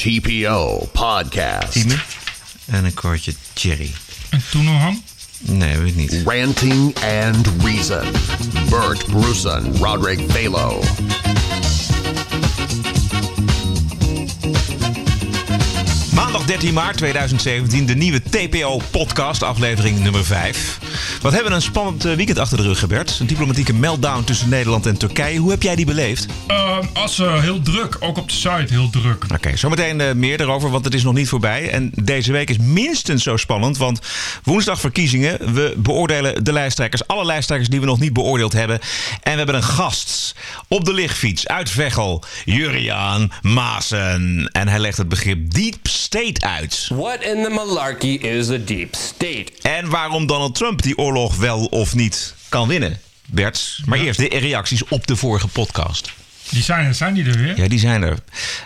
TPO 0.00 0.88
Podcast. 0.92 1.86
En 2.66 2.84
een 2.84 2.94
kwartje 2.94 3.34
cherry. 3.54 3.90
En 4.30 4.42
toen 4.50 4.64
nog? 4.64 4.94
Nee, 5.38 5.78
weet 5.78 5.88
ik 5.88 5.96
niet. 5.96 6.22
Ranting 6.24 6.94
and 6.94 7.48
Reason. 7.62 8.12
Bert 8.70 9.06
Bruson, 9.06 9.76
Roderick 9.76 10.26
Balo. 10.26 10.82
Maandag 16.14 16.44
13 16.44 16.74
maart 16.74 16.96
2017, 16.96 17.86
de 17.86 17.94
nieuwe 17.94 18.22
TPO-podcast, 18.22 19.42
aflevering 19.42 19.98
nummer 19.98 20.24
5. 20.24 20.78
Wat 21.20 21.32
hebben 21.32 21.50
we 21.50 21.56
een 21.56 21.62
spannend 21.62 22.04
eh, 22.04 22.14
weekend 22.14 22.38
achter 22.38 22.56
de 22.56 22.62
rug, 22.62 22.78
Gebert. 22.78 23.16
Een 23.20 23.26
diplomatieke 23.26 23.74
meltdown 23.74 24.24
tussen 24.24 24.48
Nederland 24.48 24.86
en 24.86 24.96
Turkije. 24.96 25.38
Hoe 25.38 25.50
heb 25.50 25.62
jij 25.62 25.76
die 25.76 25.86
beleefd? 25.86 26.26
Uh, 26.48 26.78
als 26.92 27.18
uh, 27.18 27.40
heel 27.40 27.62
druk, 27.62 27.96
ook 28.00 28.18
op 28.18 28.28
de 28.28 28.34
site 28.34 28.64
heel 28.68 28.90
druk. 28.90 29.24
Oké, 29.34 29.56
zometeen 29.56 30.00
uh, 30.00 30.12
meer 30.12 30.38
daarover, 30.38 30.70
want 30.70 30.84
het 30.84 30.94
is 30.94 31.02
nog 31.02 31.14
niet 31.14 31.28
voorbij. 31.28 31.70
En 31.70 31.92
deze 32.02 32.32
week 32.32 32.50
is 32.50 32.58
minstens 32.58 33.22
zo 33.22 33.36
spannend, 33.36 33.76
want 33.76 34.00
woensdag 34.42 34.80
verkiezingen. 34.80 35.54
We 35.54 35.74
beoordelen 35.76 36.44
de 36.44 36.52
lijsttrekkers, 36.52 37.06
alle 37.06 37.24
lijsttrekkers 37.24 37.70
die 37.70 37.80
we 37.80 37.86
nog 37.86 38.00
niet 38.00 38.12
beoordeeld 38.12 38.52
hebben. 38.52 38.78
En 39.22 39.30
we 39.32 39.36
hebben 39.36 39.54
een 39.54 39.62
gast 39.62 40.34
op 40.68 40.84
de 40.84 40.92
lichtfiets 40.92 41.46
uit 41.46 41.70
Veghel, 41.70 42.22
Juriaan 42.44 43.32
Maasen. 43.42 44.48
En 44.52 44.68
hij 44.68 44.78
legt 44.78 44.98
het 44.98 45.08
begrip 45.08 45.52
deep 45.52 45.88
state 45.88 46.40
uit. 46.46 46.88
What 46.88 47.22
in 47.22 47.42
the 47.42 47.50
malarkey 47.50 48.14
is 48.14 48.50
a 48.50 48.58
deep 48.64 48.94
state? 48.94 49.46
En 49.62 49.88
waarom 49.90 50.26
Donald 50.26 50.54
Trump 50.54 50.79
die 50.82 50.98
oorlog 50.98 51.36
wel 51.36 51.64
of 51.64 51.94
niet 51.94 52.34
kan 52.48 52.68
winnen. 52.68 52.98
Bert, 53.26 53.78
maar 53.84 53.98
eerst 53.98 54.18
de 54.18 54.38
reacties 54.38 54.84
op 54.88 55.06
de 55.06 55.16
vorige 55.16 55.48
podcast. 55.48 56.12
Die 56.50 56.62
zijn 56.62 56.86
er, 56.86 56.94
zijn 56.94 57.14
die 57.14 57.24
er 57.24 57.38
weer? 57.38 57.56
Ja, 57.56 57.68
die 57.68 57.78
zijn 57.78 58.02
er. 58.02 58.18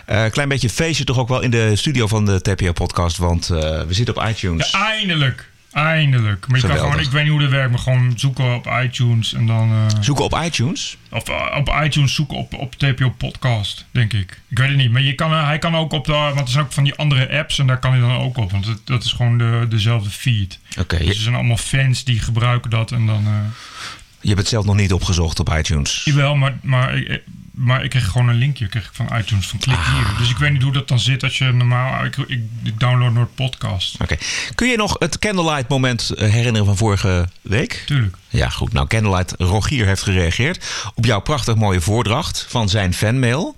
Uh, 0.09 0.25
klein 0.25 0.49
beetje 0.49 0.69
feestje 0.69 1.03
toch 1.03 1.17
ook 1.17 1.27
wel 1.27 1.41
in 1.41 1.51
de 1.51 1.75
studio 1.75 2.07
van 2.07 2.25
de 2.25 2.41
TPO-podcast, 2.41 3.17
want 3.17 3.49
uh, 3.49 3.59
we 3.59 3.93
zitten 3.93 4.17
op 4.17 4.27
iTunes. 4.27 4.71
Ja, 4.71 4.87
eindelijk. 4.87 5.45
Eindelijk. 5.75 6.47
Maar 6.47 6.59
je 6.59 6.67
kan 6.67 6.77
gewoon, 6.77 6.99
ik 6.99 7.09
weet 7.09 7.23
niet 7.23 7.31
hoe 7.31 7.41
dat 7.41 7.49
werkt, 7.49 7.69
maar 7.69 7.79
gewoon 7.79 8.13
zoeken 8.15 8.55
op 8.55 8.67
iTunes 8.83 9.33
en 9.33 9.45
dan... 9.45 9.71
Uh, 9.71 9.85
zoeken 9.99 10.23
op 10.23 10.41
iTunes? 10.43 10.97
Of 11.11 11.29
uh, 11.29 11.55
op 11.57 11.79
iTunes 11.83 12.15
zoeken 12.15 12.37
op, 12.37 12.53
op 12.53 12.75
TPO 12.75 13.09
Podcast, 13.09 13.85
denk 13.91 14.13
ik. 14.13 14.41
Ik 14.47 14.57
weet 14.57 14.67
het 14.67 14.77
niet, 14.77 14.91
maar 14.91 15.01
je 15.01 15.13
kan, 15.13 15.31
uh, 15.31 15.45
hij 15.45 15.59
kan 15.59 15.75
ook 15.75 15.91
op 15.93 16.05
de... 16.05 16.11
Want 16.11 16.39
er 16.39 16.47
zijn 16.47 16.63
ook 16.63 16.71
van 16.71 16.83
die 16.83 16.95
andere 16.95 17.39
apps 17.39 17.59
en 17.59 17.67
daar 17.67 17.79
kan 17.79 17.91
hij 17.91 17.99
dan 17.99 18.17
ook 18.17 18.37
op. 18.37 18.51
Want 18.51 18.65
het, 18.65 18.79
dat 18.83 19.03
is 19.03 19.11
gewoon 19.11 19.37
de, 19.37 19.65
dezelfde 19.69 20.09
feed. 20.09 20.59
Oké. 20.71 20.79
Okay, 20.79 21.05
dus 21.07 21.15
er 21.15 21.21
zijn 21.23 21.35
allemaal 21.35 21.57
fans 21.57 22.03
die 22.03 22.19
gebruiken 22.19 22.69
dat 22.69 22.91
en 22.91 23.05
dan... 23.05 23.23
je 24.21 24.27
hebt 24.27 24.39
het 24.39 24.49
zelf 24.49 24.65
nog 24.65 24.75
niet 24.75 24.93
opgezocht 24.93 25.39
op 25.39 25.53
iTunes? 25.57 26.01
Jawel, 26.03 26.35
maar... 26.35 26.57
maar 26.61 27.19
maar 27.55 27.83
ik 27.83 27.89
kreeg 27.89 28.05
gewoon 28.07 28.27
een 28.27 28.35
linkje 28.35 28.67
kreeg 28.67 28.85
ik 28.85 28.93
van 28.93 29.17
iTunes 29.17 29.47
van 29.47 29.59
klik 29.59 29.77
hier. 29.77 30.05
Ah. 30.05 30.17
Dus 30.17 30.29
ik 30.29 30.37
weet 30.37 30.51
niet 30.51 30.63
hoe 30.63 30.71
dat 30.71 30.87
dan 30.87 30.99
zit 30.99 31.23
als 31.23 31.37
je 31.37 31.51
normaal... 31.51 32.05
Ik, 32.05 32.17
ik, 32.17 32.39
ik 32.63 32.79
download 32.79 33.13
nooit 33.13 33.35
podcast. 33.35 33.93
Oké. 33.93 34.03
Okay. 34.03 34.17
Kun 34.55 34.67
je 34.67 34.77
nog 34.77 34.95
het 34.99 35.19
Candlelight 35.19 35.69
moment 35.69 36.11
herinneren 36.15 36.65
van 36.65 36.77
vorige 36.77 37.29
week? 37.41 37.83
Tuurlijk. 37.85 38.17
Ja, 38.29 38.49
goed. 38.49 38.73
Nou, 38.73 38.87
Candlelight 38.87 39.33
Rogier 39.37 39.85
heeft 39.85 40.03
gereageerd 40.03 40.91
op 40.95 41.05
jouw 41.05 41.19
prachtig 41.19 41.55
mooie 41.55 41.81
voordracht 41.81 42.45
van 42.49 42.69
zijn 42.69 42.93
fanmail. 42.93 43.55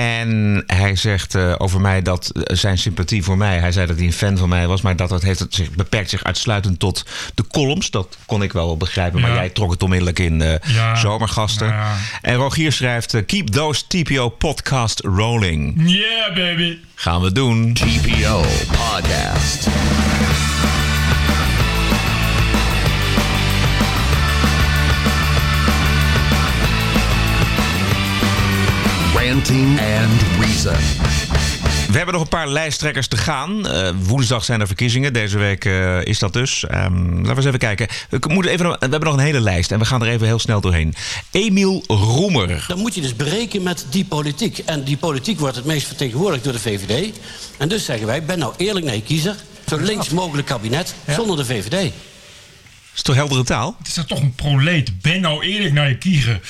En 0.00 0.62
hij 0.66 0.96
zegt 0.96 1.34
uh, 1.34 1.54
over 1.58 1.80
mij 1.80 2.02
dat 2.02 2.30
uh, 2.34 2.42
zijn 2.46 2.78
sympathie 2.78 3.22
voor 3.22 3.36
mij, 3.36 3.58
hij 3.58 3.72
zei 3.72 3.86
dat 3.86 3.96
hij 3.96 4.06
een 4.06 4.12
fan 4.12 4.36
van 4.36 4.48
mij 4.48 4.66
was, 4.66 4.80
maar 4.80 4.96
dat 4.96 5.10
het, 5.10 5.22
heeft 5.22 5.38
het 5.38 5.54
zich, 5.54 5.70
beperkt 5.70 6.10
zich 6.10 6.24
uitsluitend 6.24 6.78
tot 6.78 7.04
de 7.34 7.46
columns. 7.46 7.90
Dat 7.90 8.18
kon 8.26 8.42
ik 8.42 8.52
wel 8.52 8.76
begrijpen, 8.76 9.20
ja. 9.20 9.26
maar 9.26 9.36
jij 9.36 9.48
trok 9.48 9.70
het 9.70 9.82
onmiddellijk 9.82 10.18
in 10.18 10.40
uh, 10.40 10.54
ja. 10.66 10.94
zomergasten. 10.96 11.66
Ja. 11.66 11.96
En 12.22 12.34
Rogier 12.34 12.72
schrijft: 12.72 13.24
Keep 13.26 13.48
those 13.48 13.86
TPO 13.86 14.28
podcast 14.28 15.00
rolling. 15.00 15.90
Yeah, 15.90 16.34
baby. 16.34 16.78
Gaan 16.94 17.20
we 17.20 17.32
doen. 17.32 17.74
TPO 17.74 18.44
podcast. 18.66 19.68
Ranting 29.30 29.78
and 29.80 30.22
Reason. 30.40 30.76
We 31.90 31.96
hebben 31.96 32.14
nog 32.14 32.22
een 32.22 32.28
paar 32.28 32.48
lijsttrekkers 32.48 33.06
te 33.06 33.16
gaan. 33.16 33.66
Uh, 33.66 33.88
woensdag 34.02 34.44
zijn 34.44 34.60
er 34.60 34.66
verkiezingen. 34.66 35.12
Deze 35.12 35.38
week 35.38 35.64
uh, 35.64 36.04
is 36.04 36.18
dat 36.18 36.32
dus. 36.32 36.62
Um, 36.62 37.14
laten 37.14 37.22
we 37.22 37.36
eens 37.36 37.44
even 37.44 37.58
kijken. 37.58 37.88
We, 38.08 38.18
moeten 38.28 38.52
even, 38.52 38.66
we 38.66 38.76
hebben 38.80 39.04
nog 39.04 39.12
een 39.12 39.24
hele 39.24 39.40
lijst 39.40 39.72
en 39.72 39.78
we 39.78 39.84
gaan 39.84 40.02
er 40.02 40.08
even 40.08 40.26
heel 40.26 40.38
snel 40.38 40.60
doorheen. 40.60 40.94
Emiel 41.30 41.84
Roemer. 41.86 42.64
Dan 42.68 42.78
moet 42.78 42.94
je 42.94 43.00
dus 43.00 43.16
berekenen 43.16 43.62
met 43.62 43.86
die 43.90 44.04
politiek. 44.04 44.58
En 44.58 44.84
die 44.84 44.96
politiek 44.96 45.38
wordt 45.38 45.56
het 45.56 45.64
meest 45.64 45.86
vertegenwoordigd 45.86 46.44
door 46.44 46.52
de 46.52 46.60
VVD. 46.60 47.18
En 47.58 47.68
dus 47.68 47.84
zeggen 47.84 48.06
wij, 48.06 48.24
ben 48.24 48.38
nou 48.38 48.54
eerlijk 48.56 48.86
naar 48.86 48.94
je 48.94 49.02
kiezer. 49.02 49.36
Zo 49.66 49.76
links 49.76 50.08
mogelijk 50.08 50.46
kabinet 50.46 50.94
ja. 51.04 51.14
zonder 51.14 51.36
de 51.36 51.44
VVD. 51.44 51.92
Is 52.94 53.02
toch 53.02 53.14
heldere 53.14 53.44
taal? 53.44 53.76
Het 53.78 53.86
is 53.86 54.04
toch 54.06 54.20
een 54.20 54.34
proleet. 54.34 55.00
Ben 55.02 55.20
nou 55.20 55.44
eerlijk 55.44 55.72
naar 55.72 55.88
je 55.88 55.98
kiezer. 55.98 56.40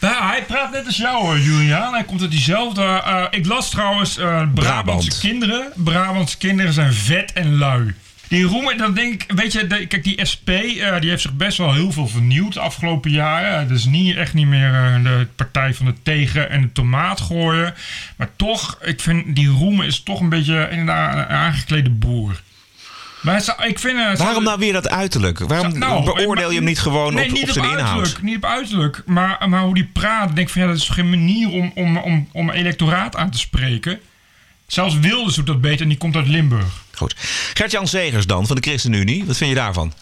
Nou, 0.00 0.24
hij 0.24 0.44
praat 0.44 0.72
net 0.72 0.86
als 0.86 0.96
jou, 0.96 1.40
Julian. 1.40 1.92
Hij 1.92 2.04
komt 2.04 2.20
uit 2.20 2.30
diezelfde. 2.30 2.82
Uh, 2.82 3.24
ik 3.30 3.46
las 3.46 3.70
trouwens 3.70 4.18
uh, 4.18 4.24
Brabantse 4.24 4.52
Brabant. 4.54 5.18
kinderen. 5.18 5.72
Brabantse 5.76 6.38
kinderen 6.38 6.72
zijn 6.72 6.92
vet 6.92 7.32
en 7.32 7.58
lui. 7.58 7.94
Die 8.28 8.44
Roemer, 8.44 8.76
dan 8.76 8.94
denk 8.94 9.22
ik, 9.22 9.32
weet 9.36 9.52
je, 9.52 9.66
de, 9.66 9.86
kijk, 9.86 10.04
die 10.04 10.24
SP, 10.32 10.48
uh, 10.48 11.00
die 11.00 11.10
heeft 11.10 11.22
zich 11.22 11.36
best 11.36 11.58
wel 11.58 11.74
heel 11.74 11.92
veel 11.92 12.08
vernieuwd 12.08 12.52
de 12.52 12.60
afgelopen 12.60 13.10
jaren. 13.10 13.58
Het 13.58 13.70
is 13.70 13.84
niet, 13.84 14.16
echt 14.16 14.34
niet 14.34 14.46
meer 14.46 14.72
uh, 14.72 15.04
de 15.04 15.26
partij 15.36 15.74
van 15.74 15.86
de 15.86 15.94
tegen 16.02 16.50
en 16.50 16.60
de 16.60 16.72
tomaat 16.72 17.20
gooien. 17.20 17.74
Maar 18.16 18.30
toch, 18.36 18.78
ik 18.82 19.00
vind 19.00 19.36
die 19.36 19.48
Roemer 19.48 19.86
is 19.86 20.02
toch 20.02 20.20
een 20.20 20.28
beetje 20.28 20.68
inderdaad 20.70 21.14
een 21.14 21.26
aangeklede 21.26 21.90
boer. 21.90 22.40
Maar 23.20 23.66
ik 23.66 23.78
vind, 23.78 23.98
uh, 23.98 24.16
Waarom 24.16 24.44
nou 24.44 24.58
weer 24.58 24.72
dat 24.72 24.88
uiterlijk? 24.88 25.38
Waarom 25.38 25.78
nou, 25.78 26.04
beoordeel 26.04 26.50
je 26.50 26.56
hem 26.56 26.64
niet 26.64 26.80
gewoon 26.80 27.14
nee, 27.14 27.24
op, 27.24 27.32
niet 27.32 27.42
op 27.42 27.50
zijn 27.50 27.70
inhoud? 27.70 28.22
Niet 28.22 28.36
op 28.36 28.44
uiterlijk, 28.44 29.02
maar, 29.06 29.48
maar 29.48 29.62
hoe 29.62 29.74
die 29.74 29.90
praat. 29.92 30.34
denk 30.34 30.46
ik 30.46 30.52
van 30.52 30.62
ja, 30.62 30.68
dat 30.68 30.76
is 30.76 30.88
geen 30.88 31.10
manier 31.10 31.48
om, 31.48 31.72
om, 31.74 31.96
om, 31.96 32.28
om 32.32 32.50
electoraat 32.50 33.16
aan 33.16 33.30
te 33.30 33.38
spreken. 33.38 34.00
Zelfs 34.66 34.98
Wilders 34.98 35.34
doet 35.34 35.46
dat 35.46 35.60
beter 35.60 35.80
en 35.80 35.88
die 35.88 35.98
komt 35.98 36.16
uit 36.16 36.28
Limburg. 36.28 36.82
Goed. 36.94 37.14
Gert-Jan 37.54 37.88
Zegers 37.88 38.26
dan, 38.26 38.46
van 38.46 38.56
de 38.56 38.62
ChristenUnie. 38.62 39.24
Wat 39.24 39.36
vind 39.36 39.50
je 39.50 39.56
daarvan? 39.56 39.92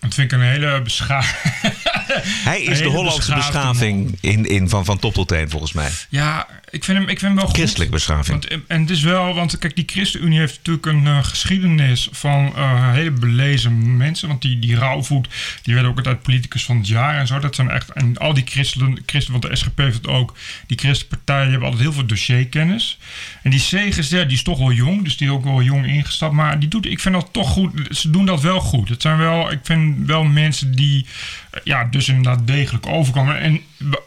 Dat 0.00 0.14
vind 0.14 0.32
ik 0.32 0.38
een 0.38 0.44
hele 0.44 0.82
beschaving. 0.82 1.54
Hij 2.50 2.62
is 2.62 2.78
de 2.78 2.88
Hollandse 2.88 3.34
beschaving 3.34 4.18
in, 4.20 4.46
in, 4.46 4.68
van, 4.68 4.84
van 4.84 4.98
top 4.98 5.14
tot 5.14 5.28
teen, 5.28 5.50
volgens 5.50 5.72
mij. 5.72 5.90
Ja, 6.08 6.46
ik 6.72 6.84
vind 6.84 6.98
hem, 6.98 7.08
ik 7.08 7.18
vind 7.18 7.20
hem 7.20 7.34
wel 7.34 7.46
goed. 7.46 7.56
Christelijk 7.56 7.90
beschaving. 7.90 8.48
Want, 8.48 8.64
en 8.66 8.80
het 8.80 8.90
is 8.90 9.02
wel, 9.02 9.34
want 9.34 9.58
kijk, 9.58 9.76
die 9.76 9.84
ChristenUnie 9.86 10.38
heeft 10.38 10.56
natuurlijk 10.56 10.86
een 10.86 11.04
uh, 11.04 11.24
geschiedenis 11.24 12.08
van 12.12 12.52
uh, 12.56 12.92
hele 12.92 13.10
belezen 13.10 13.96
mensen. 13.96 14.28
Want 14.28 14.42
die, 14.42 14.58
die 14.58 14.76
Rauwvoet, 14.76 15.28
die 15.62 15.74
werd 15.74 15.86
ook 15.86 15.96
altijd 15.96 16.22
politicus 16.22 16.64
van 16.64 16.76
het 16.76 16.88
jaar 16.88 17.18
en 17.18 17.26
zo. 17.26 17.38
Dat 17.38 17.54
zijn 17.54 17.70
echt, 17.70 17.90
en 17.90 18.18
al 18.18 18.34
die 18.34 18.44
christenen, 18.46 19.02
christen, 19.06 19.32
want 19.32 19.44
de 19.44 19.56
SGP 19.56 19.78
heeft 19.78 19.96
het 19.96 20.06
ook. 20.06 20.36
Die 20.66 20.78
christenpartijen 20.78 21.50
hebben 21.50 21.68
altijd 21.68 21.82
heel 21.82 21.92
veel 21.92 22.06
dossierkennis. 22.06 22.98
En 23.42 23.50
die 23.50 23.60
Segers, 23.60 24.08
ja, 24.08 24.24
die 24.24 24.36
is 24.36 24.42
toch 24.42 24.58
wel 24.58 24.72
jong, 24.72 25.04
dus 25.04 25.16
die 25.16 25.26
is 25.26 25.32
ook 25.32 25.44
wel 25.44 25.62
jong 25.62 25.86
ingestapt. 25.86 26.34
Maar 26.34 26.58
die 26.58 26.68
doet, 26.68 26.86
ik 26.86 27.00
vind 27.00 27.14
dat 27.14 27.28
toch 27.32 27.48
goed, 27.48 27.96
ze 27.96 28.10
doen 28.10 28.26
dat 28.26 28.40
wel 28.40 28.60
goed. 28.60 28.88
Het 28.88 29.02
zijn 29.02 29.18
wel, 29.18 29.50
ik 29.50 29.60
vind 29.62 30.06
wel 30.06 30.24
mensen 30.24 30.74
die, 30.74 31.06
ja, 31.64 31.84
dus 31.84 32.01
inderdaad 32.08 32.46
degelijk 32.46 32.86
overkomen. 32.86 33.40
En 33.40 33.60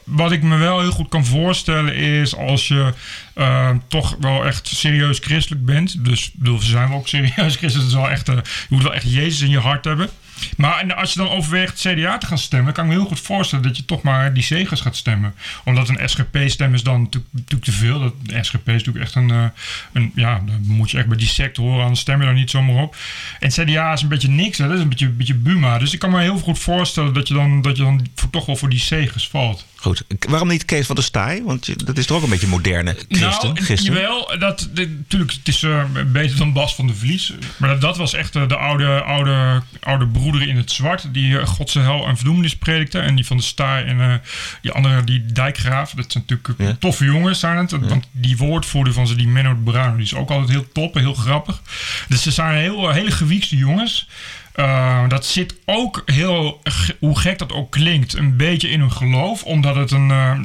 wat 0.03 0.31
ik 0.31 0.43
me 0.43 0.57
wel 0.57 0.79
heel 0.79 0.91
goed 0.91 1.09
kan 1.09 1.25
voorstellen 1.25 1.95
is 1.95 2.35
als 2.35 2.67
je 2.67 2.93
uh, 3.35 3.69
toch 3.87 4.15
wel 4.19 4.45
echt 4.45 4.67
serieus 4.67 5.19
christelijk 5.19 5.65
bent. 5.65 6.05
Dus 6.05 6.31
bedoel, 6.33 6.59
zijn 6.59 6.89
wel 6.89 6.97
ook 6.97 7.07
serieus 7.07 7.55
christelijk. 7.61 7.89
Dus 7.89 7.93
wel 7.93 8.09
echt, 8.09 8.29
uh, 8.29 8.35
je 8.35 8.41
moet 8.69 8.83
wel 8.83 8.93
echt 8.93 9.11
Jezus 9.11 9.41
in 9.41 9.49
je 9.49 9.59
hart 9.59 9.85
hebben. 9.85 10.09
Maar 10.57 10.79
en 10.79 10.95
als 10.95 11.13
je 11.13 11.19
dan 11.19 11.29
overweegt 11.29 11.79
CDA 11.79 12.17
te 12.17 12.25
gaan 12.25 12.37
stemmen, 12.37 12.73
kan 12.73 12.83
ik 12.83 12.89
me 12.89 12.97
heel 12.97 13.07
goed 13.07 13.19
voorstellen 13.19 13.63
dat 13.63 13.77
je 13.77 13.85
toch 13.85 14.01
maar 14.01 14.33
die 14.33 14.43
zegers 14.43 14.81
gaat 14.81 14.95
stemmen. 14.95 15.33
Omdat 15.63 15.89
een 15.89 16.09
SGP-stem 16.09 16.73
is 16.73 16.83
dan 16.83 17.01
natuurlijk, 17.01 17.63
te 17.63 17.71
veel. 17.71 17.99
Dat, 17.99 18.13
de 18.21 18.43
SGP 18.43 18.67
is 18.67 18.73
natuurlijk 18.73 19.05
echt 19.05 19.15
een, 19.15 19.29
uh, 19.29 19.45
een. 19.93 20.11
Ja, 20.15 20.41
dan 20.45 20.61
moet 20.63 20.91
je 20.91 20.97
echt 20.97 21.07
bij 21.07 21.17
die 21.17 21.27
sector 21.27 21.65
horen, 21.65 21.81
anders 21.81 21.99
stem 21.99 22.19
je 22.19 22.25
daar 22.25 22.33
niet 22.33 22.49
zomaar 22.49 22.83
op. 22.83 22.95
En 23.39 23.49
CDA 23.49 23.93
is 23.93 24.01
een 24.01 24.07
beetje 24.07 24.29
niks, 24.29 24.57
hè? 24.57 24.67
dat 24.67 24.75
is 24.75 24.81
een 24.81 24.89
beetje, 24.89 25.05
een 25.05 25.17
beetje 25.17 25.35
Buma. 25.35 25.77
Dus 25.77 25.93
ik 25.93 25.99
kan 25.99 26.11
me 26.11 26.21
heel 26.21 26.37
goed 26.37 26.59
voorstellen 26.59 27.13
dat 27.13 27.27
je 27.27 27.33
dan, 27.33 27.61
dat 27.61 27.77
je 27.77 27.83
dan 27.83 28.07
voor, 28.15 28.29
toch 28.29 28.45
wel 28.45 28.55
voor 28.55 28.69
die 28.69 28.79
zegers 28.79 29.27
valt. 29.27 29.65
Goed. 29.75 30.03
Waarom 30.29 30.47
niet 30.47 30.65
Kees 30.65 30.85
van 30.85 30.95
der 30.95 31.03
Staaij? 31.03 31.41
Want 31.43 31.85
dat 31.85 31.97
is 31.97 32.05
toch 32.05 32.17
ook 32.17 32.23
een 32.23 32.29
beetje 32.29 32.47
moderne 32.47 32.95
christen? 33.09 33.53
Nou, 33.53 33.63
christen? 33.63 33.93
jawel. 33.93 34.37
Dat, 34.39 34.69
natuurlijk, 34.73 35.31
het 35.31 35.47
is 35.47 35.61
uh, 35.61 35.83
beter 36.11 36.37
dan 36.37 36.53
Bas 36.53 36.75
van 36.75 36.87
de 36.87 36.95
Vlies. 36.95 37.33
Maar 37.57 37.69
dat, 37.69 37.81
dat 37.81 37.97
was 37.97 38.13
echt 38.13 38.35
uh, 38.35 38.47
de 38.47 38.55
oude, 38.55 39.01
oude, 39.01 39.61
oude 39.79 40.07
broer 40.07 40.24
broeder 40.29 40.47
in 40.47 40.57
het 40.57 40.71
zwart, 40.71 41.07
die 41.11 41.31
uh, 41.31 41.47
Godse 41.47 41.79
hel 41.79 42.07
en 42.07 42.15
verdoemenis 42.15 42.55
predikte. 42.55 42.99
En 42.99 43.15
die 43.15 43.25
van 43.25 43.37
de 43.37 43.43
Staar 43.43 43.85
en 43.85 43.97
uh, 43.97 44.13
die 44.61 44.71
andere, 44.71 45.03
die 45.03 45.25
Dijkgraaf. 45.25 45.91
Dat 45.91 46.11
zijn 46.11 46.23
natuurlijk 46.27 46.59
ja. 46.59 46.75
toffe 46.79 47.05
jongens, 47.05 47.39
zijn 47.39 47.57
het. 47.57 47.71
Want 47.71 48.07
die 48.11 48.37
woordvoerder 48.37 48.93
van 48.93 49.07
ze, 49.07 49.15
die 49.15 49.27
Menno 49.27 49.53
de 49.53 49.71
Bruin, 49.71 49.95
die 49.95 50.05
is 50.05 50.15
ook 50.15 50.29
altijd 50.29 50.49
heel 50.49 50.71
top 50.71 50.95
en 50.95 51.01
heel 51.01 51.13
grappig. 51.13 51.61
Dus 52.07 52.21
ze 52.21 52.31
zijn 52.31 52.57
heel, 52.57 52.89
hele 52.89 53.11
gewiekste 53.11 53.57
jongens. 53.57 54.07
Uh, 54.55 55.09
dat 55.09 55.25
zit 55.25 55.55
ook 55.65 56.03
heel, 56.05 56.61
hoe 56.99 57.19
gek 57.19 57.39
dat 57.39 57.51
ook 57.51 57.71
klinkt, 57.71 58.13
een 58.13 58.37
beetje 58.37 58.69
in 58.69 58.79
hun 58.79 58.91
geloof. 58.91 59.43
Omdat 59.43 59.75
het 59.75 59.91
een, 59.91 60.09
uh, 60.09 60.39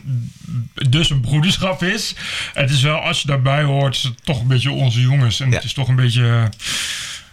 dus 0.88 1.10
een 1.10 1.20
broederschap 1.20 1.82
is. 1.82 2.14
Het 2.54 2.70
is 2.70 2.82
wel, 2.82 2.98
als 2.98 3.20
je 3.20 3.26
daarbij 3.26 3.62
hoort, 3.62 3.96
is 3.96 4.02
het 4.02 4.24
toch 4.24 4.40
een 4.40 4.46
beetje 4.46 4.70
onze 4.70 5.00
jongens. 5.00 5.40
En 5.40 5.48
ja. 5.48 5.54
het 5.54 5.64
is 5.64 5.72
toch 5.72 5.88
een 5.88 5.96
beetje... 5.96 6.48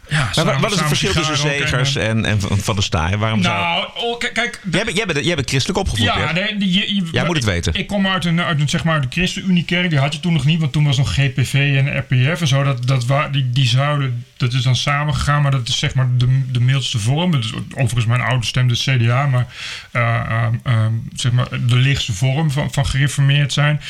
Ja, 0.09 0.43
maar 0.43 0.59
wat 0.59 0.71
is 0.71 0.77
het 0.77 0.87
verschil 0.87 1.11
tussen 1.11 1.37
Zegers 1.37 1.95
en, 1.95 2.25
en, 2.25 2.41
Van 2.41 2.75
der 2.75 2.83
Staaij? 2.83 3.17
Waarom 3.17 3.41
nou, 3.41 3.87
oh, 3.95 4.17
kijk... 4.19 4.59
Jij 4.71 4.83
bent, 4.83 4.97
jij, 4.97 5.05
bent, 5.05 5.25
jij 5.25 5.35
bent 5.35 5.49
christelijk 5.49 5.79
opgevoed, 5.79 6.05
Ja, 6.05 6.31
nee, 6.31 6.55
je, 6.59 6.95
je, 6.95 7.03
jij 7.11 7.25
moet 7.25 7.35
het 7.35 7.45
weten. 7.45 7.73
Ik 7.73 7.87
kom 7.87 8.07
uit 8.07 8.25
een, 8.25 8.41
uit 8.41 8.59
een, 8.59 8.69
zeg 8.69 8.83
maar, 8.83 9.01
de 9.01 9.07
ChristenUnie-kerk. 9.09 9.89
Die 9.89 9.99
had 9.99 10.13
je 10.13 10.19
toen 10.19 10.33
nog 10.33 10.45
niet, 10.45 10.59
want 10.59 10.71
toen 10.71 10.85
was 10.85 10.97
nog 10.97 11.13
GPV 11.13 11.53
en 11.53 11.97
RPF 11.97 12.41
en 12.41 12.47
zo. 12.47 12.63
Dat, 12.63 12.87
dat, 12.87 13.33
die, 13.33 13.49
die 13.49 13.67
zouden, 13.67 14.25
dat 14.37 14.53
is 14.53 14.63
dan 14.63 14.75
samengegaan, 14.75 15.41
maar 15.41 15.51
dat 15.51 15.67
is 15.67 15.79
zeg 15.79 15.93
maar 15.93 16.07
de, 16.17 16.41
de 16.51 16.59
mildste 16.59 16.99
vorm. 16.99 17.31
Dus, 17.31 17.53
overigens, 17.71 18.05
mijn 18.05 18.21
ouders 18.21 18.47
stemden 18.47 18.77
CDA, 18.77 19.25
maar 19.25 19.47
uh, 19.93 20.47
uh, 20.67 20.85
zeg 21.13 21.31
maar 21.31 21.47
de 21.49 21.75
lichtste 21.75 22.13
vorm 22.13 22.51
van, 22.51 22.73
van 22.73 22.85
gereformeerd 22.85 23.53
zijn. 23.53 23.81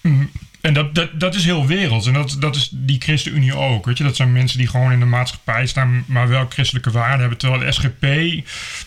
Mm, 0.00 0.30
en 0.60 0.74
dat, 0.74 0.94
dat, 0.94 1.08
dat 1.12 1.34
is 1.34 1.44
heel 1.44 1.66
werelds. 1.66 2.06
En 2.06 2.12
dat, 2.12 2.36
dat 2.38 2.56
is 2.56 2.70
die 2.72 3.00
ChristenUnie 3.00 3.56
ook. 3.56 3.86
Weet 3.86 3.98
je? 3.98 4.04
Dat 4.04 4.16
zijn 4.16 4.32
mensen 4.32 4.58
die 4.58 4.68
gewoon 4.68 4.92
in 4.92 4.98
de 4.98 5.06
maatschappij 5.06 5.66
staan, 5.66 6.04
maar 6.06 6.28
wel 6.28 6.46
christelijke 6.48 6.90
waarden 6.90 7.20
hebben. 7.20 7.38
Terwijl 7.38 7.62
de 7.62 7.72
SGP, 7.72 8.06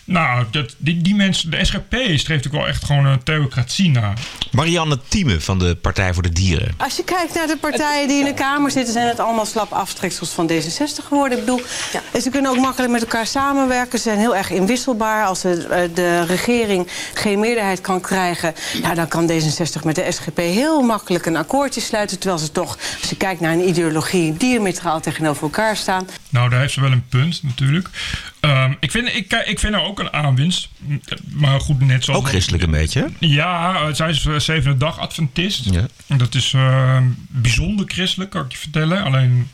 nou, 0.04 0.44
dat, 0.50 0.74
die, 0.78 1.02
die 1.02 1.14
mensen, 1.14 1.50
de 1.50 1.64
SGP 1.64 1.92
streeft 1.92 2.26
natuurlijk 2.26 2.54
wel 2.54 2.66
echt 2.66 2.84
gewoon 2.84 3.04
een 3.04 3.22
theocratie 3.22 3.90
na. 3.90 4.12
Marianne 4.50 4.98
Thieme 5.08 5.40
van 5.40 5.58
de 5.58 5.76
Partij 5.76 6.14
voor 6.14 6.22
de 6.22 6.32
Dieren. 6.32 6.74
Als 6.76 6.96
je 6.96 7.04
kijkt 7.04 7.34
naar 7.34 7.46
de 7.46 7.56
partijen 7.56 8.08
die 8.08 8.18
in 8.18 8.24
de 8.24 8.34
Kamer 8.34 8.70
zitten, 8.70 8.92
zijn 8.92 9.08
het 9.08 9.20
allemaal 9.20 9.46
slap 9.46 9.72
aftreksels 9.72 10.30
van 10.30 10.50
D66 10.50 11.06
geworden. 11.08 11.38
Ik 11.38 11.44
bedoel, 11.44 11.60
ja. 11.92 12.20
ze 12.20 12.30
kunnen 12.30 12.50
ook 12.50 12.58
makkelijk 12.58 12.92
met 12.92 13.02
elkaar 13.02 13.26
samenwerken. 13.26 13.98
Ze 13.98 14.04
zijn 14.04 14.18
heel 14.18 14.36
erg 14.36 14.50
inwisselbaar. 14.50 15.24
Als 15.24 15.40
de, 15.40 15.90
de 15.94 16.24
regering 16.24 16.88
geen 17.14 17.38
meerderheid 17.40 17.80
kan 17.80 18.00
krijgen, 18.00 18.54
ja, 18.82 18.94
dan 18.94 19.08
kan 19.08 19.30
D66 19.30 19.84
met 19.84 19.94
de 19.94 20.12
SGP 20.12 20.36
heel 20.36 20.82
makkelijk 20.82 21.26
een 21.26 21.36
akkoord 21.36 21.63
sluiten. 21.72 22.18
Terwijl 22.18 22.40
ze 22.40 22.52
toch, 22.52 22.78
als 23.00 23.10
je 23.10 23.16
kijkt 23.16 23.40
naar 23.40 23.52
een 23.52 23.68
ideologie, 23.68 24.36
diametraal 24.36 25.00
tegenover 25.00 25.42
elkaar 25.42 25.76
staan. 25.76 26.08
Nou, 26.28 26.48
daar 26.50 26.60
heeft 26.60 26.72
ze 26.72 26.80
wel 26.80 26.92
een 26.92 27.08
punt 27.08 27.42
natuurlijk. 27.42 27.88
Um, 28.40 28.76
ik, 28.80 28.90
vind, 28.90 29.14
ik, 29.14 29.32
ik 29.32 29.58
vind 29.58 29.74
er 29.74 29.82
ook 29.82 29.98
een 29.98 30.12
aanwinst. 30.12 30.68
Maar 31.32 31.60
goed, 31.60 31.80
net 31.80 32.04
zoals... 32.04 32.20
Ook 32.20 32.28
christelijk 32.28 32.62
een 32.62 32.70
beetje? 32.70 33.10
Ja, 33.18 33.92
zij 33.92 34.10
is 34.10 34.22
zevende 34.36 34.76
dag 34.76 34.98
Adventist. 34.98 35.64
Ja. 35.64 35.86
Dat 36.16 36.34
is 36.34 36.52
uh, 36.52 36.98
bijzonder 37.28 37.86
christelijk, 37.88 38.30
kan 38.30 38.44
ik 38.44 38.52
je 38.52 38.58
vertellen. 38.58 39.04
Alleen, 39.04 39.50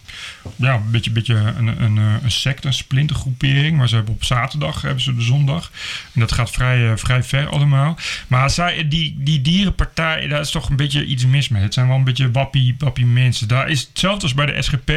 ja, 0.57 0.75
een 0.75 0.91
beetje, 0.91 1.11
beetje 1.11 1.35
een, 1.35 1.83
een, 1.83 1.97
een 1.97 2.31
sect, 2.31 2.65
een 2.65 2.73
splintergroepering. 2.73 3.77
Maar 3.77 3.89
ze 3.89 3.95
hebben 3.95 4.15
op 4.15 4.25
zaterdag 4.25 4.83
hebben 4.83 5.03
ze 5.03 5.15
de 5.15 5.23
zondag. 5.23 5.71
En 6.15 6.21
dat 6.21 6.33
gaat 6.33 6.51
vrij, 6.51 6.99
vrij 6.99 7.23
ver 7.23 7.49
allemaal. 7.49 7.99
Maar 8.27 8.51
zij, 8.51 8.89
die, 8.89 9.15
die 9.19 9.43
dierenpartij, 9.43 10.29
daar 10.29 10.41
is 10.41 10.51
toch 10.51 10.69
een 10.69 10.77
beetje 10.77 11.05
iets 11.05 11.27
mis 11.27 11.49
mee. 11.49 11.63
Het 11.63 11.75
zijn 11.75 11.89
wel 11.89 11.97
een 11.97 12.05
beetje 12.05 12.31
wappie, 12.31 12.75
wappie 12.79 13.07
mensen. 13.07 13.49
Daar 13.49 13.69
is 13.69 13.81
hetzelfde 13.81 14.23
als 14.23 14.35
bij 14.35 14.47
de 14.47 14.63
SGP. 14.63 14.93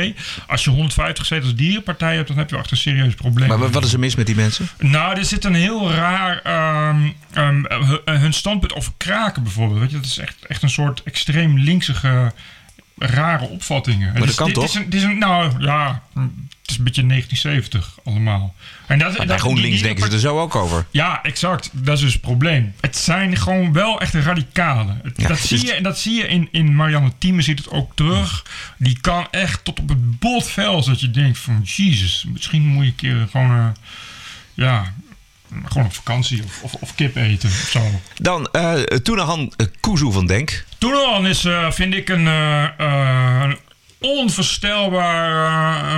Als 0.47 0.63
je 0.63 0.69
150 0.69 1.25
zetels 1.25 1.55
dierenpartij 1.55 2.15
hebt, 2.15 2.27
dan 2.27 2.37
heb 2.37 2.49
je 2.49 2.57
echt 2.57 2.71
een 2.71 2.77
serieus 2.77 3.13
probleem. 3.13 3.47
Maar 3.47 3.71
wat 3.71 3.83
is 3.83 3.93
er 3.93 3.99
mis 3.99 4.15
met 4.15 4.25
die 4.25 4.35
mensen? 4.35 4.67
Nou, 4.79 5.17
er 5.17 5.25
zit 5.25 5.45
een 5.45 5.55
heel 5.55 5.91
raar. 5.91 6.41
Um, 6.89 7.13
um, 7.37 7.67
hun 8.05 8.33
standpunt 8.33 8.73
over 8.73 8.93
kraken 8.97 9.43
bijvoorbeeld. 9.43 9.79
Weet 9.79 9.91
je, 9.91 9.95
dat 9.95 10.05
is 10.05 10.17
echt, 10.17 10.45
echt 10.47 10.63
een 10.63 10.69
soort 10.69 11.03
extreem 11.03 11.59
linksige. 11.59 12.33
Rare 12.97 13.47
opvattingen. 13.47 14.11
Maar 14.11 14.19
dat 14.19 14.29
is, 14.29 14.35
kan 14.35 14.45
dit, 14.45 14.55
toch? 14.55 14.63
Is 14.63 14.75
een, 14.75 14.89
dit 14.89 14.93
is 14.93 15.03
een, 15.03 15.17
nou 15.17 15.63
ja, 15.63 16.03
het 16.13 16.71
is 16.71 16.77
een 16.77 16.83
beetje 16.83 17.07
1970 17.07 17.97
allemaal. 18.03 18.55
En 18.87 18.99
dat, 18.99 19.17
maar 19.17 19.27
bij 19.27 19.37
GroenLinks 19.37 19.81
denken 19.81 20.05
ze 20.05 20.11
er 20.11 20.19
zo 20.19 20.39
ook 20.39 20.55
over. 20.55 20.85
Ja, 20.91 21.23
exact. 21.23 21.69
Dat 21.71 21.95
is 21.95 22.03
dus 22.03 22.13
het 22.13 22.21
probleem. 22.21 22.73
Het 22.79 22.97
zijn 22.97 23.37
gewoon 23.37 23.73
wel 23.73 24.01
echt 24.01 24.13
radicalen. 24.13 25.01
Ja, 25.15 25.27
dat, 25.27 25.39
zie 25.39 25.65
je, 25.65 25.73
en 25.73 25.83
dat 25.83 25.99
zie 25.99 26.13
je 26.15 26.27
in, 26.27 26.47
in 26.51 26.75
Marianne 26.75 27.11
Thieme, 27.17 27.41
ziet 27.41 27.57
het 27.57 27.69
ook 27.69 27.95
terug. 27.95 28.45
Die 28.77 28.99
kan 29.01 29.27
echt 29.31 29.65
tot 29.65 29.79
op 29.79 29.89
het 29.89 30.19
botvel, 30.19 30.83
dat 30.83 31.01
je 31.01 31.11
denkt 31.11 31.37
van... 31.37 31.61
Jezus, 31.63 32.25
misschien 32.31 32.65
moet 32.65 32.83
je 32.83 32.89
een 32.89 32.95
keer 32.95 33.27
gewoon... 33.31 33.51
Uh, 33.51 33.67
ja, 34.53 34.93
gewoon 35.65 35.85
op 35.85 35.93
vakantie 35.93 36.43
of, 36.43 36.61
of, 36.61 36.73
of, 36.73 36.95
kip 36.95 37.15
eten 37.15 37.49
of 37.49 37.69
zo. 37.71 37.81
Dan 38.15 38.47
uh, 38.51 38.73
Toenahan 38.81 39.53
Kuzu 39.79 40.11
van 40.11 40.27
Denk. 40.27 40.65
Toenahan 40.77 41.27
is, 41.27 41.45
uh, 41.45 41.71
vind 41.71 41.93
ik, 41.93 42.09
een, 42.09 42.25
uh, 42.25 43.51
onvoorstelbaar 43.99 45.29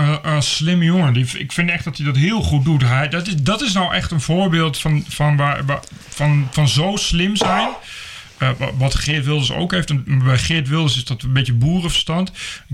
uh, 0.01 0.15
uh, 0.25 0.41
slim 0.41 0.83
jongen. 0.83 1.13
Die, 1.13 1.25
ik 1.37 1.51
vind 1.51 1.69
echt 1.69 1.83
dat 1.83 1.97
hij 1.97 2.05
dat 2.05 2.15
heel 2.15 2.41
goed 2.41 2.65
doet. 2.65 2.81
Hij, 2.81 3.09
dat, 3.09 3.27
is, 3.27 3.35
dat 3.35 3.61
is 3.61 3.73
nou 3.73 3.93
echt 3.93 4.11
een 4.11 4.21
voorbeeld 4.21 4.77
van, 4.77 5.05
van, 5.07 5.37
waar, 5.37 5.63
van, 6.09 6.47
van 6.51 6.67
zo 6.67 6.95
slim 6.95 7.35
zijn. 7.35 7.69
Uh, 8.39 8.49
wat 8.77 8.95
Geert 8.95 9.25
Wilders 9.25 9.51
ook 9.51 9.71
heeft. 9.71 9.89
En 9.89 10.21
bij 10.23 10.37
Geert 10.37 10.67
Wilders 10.67 10.95
is 10.95 11.03
dat 11.03 11.23
een 11.23 11.33
beetje 11.33 11.53
boerenverstand. 11.53 12.31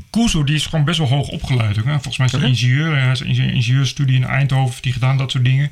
Kuzo 0.10 0.44
die 0.44 0.56
is 0.56 0.66
gewoon 0.66 0.86
best 0.86 0.98
wel 0.98 1.08
hoog 1.08 1.28
opgeleid. 1.28 1.78
Ook, 1.78 1.86
Volgens 1.86 2.18
mij 2.18 2.26
is 2.26 2.32
hij 2.32 2.42
ingenieur. 2.42 2.96
Hij 2.96 3.16
een 3.20 3.26
ingenieurstudie 3.28 4.16
in 4.16 4.24
Eindhoven. 4.24 4.70
Heeft 4.70 4.84
hij 4.84 4.94
gedaan, 4.94 5.18
dat 5.18 5.32
soort 5.32 5.46
dingen. 5.46 5.72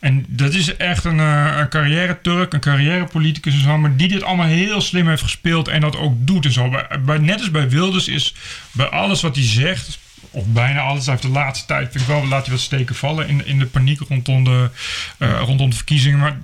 En 0.00 0.24
dat 0.28 0.54
is 0.54 0.76
echt 0.76 1.04
een, 1.04 1.18
uh, 1.18 1.56
een 1.58 1.68
carrière-Turk, 1.68 2.52
een 2.52 2.60
carrière-politicus 2.60 3.54
en 3.54 3.60
zo. 3.60 3.78
Maar 3.78 3.96
die 3.96 4.08
dit 4.08 4.22
allemaal 4.22 4.46
heel 4.46 4.80
slim 4.80 5.08
heeft 5.08 5.22
gespeeld. 5.22 5.68
En 5.68 5.80
dat 5.80 5.96
ook 5.96 6.26
doet 6.26 6.44
en 6.44 6.52
zo. 6.52 6.68
Bij, 6.70 6.86
bij, 7.04 7.18
net 7.18 7.38
als 7.38 7.50
bij 7.50 7.68
Wilders 7.68 8.08
is 8.08 8.34
bij 8.72 8.86
alles 8.86 9.22
wat 9.22 9.34
hij 9.34 9.44
zegt 9.44 9.98
of 10.30 10.44
bijna 10.46 10.80
alles. 10.80 11.06
Heeft 11.06 11.22
de 11.22 11.28
laatste 11.28 11.66
tijd, 11.66 11.92
vind 11.92 12.04
ik 12.04 12.10
wel, 12.10 12.26
laat 12.26 12.46
hij 12.46 12.54
wat 12.54 12.64
steken 12.64 12.94
vallen 12.94 13.28
in, 13.28 13.46
in 13.46 13.58
de 13.58 13.66
paniek 13.66 14.00
rondom 14.08 14.44
de, 14.44 14.70
uh, 15.18 15.40
rondom 15.40 15.70
de 15.70 15.76
verkiezingen. 15.76 16.18
Maar 16.18 16.36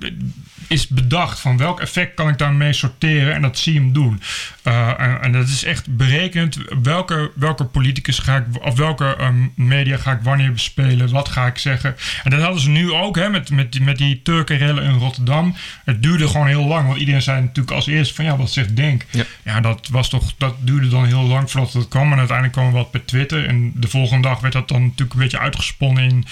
is 0.72 0.88
bedacht 0.88 1.40
van 1.40 1.56
welk 1.56 1.80
effect 1.80 2.14
kan 2.14 2.28
ik 2.28 2.38
daarmee 2.38 2.72
sorteren 2.72 3.34
en 3.34 3.42
dat 3.42 3.58
zie 3.58 3.72
je 3.72 3.80
hem 3.80 3.92
doen. 3.92 4.22
Uh, 4.64 5.00
en, 5.00 5.22
en, 5.22 5.32
dat 5.32 5.48
is 5.48 5.64
echt 5.64 5.96
berekend 5.96 6.58
welke, 6.82 7.30
welke 7.34 7.64
politicus 7.64 8.18
ga 8.18 8.36
ik, 8.36 8.44
of 8.64 8.76
welke 8.76 9.16
um, 9.20 9.52
media 9.56 9.96
ga 9.96 10.12
ik 10.12 10.20
wanneer 10.22 10.52
bespelen, 10.52 11.10
wat 11.10 11.28
ga 11.28 11.46
ik 11.46 11.58
zeggen. 11.58 11.96
En 12.24 12.30
dat 12.30 12.40
hadden 12.40 12.60
ze 12.60 12.70
nu 12.70 12.92
ook 12.92 13.16
hè, 13.16 13.28
met, 13.28 13.50
met, 13.50 13.80
met 13.80 13.98
die 13.98 14.22
Turkenrellen 14.22 14.84
in 14.84 14.98
Rotterdam. 14.98 15.56
Het 15.84 16.02
duurde 16.02 16.28
gewoon 16.28 16.46
heel 16.46 16.64
lang, 16.66 16.86
want 16.86 16.98
iedereen 16.98 17.22
zei 17.22 17.40
natuurlijk 17.40 17.76
als 17.76 17.86
eerste 17.86 18.14
van 18.14 18.24
ja, 18.24 18.36
wat 18.36 18.50
zegt 18.50 18.76
Denk? 18.76 19.04
Ja, 19.10 19.24
ja 19.42 19.60
dat, 19.60 19.88
was 19.90 20.08
toch, 20.08 20.32
dat 20.38 20.54
duurde 20.60 20.88
dan 20.88 21.04
heel 21.04 21.22
lang 21.22 21.50
voordat 21.50 21.72
het 21.72 21.88
kwam. 21.88 22.12
En 22.12 22.18
uiteindelijk 22.18 22.56
kwam 22.56 22.72
wat 22.72 22.90
per 22.90 23.04
Twitter. 23.04 23.46
En 23.46 23.61
de 23.74 23.88
volgende 23.88 24.28
dag 24.28 24.40
werd 24.40 24.52
dat 24.52 24.68
dan 24.68 24.82
natuurlijk 24.82 25.12
een 25.12 25.18
beetje 25.18 25.38
uitgesponnen 25.38 26.04
in 26.04 26.24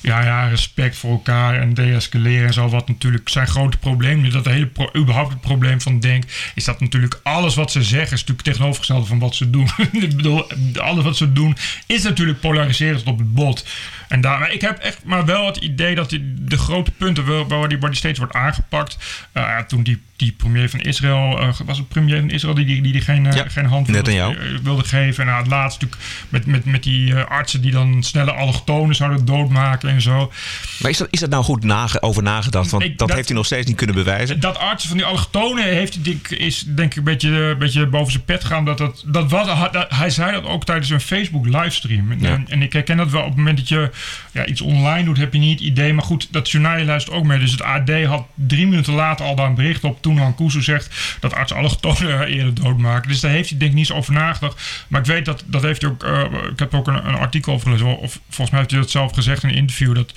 ja, 0.00 0.24
ja, 0.24 0.48
respect 0.48 0.96
voor 0.96 1.10
elkaar 1.10 1.60
en 1.60 1.74
deescaleren 1.74 2.46
en 2.46 2.52
zo. 2.52 2.68
Wat 2.68 2.88
natuurlijk 2.88 3.28
zijn 3.28 3.46
grote 3.46 3.76
probleem, 3.76 4.30
dat 4.30 4.44
hele 4.44 4.66
pro, 4.66 4.88
überhaupt 4.96 5.32
het 5.32 5.40
probleem 5.40 5.80
van 5.80 6.00
Denk, 6.00 6.24
is 6.54 6.64
dat 6.64 6.80
natuurlijk 6.80 7.20
alles 7.22 7.54
wat 7.54 7.72
ze 7.72 7.82
zeggen 7.82 8.12
is 8.12 8.20
natuurlijk 8.20 8.42
tegenovergestelde 8.42 9.06
van 9.06 9.18
wat 9.18 9.34
ze 9.34 9.50
doen. 9.50 9.68
ik 9.92 10.16
bedoel, 10.16 10.46
alles 10.74 11.04
wat 11.04 11.16
ze 11.16 11.32
doen 11.32 11.56
is 11.86 12.02
natuurlijk 12.02 12.40
polariserend 12.40 13.04
op 13.04 13.18
het 13.18 13.34
bot. 13.34 13.64
En 14.08 14.20
daar, 14.20 14.38
maar 14.38 14.52
ik 14.52 14.60
heb 14.60 14.78
echt 14.78 15.04
maar 15.04 15.24
wel 15.24 15.46
het 15.46 15.56
idee 15.56 15.94
dat 15.94 16.10
die, 16.10 16.34
de 16.38 16.58
grote 16.58 16.90
punten 16.90 17.48
waar 17.48 17.68
die, 17.68 17.78
waar 17.78 17.90
die 17.90 17.98
steeds 17.98 18.18
wordt 18.18 18.34
aangepakt. 18.34 18.96
Uh, 19.34 19.58
toen 19.58 19.82
die, 19.82 20.02
die 20.16 20.32
premier 20.32 20.70
van 20.70 20.80
Israël, 20.80 21.40
uh, 21.40 21.48
was 21.64 21.78
het 21.78 21.88
premier 21.88 22.20
van 22.20 22.30
Israël 22.30 22.54
die 22.54 22.64
die, 22.64 22.82
die, 22.82 22.92
die 22.92 23.00
geen, 23.00 23.24
uh, 23.24 23.32
ja, 23.32 23.48
geen 23.48 23.66
hand 23.66 23.86
wilde, 23.86 24.58
wilde, 24.62 24.84
geven. 24.84 25.22
En 25.22 25.30
nou, 25.30 25.42
het 25.42 25.50
laatste 25.50 25.84
natuurlijk 25.84 26.10
met, 26.28 26.46
met, 26.46 26.64
met 26.64 26.82
die 26.82 27.14
artsen 27.14 27.60
die 27.60 27.70
dan 27.70 28.02
snelle 28.02 28.32
allochtonen 28.32 28.94
zouden 28.94 29.24
doodmaken 29.24 29.88
en 29.88 30.00
zo. 30.00 30.32
Maar 30.78 30.90
is 30.90 30.98
dat, 30.98 31.08
is 31.10 31.20
dat 31.20 31.30
nou 31.30 31.44
goed 31.44 31.64
nage, 31.64 32.02
over 32.02 32.22
nagedacht? 32.22 32.70
Want 32.70 32.82
ik, 32.82 32.98
dat, 32.98 33.08
dat, 33.08 33.16
heeft 33.16 33.28
hij 33.28 33.36
nog 33.36 33.46
steeds 33.46 33.66
niet 33.66 33.76
kunnen 33.76 33.96
bewijzen. 33.96 34.40
Dat 34.40 34.58
artsen 34.58 34.88
van 34.88 34.98
die 34.98 35.06
allochtonen 35.06 35.64
heeft 35.64 36.04
denk, 36.04 36.28
is 36.28 36.64
denk 36.66 36.90
ik 36.90 36.96
een 36.96 37.04
beetje, 37.04 37.28
een 37.28 37.58
beetje 37.58 37.86
boven 37.86 38.12
zijn 38.12 38.24
pet 38.24 38.44
gaan. 38.44 38.64
Dat 38.64 38.78
dat, 38.78 39.02
dat 39.06 39.30
was, 39.30 39.48
hij 39.88 40.10
zei 40.10 40.32
dat 40.32 40.44
ook 40.44 40.64
tijdens 40.64 40.90
een 40.90 41.00
Facebook 41.00 41.46
livestream. 41.46 42.12
Ja. 42.20 42.32
En, 42.32 42.46
en 42.48 42.62
ik 42.62 42.72
herken 42.72 42.96
dat 42.96 43.10
wel 43.10 43.20
op 43.20 43.28
het 43.28 43.36
moment 43.36 43.56
dat 43.56 43.68
je 43.68 43.90
ja, 44.32 44.46
iets 44.46 44.60
online 44.60 45.04
doet, 45.04 45.16
heb 45.16 45.32
je 45.32 45.38
niet 45.38 45.60
idee. 45.60 45.92
Maar 45.92 46.04
goed, 46.04 46.28
dat 46.30 46.50
journaal 46.50 46.84
luistert 46.84 47.16
ook 47.16 47.24
mee. 47.24 47.38
Dus 47.38 47.50
het 47.50 47.62
AD 47.62 48.04
had 48.04 48.26
drie 48.34 48.66
minuten 48.66 48.92
later 48.92 49.26
al 49.26 49.34
daar 49.34 49.46
een 49.46 49.54
bericht 49.54 49.84
op. 49.84 50.02
Toen 50.06 50.34
Kuzu 50.34 50.62
zegt 50.62 50.94
dat 51.20 51.34
artsen 51.34 51.56
allochtonen 51.56 52.26
eerder 52.26 52.54
doodmaken. 52.54 53.08
Dus 53.08 53.20
daar 53.20 53.30
heeft 53.30 53.48
hij 53.48 53.58
denk 53.58 53.70
ik 53.70 53.76
niet 53.76 53.86
zo 53.86 53.94
over 53.94 54.12
nagedacht. 54.12 54.84
Maar 54.88 55.00
ik 55.00 55.06
weet 55.06 55.24
dat, 55.24 55.42
dat 55.46 55.62
heeft 55.62 55.82
hij 55.82 55.90
ook... 55.90 56.04
Uh, 56.04 56.24
ik 56.50 56.58
heb 56.58 56.74
ook 56.74 56.86
een, 56.86 57.08
een, 57.08 57.14
artikel 57.14 57.52
over 57.52 57.66
gelezen. 57.66 57.98
Of 57.98 58.20
volgens 58.22 58.50
mij 58.50 58.58
heeft 58.58 58.70
hij 58.70 58.80
dat 58.80 58.90
zelf 58.90 59.12
gezegd 59.12 59.42
in 59.42 59.48
een 59.48 59.54
interview. 59.54 59.94
Dat 59.94 60.12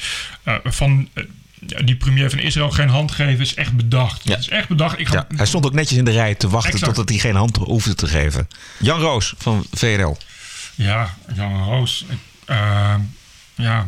uh, 0.46 0.56
van... 0.64 1.10
Die 1.60 1.96
premier 1.96 2.30
van 2.30 2.40
Israël 2.40 2.72
geen 2.72 2.90
hand 2.90 3.12
geven 3.12 3.40
is 3.40 3.54
echt 3.54 3.74
bedacht. 3.74 4.24
Ja. 4.24 4.32
Het 4.32 4.40
is 4.40 4.50
echt 4.50 4.68
bedacht. 4.68 5.00
Ik 5.00 5.08
ga... 5.08 5.14
ja, 5.30 5.38
hij 5.38 5.46
stond 5.46 5.66
ook 5.66 5.74
netjes 5.74 5.98
in 5.98 6.06
de 6.06 6.12
rij 6.12 6.36
te 6.36 6.50
wachten 6.50 6.72
exact. 6.72 6.86
totdat 6.96 7.10
hij 7.10 7.20
geen 7.20 7.36
hand 7.36 7.58
hoefde 7.58 7.96
te 7.96 8.08
geven. 8.08 8.48
Jan 8.78 9.00
Roos 9.00 9.34
van 9.38 9.66
VNL. 9.72 10.18
Ja, 10.76 11.16
Jan 11.36 11.64
Roos. 11.64 12.06
Ik, 12.10 12.18
uh, 12.50 12.96
ja, 13.56 13.88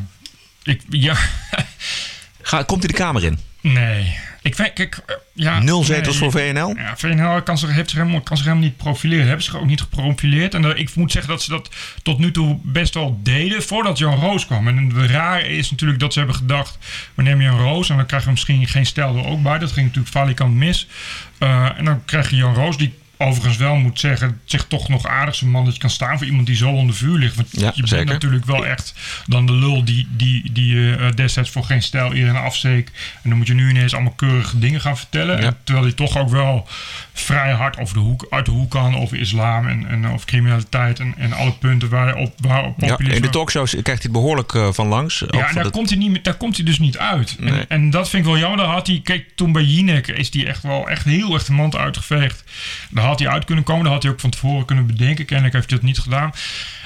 ik, 0.63 0.81
ja. 0.89 1.15
Ga, 2.41 2.63
komt 2.63 2.84
hij 2.84 2.91
de 2.91 2.98
Kamer 2.98 3.24
in? 3.24 3.39
Nee. 3.62 4.20
Ik 4.43 4.55
kijk, 4.74 5.01
eh, 5.05 5.15
ja, 5.33 5.60
Nul 5.60 5.83
zetels 5.83 6.19
nee. 6.19 6.31
voor 6.31 6.41
VNL? 6.41 6.75
Ja, 6.75 6.98
VNL 6.98 7.41
kan 7.41 7.57
zich, 7.57 7.71
heeft 7.71 7.89
zich 7.89 8.00
helemaal, 8.00 8.21
kan 8.21 8.38
zich 8.38 8.45
helemaal 8.45 8.67
niet 8.67 8.77
profileren. 8.77 9.25
Hebben 9.25 9.43
zich 9.43 9.55
ook 9.55 9.65
niet 9.65 9.81
geprofileerd. 9.81 10.53
En 10.53 10.65
eh, 10.65 10.79
ik 10.79 10.95
moet 10.95 11.12
zeggen 11.12 11.31
dat 11.31 11.41
ze 11.41 11.50
dat 11.50 11.69
tot 12.03 12.19
nu 12.19 12.31
toe 12.31 12.60
best 12.63 12.93
wel 12.93 13.19
deden 13.24 13.63
voordat 13.63 13.98
Jan 13.98 14.19
Roos 14.19 14.45
kwam. 14.45 14.67
En 14.67 14.77
het 14.77 15.10
rare 15.10 15.48
is 15.48 15.71
natuurlijk 15.71 16.00
dat 16.00 16.13
ze 16.13 16.19
hebben 16.19 16.38
gedacht: 16.38 16.77
we 17.13 17.24
nemen 17.24 17.43
Jan 17.43 17.60
Roos 17.60 17.89
en 17.89 17.95
dan 17.95 18.05
krijgen 18.05 18.27
we 18.27 18.33
misschien 18.33 18.67
geen 18.67 18.86
stijl 18.86 19.17
er 19.17 19.25
ook 19.25 19.41
bij. 19.41 19.60
Dat 19.60 19.71
ging 19.71 19.86
natuurlijk 19.86 20.13
falikant 20.13 20.55
mis. 20.55 20.88
Eh, 21.38 21.69
en 21.77 21.86
dan 21.86 22.05
krijg 22.05 22.29
je 22.29 22.36
Jan 22.36 22.53
Roos, 22.53 22.77
die 22.77 22.93
overigens 23.21 23.57
wel 23.57 23.75
moet 23.75 23.99
zeggen, 23.99 24.39
zich 24.45 24.65
toch 24.67 24.89
nog 24.89 25.07
aardig 25.07 25.35
zijn 25.35 25.51
mannetje 25.51 25.79
kan 25.79 25.89
staan 25.89 26.17
voor 26.17 26.27
iemand 26.27 26.45
die 26.47 26.55
zo 26.55 26.69
onder 26.69 26.95
vuur 26.95 27.17
ligt. 27.17 27.35
Want 27.35 27.47
Ja, 27.51 27.71
je 27.75 27.87
zeker. 27.87 27.97
bent 28.05 28.09
natuurlijk 28.09 28.45
wel 28.45 28.65
echt 28.65 28.93
dan 29.27 29.45
de 29.45 29.53
lul 29.53 29.85
die, 29.85 30.07
die, 30.11 30.51
die 30.51 30.95
eh, 30.95 31.11
destijds 31.15 31.49
voor 31.49 31.63
geen 31.63 31.81
stijl 31.81 32.13
iedereen 32.13 32.41
afsteek. 32.41 32.91
En 33.23 33.29
dan 33.29 33.37
moet 33.37 33.47
je 33.47 33.53
nu 33.53 33.69
ineens 33.69 33.93
allemaal 33.93 34.13
keurige 34.13 34.59
dingen 34.59 34.81
gaan 34.81 34.97
vertellen. 34.97 35.41
Ja. 35.41 35.57
Terwijl 35.63 35.85
hij 35.85 35.95
toch 35.95 36.17
ook 36.17 36.29
wel 36.29 36.67
vrij 37.13 37.51
hard 37.51 37.77
over 37.77 37.93
de 37.93 37.99
hoek, 37.99 38.27
uit 38.29 38.45
de 38.45 38.51
hoek 38.51 38.71
kan 38.71 38.95
over 38.97 39.17
islam 39.19 39.67
en, 39.67 39.87
en 39.87 40.07
over 40.07 40.25
criminaliteit 40.27 40.99
en, 40.99 41.13
en 41.17 41.33
alle 41.33 41.51
punten 41.53 41.89
waar 41.89 42.15
op, 42.15 42.33
waar 42.37 42.65
op 42.65 42.73
Ja, 42.81 42.87
populisme... 42.87 43.15
in 43.15 43.21
de 43.21 43.29
talkshows 43.29 43.69
krijgt 43.71 43.85
hij 43.85 43.99
het 44.01 44.11
behoorlijk 44.11 44.53
eh, 44.53 44.67
van 44.71 44.87
langs. 44.87 45.23
Ja, 45.29 45.47
en 45.47 45.55
daar, 45.55 45.69
komt 45.69 45.89
hij 45.89 45.97
niet, 45.97 46.23
daar 46.23 46.37
komt 46.37 46.55
hij 46.55 46.65
dus 46.65 46.79
niet 46.79 46.97
uit. 46.97 47.35
Nee. 47.39 47.59
En, 47.59 47.65
en 47.67 47.89
dat 47.89 48.09
vind 48.09 48.25
ik 48.25 48.31
wel 48.31 48.39
jammer. 48.39 48.57
Daar 48.57 48.73
had 48.73 48.87
hij, 48.87 49.01
kijk, 49.03 49.25
toen 49.35 49.51
bij 49.51 49.63
Jinek 49.63 50.07
is 50.07 50.33
hij 50.33 50.47
echt 50.47 50.63
wel 50.63 50.89
echt 50.89 51.05
heel 51.05 51.33
erg 51.33 51.43
de 51.45 51.51
mand 51.51 51.75
uitgeveegd. 51.75 52.43
Daar 52.89 53.05
had 53.11 53.19
hij 53.19 53.29
uit 53.29 53.45
kunnen 53.45 53.63
komen. 53.63 53.83
Daar 53.83 53.93
had 53.93 54.03
hij 54.03 54.11
ook 54.11 54.19
van 54.19 54.29
tevoren 54.29 54.65
kunnen 54.65 54.85
bedenken. 54.85 55.25
Kennelijk 55.25 55.55
heeft 55.55 55.69
hij 55.69 55.79
dat 55.79 55.87
niet 55.87 55.99
gedaan. 55.99 56.31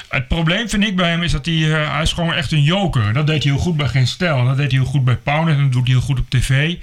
Het 0.10 0.28
probleem 0.28 0.70
vind 0.70 0.84
ik 0.84 0.96
bij 0.96 1.10
hem 1.10 1.24
is 1.24 1.32
dat 1.32 1.46
hij, 1.46 1.74
eh, 1.74 1.92
hij 1.94 2.02
is 2.02 2.14
gewoon 2.14 2.34
echt 2.34 2.52
een 2.52 2.64
joker. 2.64 3.14
Dat 3.14 3.28
deed 3.28 3.44
hij 3.44 3.52
heel 3.52 3.62
goed 3.62 3.78
bij 3.78 3.88
Geen 3.88 4.08
Stijl. 4.08 4.46
Dat 4.46 4.58
deed 4.58 4.72
hij 4.72 4.80
heel 4.80 4.90
goed 4.90 5.04
bij 5.06 5.16
Powner. 5.16 5.54
En 5.56 5.64
dat 5.64 5.72
doet 5.72 5.86
hij 5.86 5.96
heel 5.96 6.04
goed 6.06 6.20
op 6.20 6.30
tv. 6.30 6.76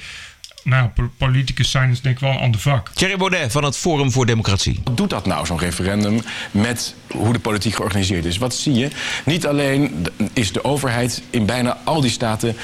Nou, 0.64 0.88
po- 0.88 1.10
politicus 1.18 1.70
zijn 1.70 1.90
is 1.90 2.00
denk 2.00 2.14
ik 2.14 2.20
wel 2.20 2.30
een 2.30 2.38
ander 2.38 2.60
vak. 2.60 2.88
Thierry 2.94 3.16
Baudet 3.16 3.52
van 3.52 3.64
het 3.64 3.76
Forum 3.76 4.12
voor 4.12 4.26
Democratie. 4.26 4.80
Wat 4.84 4.96
doet 4.96 5.10
dat 5.10 5.26
nou, 5.26 5.46
zo'n 5.46 5.58
referendum, 5.58 6.20
met 6.50 6.94
hoe 7.10 7.32
de 7.32 7.38
politiek 7.38 7.74
georganiseerd 7.74 8.24
is? 8.24 8.38
Wat 8.38 8.54
zie 8.54 8.74
je? 8.74 8.88
Niet 9.24 9.46
alleen 9.46 10.06
is 10.32 10.52
de 10.52 10.64
overheid 10.64 11.22
in 11.30 11.46
bijna 11.46 11.78
al 11.84 12.00
die 12.00 12.10
staten 12.10 12.56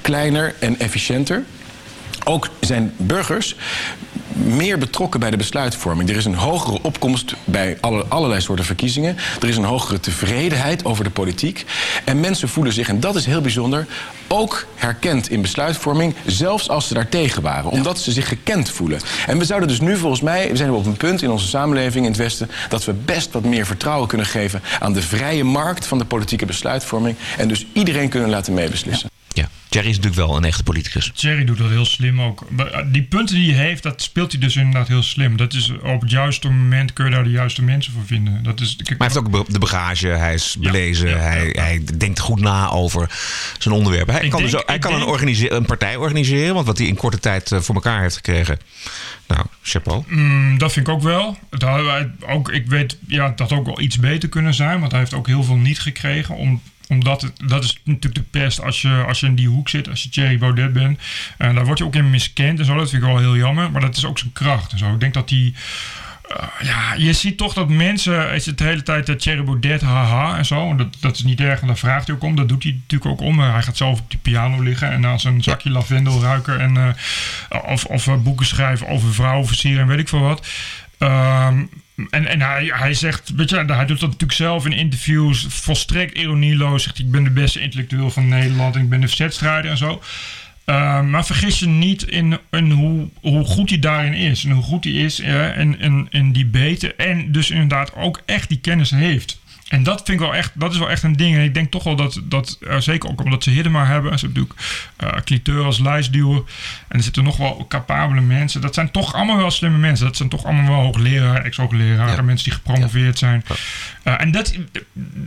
kleiner 0.00 0.54
en 0.60 0.78
efficiënter. 0.78 1.44
Ook 2.24 2.48
zijn 2.60 2.92
burgers 2.96 3.56
meer 4.34 4.78
betrokken 4.78 5.20
bij 5.20 5.30
de 5.30 5.36
besluitvorming. 5.36 6.10
Er 6.10 6.16
is 6.16 6.24
een 6.24 6.34
hogere 6.34 6.78
opkomst 6.82 7.34
bij 7.44 7.78
alle, 7.80 8.04
allerlei 8.08 8.40
soorten 8.40 8.64
verkiezingen. 8.64 9.16
Er 9.40 9.48
is 9.48 9.56
een 9.56 9.64
hogere 9.64 10.00
tevredenheid 10.00 10.84
over 10.84 11.04
de 11.04 11.10
politiek. 11.10 11.64
En 12.04 12.20
mensen 12.20 12.48
voelen 12.48 12.72
zich, 12.72 12.88
en 12.88 13.00
dat 13.00 13.14
is 13.16 13.26
heel 13.26 13.40
bijzonder, 13.40 13.86
ook 14.28 14.66
herkend 14.74 15.30
in 15.30 15.42
besluitvorming, 15.42 16.14
zelfs 16.26 16.68
als 16.68 16.88
ze 16.88 16.94
daar 16.94 17.08
tegen 17.08 17.42
waren. 17.42 17.70
Omdat 17.70 17.98
ze 17.98 18.12
zich 18.12 18.28
gekend 18.28 18.70
voelen. 18.70 19.00
En 19.26 19.38
we 19.38 19.44
zouden 19.44 19.68
dus 19.68 19.80
nu 19.80 19.96
volgens 19.96 20.20
mij, 20.20 20.50
we 20.50 20.56
zijn 20.56 20.70
op 20.70 20.86
een 20.86 20.96
punt 20.96 21.22
in 21.22 21.30
onze 21.30 21.48
samenleving 21.48 22.04
in 22.04 22.10
het 22.10 22.20
Westen, 22.20 22.50
dat 22.68 22.84
we 22.84 22.92
best 22.92 23.32
wat 23.32 23.44
meer 23.44 23.66
vertrouwen 23.66 24.08
kunnen 24.08 24.26
geven 24.26 24.62
aan 24.80 24.92
de 24.92 25.02
vrije 25.02 25.44
markt 25.44 25.86
van 25.86 25.98
de 25.98 26.04
politieke 26.04 26.46
besluitvorming. 26.46 27.16
En 27.38 27.48
dus 27.48 27.66
iedereen 27.72 28.08
kunnen 28.08 28.30
laten 28.30 28.54
meebeslissen. 28.54 29.13
Ja, 29.74 29.80
Thierry 29.80 29.98
is 29.98 30.04
natuurlijk 30.04 30.28
wel 30.28 30.36
een 30.36 30.44
echte 30.44 30.62
politicus. 30.62 31.10
Thierry 31.14 31.44
doet 31.44 31.58
dat 31.58 31.68
heel 31.70 31.84
slim 31.84 32.20
ook. 32.20 32.46
Die 32.92 33.02
punten 33.02 33.34
die 33.34 33.54
hij 33.54 33.64
heeft, 33.64 33.82
dat 33.82 34.02
speelt 34.02 34.32
hij 34.32 34.40
dus 34.40 34.56
inderdaad 34.56 34.88
heel 34.88 35.02
slim. 35.02 35.36
Dat 35.36 35.52
is 35.52 35.72
op 35.82 36.00
het 36.00 36.10
juiste 36.10 36.48
moment 36.48 36.92
kun 36.92 37.04
je 37.04 37.10
daar 37.10 37.24
de 37.24 37.30
juiste 37.30 37.62
mensen 37.62 37.92
voor 37.92 38.06
vinden. 38.06 38.42
Dat 38.42 38.60
is, 38.60 38.76
Maar 38.76 38.86
hij 38.88 38.96
heeft 38.98 39.16
ook 39.16 39.52
de 39.52 39.58
bagage, 39.58 40.06
hij 40.08 40.34
is 40.34 40.56
belezen, 40.60 41.08
ja, 41.08 41.16
ja, 41.16 41.22
hij, 41.22 41.46
ja. 41.52 41.62
hij 41.62 41.82
denkt 41.98 42.18
goed 42.18 42.40
na 42.40 42.70
over 42.70 43.10
zijn 43.58 43.74
onderwerpen. 43.74 44.14
Hij 44.14 44.22
Ik 44.22 44.30
kan, 44.30 44.40
denk- 44.40 44.52
dus 44.52 44.62
hij 44.66 44.78
kan 44.78 44.94
een, 44.94 45.04
organise- 45.04 45.52
een 45.52 45.64
partij 45.64 45.96
organiseren, 45.96 46.54
want 46.54 46.66
wat 46.66 46.78
hij 46.78 46.86
in 46.86 46.96
korte 46.96 47.18
tijd 47.18 47.52
eh, 47.52 47.60
voor 47.60 47.74
elkaar 47.74 48.00
heeft 48.00 48.16
gekregen. 48.16 48.58
Nou, 49.26 49.46
chapeau. 49.62 50.02
Mm, 50.06 50.58
dat 50.58 50.72
vind 50.72 50.86
ik 50.88 50.92
ook 50.94 51.02
wel. 51.02 51.38
Dat 51.50 52.08
ook, 52.26 52.50
ik 52.50 52.66
weet, 52.66 52.98
ja, 53.06 53.32
dat 53.36 53.52
ook 53.52 53.66
wel 53.66 53.80
iets 53.80 53.98
beter 53.98 54.28
kunnen 54.28 54.54
zijn. 54.54 54.80
Want 54.80 54.90
hij 54.90 55.00
heeft 55.00 55.14
ook 55.14 55.26
heel 55.26 55.42
veel 55.44 55.56
niet 55.56 55.80
gekregen. 55.80 56.34
Om, 56.34 56.62
omdat 56.94 57.22
het, 57.22 57.32
dat 57.46 57.64
is 57.64 57.80
natuurlijk 57.84 58.14
de 58.14 58.38
pest 58.38 58.60
als 58.62 58.82
je, 58.82 59.04
als 59.06 59.20
je 59.20 59.26
in 59.26 59.34
die 59.34 59.48
hoek 59.48 59.68
zit. 59.68 59.88
Als 59.88 60.02
je 60.02 60.08
Thierry 60.08 60.38
Baudet 60.38 60.72
bent. 60.72 60.98
En 61.38 61.54
daar 61.54 61.64
word 61.64 61.78
je 61.78 61.84
ook 61.84 61.94
in 61.94 62.10
miskend 62.10 62.58
en 62.58 62.64
zo. 62.64 62.74
Dat 62.76 62.90
vind 62.90 63.02
ik 63.02 63.08
wel 63.08 63.18
heel 63.18 63.36
jammer. 63.36 63.70
Maar 63.70 63.80
dat 63.80 63.96
is 63.96 64.04
ook 64.04 64.18
zijn 64.18 64.32
kracht 64.32 64.72
en 64.72 64.78
zo. 64.78 64.92
Ik 64.92 65.00
denk 65.00 65.14
dat 65.14 65.28
die... 65.28 65.54
eh, 66.28 66.46
ja, 66.60 66.94
je 66.94 67.12
ziet 67.12 67.36
toch 67.36 67.54
dat 67.54 67.68
mensen, 67.68 68.32
is 68.32 68.46
het 68.46 68.58
de 68.58 68.64
hele 68.64 68.82
tijd 68.82 69.06
dat 69.06 69.18
Thierry 69.20 69.44
Baudet, 69.44 69.80
haha 69.80 70.36
en 70.36 70.46
zo. 70.46 70.70
En 70.70 70.76
dat, 70.76 70.96
dat 71.00 71.14
is 71.14 71.22
niet 71.22 71.40
erg 71.40 71.60
en 71.60 71.66
daar 71.66 71.76
vraagt 71.78 72.06
hij 72.06 72.16
ook 72.16 72.22
om. 72.22 72.36
Dat 72.36 72.48
doet 72.48 72.62
hij 72.62 72.72
natuurlijk 72.72 73.10
ook 73.10 73.20
om. 73.26 73.40
Hij 73.40 73.62
gaat 73.62 73.76
zelf 73.76 74.00
op 74.00 74.10
die 74.10 74.18
piano 74.22 74.62
liggen 74.62 74.90
en 74.90 75.06
aan 75.06 75.20
zijn 75.20 75.42
zakje 75.42 75.70
lavendel 75.70 76.20
ruiken. 76.22 76.60
En, 76.60 76.76
eh, 76.76 77.58
of 77.72 77.84
of 77.84 78.06
eh, 78.06 78.16
boeken 78.16 78.46
schrijven 78.46 78.88
over 78.88 79.14
vrouwen 79.14 79.46
versieren 79.46 79.80
en 79.80 79.86
weet 79.88 79.98
ik 79.98 80.08
veel 80.08 80.20
wat. 80.20 80.46
Ehm, 80.98 81.62
en 82.10 82.26
en 82.26 82.40
hij, 82.40 82.70
hij 82.74 82.94
zegt, 82.94 83.32
weet 83.36 83.50
je, 83.50 83.56
hij 83.56 83.86
doet 83.86 84.00
dat 84.00 84.10
natuurlijk 84.10 84.32
zelf 84.32 84.66
in 84.66 84.72
interviews, 84.72 85.46
volstrekt 85.48 86.18
ironieloos. 86.18 86.82
Zegt 86.82 86.98
ik 86.98 87.10
ben 87.10 87.24
de 87.24 87.30
beste 87.30 87.60
intellectueel 87.60 88.10
van 88.10 88.28
Nederland 88.28 88.74
en 88.74 88.82
ik 88.82 88.88
ben 88.88 89.00
de 89.00 89.08
verzetstrijder 89.08 89.70
en 89.70 89.76
zo. 89.76 90.02
Ehm, 90.64 91.10
maar 91.10 91.26
vergis 91.26 91.58
je 91.58 91.66
niet 91.66 92.02
in, 92.02 92.38
in 92.50 92.70
hoe, 92.70 93.08
hoe 93.20 93.44
goed 93.44 93.70
hij 93.70 93.78
daarin 93.78 94.14
is. 94.14 94.44
En 94.44 94.50
hoe 94.50 94.62
goed 94.62 94.84
hij 94.84 94.92
is 94.92 95.20
eh, 95.20 95.58
in, 95.58 95.80
in, 95.80 96.06
in 96.10 96.32
die 96.32 96.46
beten. 96.46 96.98
En 96.98 97.32
dus 97.32 97.50
inderdaad 97.50 97.94
ook 97.94 98.22
echt 98.26 98.48
die 98.48 98.58
kennis 98.58 98.90
heeft. 98.90 99.42
En 99.74 99.82
dat 99.82 100.02
vind 100.04 100.20
ik 100.20 100.26
wel 100.26 100.34
echt, 100.34 100.50
dat 100.54 100.72
is 100.72 100.78
wel 100.78 100.90
echt 100.90 101.02
een 101.02 101.16
ding. 101.16 101.36
En 101.36 101.42
ik 101.42 101.54
denk 101.54 101.70
toch 101.70 101.84
wel 101.84 101.96
dat, 101.96 102.20
dat 102.24 102.58
eh, 102.60 102.78
zeker 102.78 103.08
ook 103.08 103.24
omdat 103.24 103.42
ze 103.42 103.50
Hiddema 103.50 103.86
hebben. 103.86 104.18
Ze 104.18 104.24
hebben 104.24 104.42
natuurlijk 104.42 105.16
eh 105.16 105.24
cliteur 105.24 105.64
als 105.64 105.78
lijstduwer. 105.78 106.42
En 106.88 106.96
er 106.96 107.02
zitten 107.02 107.24
nog 107.24 107.36
wel 107.36 107.66
capabele 107.68 108.20
mensen. 108.20 108.60
Dat 108.60 108.74
zijn 108.74 108.90
toch 108.90 109.14
allemaal 109.14 109.36
wel 109.36 109.50
slimme 109.50 109.78
mensen. 109.78 110.06
Dat 110.06 110.16
zijn 110.16 110.28
toch 110.28 110.44
allemaal 110.44 110.70
wel 110.70 110.80
hoogleraren, 110.80 111.44
ex-hoogleraren. 111.44 112.16
Ja. 112.16 112.22
Mensen 112.22 112.44
die 112.44 112.58
gepromoveerd 112.58 113.18
zijn. 113.18 113.44
Eh, 114.02 114.20
en 114.20 114.30
dat, 114.30 114.54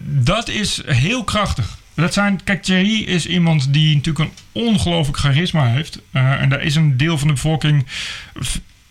dat 0.06 0.48
is 0.50 0.82
heel 0.86 1.24
krachtig. 1.24 1.78
Dat 1.94 2.14
zijn, 2.14 2.44
kijk, 2.44 2.64
Thierry 2.64 3.02
is 3.02 3.26
iemand 3.26 3.74
die 3.74 3.96
natuurlijk 3.96 4.30
een 4.30 4.38
ongelooflijk 4.52 5.18
charisma 5.18 5.66
heeft. 5.68 6.00
En 6.12 6.50
daar 6.50 6.62
is 6.62 6.76
een 6.76 6.98
deel 6.98 7.18
van 7.18 7.28
de 7.28 7.34
bevolking. 7.34 7.86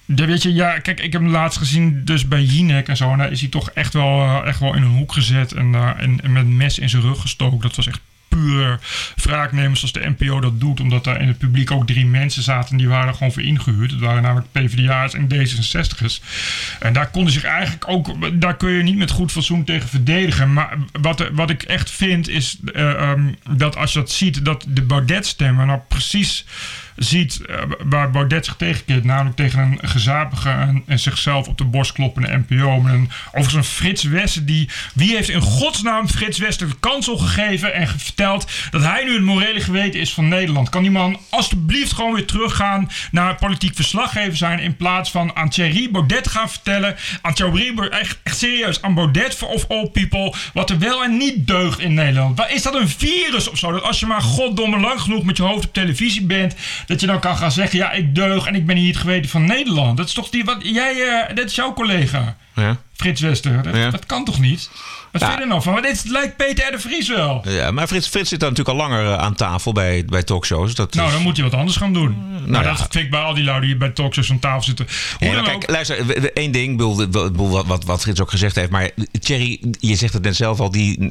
Ja, 0.06 0.26
weet 0.26 0.42
je, 0.42 0.54
ja, 0.54 0.78
kijk, 0.78 1.00
ik 1.00 1.12
heb 1.12 1.22
hem 1.22 1.30
laatst 1.30 1.58
gezien 1.58 2.04
dus 2.04 2.28
bij 2.28 2.42
Jinek 2.42 2.88
en 2.88 2.96
zo. 2.96 3.12
En 3.12 3.18
daar 3.18 3.30
is 3.30 3.40
hij 3.40 3.48
toch 3.48 3.70
echt 3.70 3.92
wel, 3.92 4.20
eh, 4.20 4.46
echt 4.46 4.60
wel 4.60 4.74
in 4.74 4.82
een 4.82 4.96
hoek 4.96 5.12
gezet 5.12 5.52
en, 5.52 5.74
eh, 5.74 5.90
en, 5.96 6.20
met 6.32 6.42
een 6.42 6.56
mes 6.56 6.78
in 6.78 6.88
zijn 6.88 7.02
rug 7.02 7.20
gestoken. 7.20 7.60
Dat 7.60 7.76
was 7.76 7.86
echt 7.86 8.00
puur 8.28 8.80
wraaknemers 9.16 9.78
zoals 9.78 9.94
de 9.94 10.14
NPO 10.18 10.40
dat 10.40 10.60
doet. 10.60 10.80
Omdat 10.80 11.04
daar 11.04 11.20
in 11.20 11.28
het 11.28 11.38
publiek 11.38 11.70
ook 11.70 11.86
drie 11.86 12.06
mensen 12.06 12.42
zaten 12.42 12.70
en 12.70 12.76
die 12.76 12.88
waren 12.88 13.14
gewoon 13.14 13.32
voor 13.32 13.42
ingehuurd. 13.42 13.90
Het 13.90 14.00
waren 14.00 14.22
namelijk 14.22 14.52
PvdA's 14.52 15.14
en 15.14 15.28
D66'ers. 15.34 16.20
En 16.80 16.92
daar 16.92 17.10
konden 17.10 17.32
zich 17.32 17.44
eigenlijk 17.44 17.88
ook, 17.88 18.40
daar 18.40 18.56
kun 18.56 18.70
je 18.70 18.82
niet 18.82 18.96
met 18.96 19.10
goed 19.10 19.32
fatsoen 19.32 19.64
tegen 19.64 19.88
verdedigen. 19.88 20.52
Maar 20.52 20.78
wat, 21.00 21.28
wat 21.32 21.50
ik 21.50 21.62
echt 21.62 21.90
vind 21.90 22.28
is 22.28 22.58
eh, 22.74 22.90
ehm, 22.90 23.32
dat 23.50 23.76
als 23.76 23.92
je 23.92 23.98
dat 23.98 24.10
ziet, 24.10 24.44
dat 24.44 24.66
de 24.68 24.82
Baudet-stemmer 24.82 25.66
nou 25.66 25.80
precies 25.88 26.44
ziet 26.96 27.40
eh, 27.40 27.62
waar 27.84 28.10
Baudet 28.10 28.44
zich 28.44 28.56
tegenkeert. 28.56 29.04
Namelijk 29.04 29.36
tegen 29.36 29.60
een 29.60 29.88
gezapige 29.88 30.50
en, 30.86 30.98
zichzelf 30.98 31.48
op 31.48 31.58
de 31.58 31.64
borst 31.64 31.92
kloppende 31.92 32.42
NPO. 32.48 32.80
Met 32.80 32.92
een, 32.92 33.10
overigens 33.26 33.54
een 33.54 33.64
Frits 33.64 34.02
Westen 34.02 34.46
die... 34.46 34.68
Wie 34.94 35.14
heeft 35.14 35.28
in 35.28 35.40
godsnaam 35.40 36.08
Frits 36.08 36.38
Westen 36.38 36.68
de 36.68 36.74
kansel 36.80 37.16
gegeven 37.18 37.74
en 37.74 37.88
verteld 37.88 38.50
dat 38.70 38.82
hij 38.82 39.04
nu 39.04 39.12
het 39.12 39.22
morele 39.22 39.60
geweten 39.60 40.00
is 40.00 40.12
van 40.12 40.28
Nederland? 40.28 40.68
Kan 40.68 40.82
die 40.82 40.90
man 40.90 41.18
alsjeblieft 41.30 41.92
gewoon 41.92 42.14
weer 42.14 42.26
teruggaan 42.26 42.90
naar 43.10 43.34
politiek 43.34 43.74
verslaggever 43.74 44.36
zijn 44.36 44.58
in 44.58 44.76
plaats 44.76 45.10
van 45.10 45.36
aan 45.36 45.48
Thierry 45.48 45.90
Baudet 45.90 46.28
gaan 46.28 46.50
vertellen. 46.50 46.96
Aan 47.22 47.34
Thierry 47.34 47.78
echt, 47.78 48.18
echt 48.22 48.38
serieus, 48.38 48.82
aan 48.82 48.94
Baudet 48.94 49.42
of 49.42 49.64
all 49.68 49.88
people, 49.88 50.34
wat 50.52 50.70
er 50.70 50.78
wel 50.78 51.04
en 51.04 51.16
niet 51.16 51.46
deugt 51.46 51.78
in 51.78 51.94
Nederland. 51.94 52.40
Is 52.48 52.62
dat 52.62 52.74
een 52.74 52.88
virus 52.88 53.48
of 53.48 53.58
zo? 53.58 53.72
Dat 53.72 53.82
als 53.82 54.00
je 54.00 54.06
maar 54.06 54.22
goddomme 54.22 54.78
lang 54.78 55.00
genoeg 55.00 55.24
met 55.24 55.36
je 55.36 55.42
hoofd 55.42 55.64
op 55.64 55.72
televisie 55.72 56.22
bent, 56.22 56.54
dat 56.86 57.00
je 57.00 57.06
dan 57.06 57.20
kan 57.20 57.36
gaan 57.36 57.52
zeggen, 57.52 57.78
ja, 57.78 57.92
ik 57.92 58.14
deug 58.14 58.46
en 58.46 58.54
ik 58.54 58.66
ben 58.66 58.76
hier 58.76 58.88
het 58.88 58.96
geweten 58.96 59.30
van 59.30 59.44
Nederland. 59.44 59.96
Dat 59.96 60.06
is 60.06 60.12
toch 60.14 60.28
die, 60.30 60.44
wat, 60.44 60.56
jij, 60.62 60.94
eh, 61.08 61.34
dit 61.34 61.44
is 61.50 61.54
jouw 61.54 61.72
collega, 61.72 62.36
Ja. 62.54 62.76
Frits 62.96 63.20
Wester. 63.20 63.62
Dat, 63.62 63.76
Ja. 63.76 63.90
dat 63.90 64.06
kan 64.06 64.24
toch 64.24 64.40
niet? 64.40 64.70
Wat 65.18 65.28
Ja. 65.28 65.34
vind 65.34 65.38
je 65.38 65.42
er 65.42 65.48
nou 65.50 65.62
van? 65.62 65.72
Maar 65.72 65.82
dit 65.82 66.02
lijkt 66.08 66.36
Peter 66.36 66.68
R. 66.68 66.70
de 66.70 66.78
Vries 66.78 67.08
wel. 67.08 67.42
Ja, 67.48 67.70
maar 67.70 67.86
Frits, 67.86 68.08
Frits 68.08 68.28
zit 68.28 68.40
daar 68.40 68.50
natuurlijk 68.50 68.78
al 68.78 68.88
langer 68.88 69.06
eh, 69.06 69.18
aan 69.18 69.34
tafel 69.34 69.72
bij, 69.72 70.04
bij 70.04 70.22
talkshows. 70.22 70.74
Dat 70.74 70.94
Nou, 70.94 71.06
is- 71.06 71.12
dan 71.14 71.22
moet 71.22 71.36
hij 71.36 71.44
wat 71.50 71.58
anders 71.58 71.76
gaan 71.76 71.92
doen. 71.92 72.16
nou, 72.44 72.64
ja. 72.64 72.70
dat 72.70 72.86
vind 72.90 73.04
ik 73.04 73.10
bij 73.10 73.20
al 73.20 73.34
die 73.34 73.44
lui 73.44 73.60
die 73.60 73.76
bij 73.76 73.88
talkshows 73.90 74.30
aan 74.30 74.38
tafel 74.38 74.62
zitten. 74.62 74.86
Hoe 75.18 75.34
dan 75.34 75.44
kijk, 75.44 75.56
ook. 75.56 75.70
luister, 75.70 76.32
één 76.32 76.52
ding, 76.52 76.80
wat, 77.12 77.66
wat, 77.66 77.84
wat 77.84 78.00
Frits 78.02 78.20
ook 78.20 78.30
gezegd 78.30 78.54
heeft. 78.56 78.70
Maar 78.70 78.90
Thierry, 79.20 79.60
je 79.80 79.94
zegt 79.96 80.12
het 80.12 80.22
net 80.22 80.36
zelf 80.36 80.60
al, 80.60 80.70
die, 80.70 81.10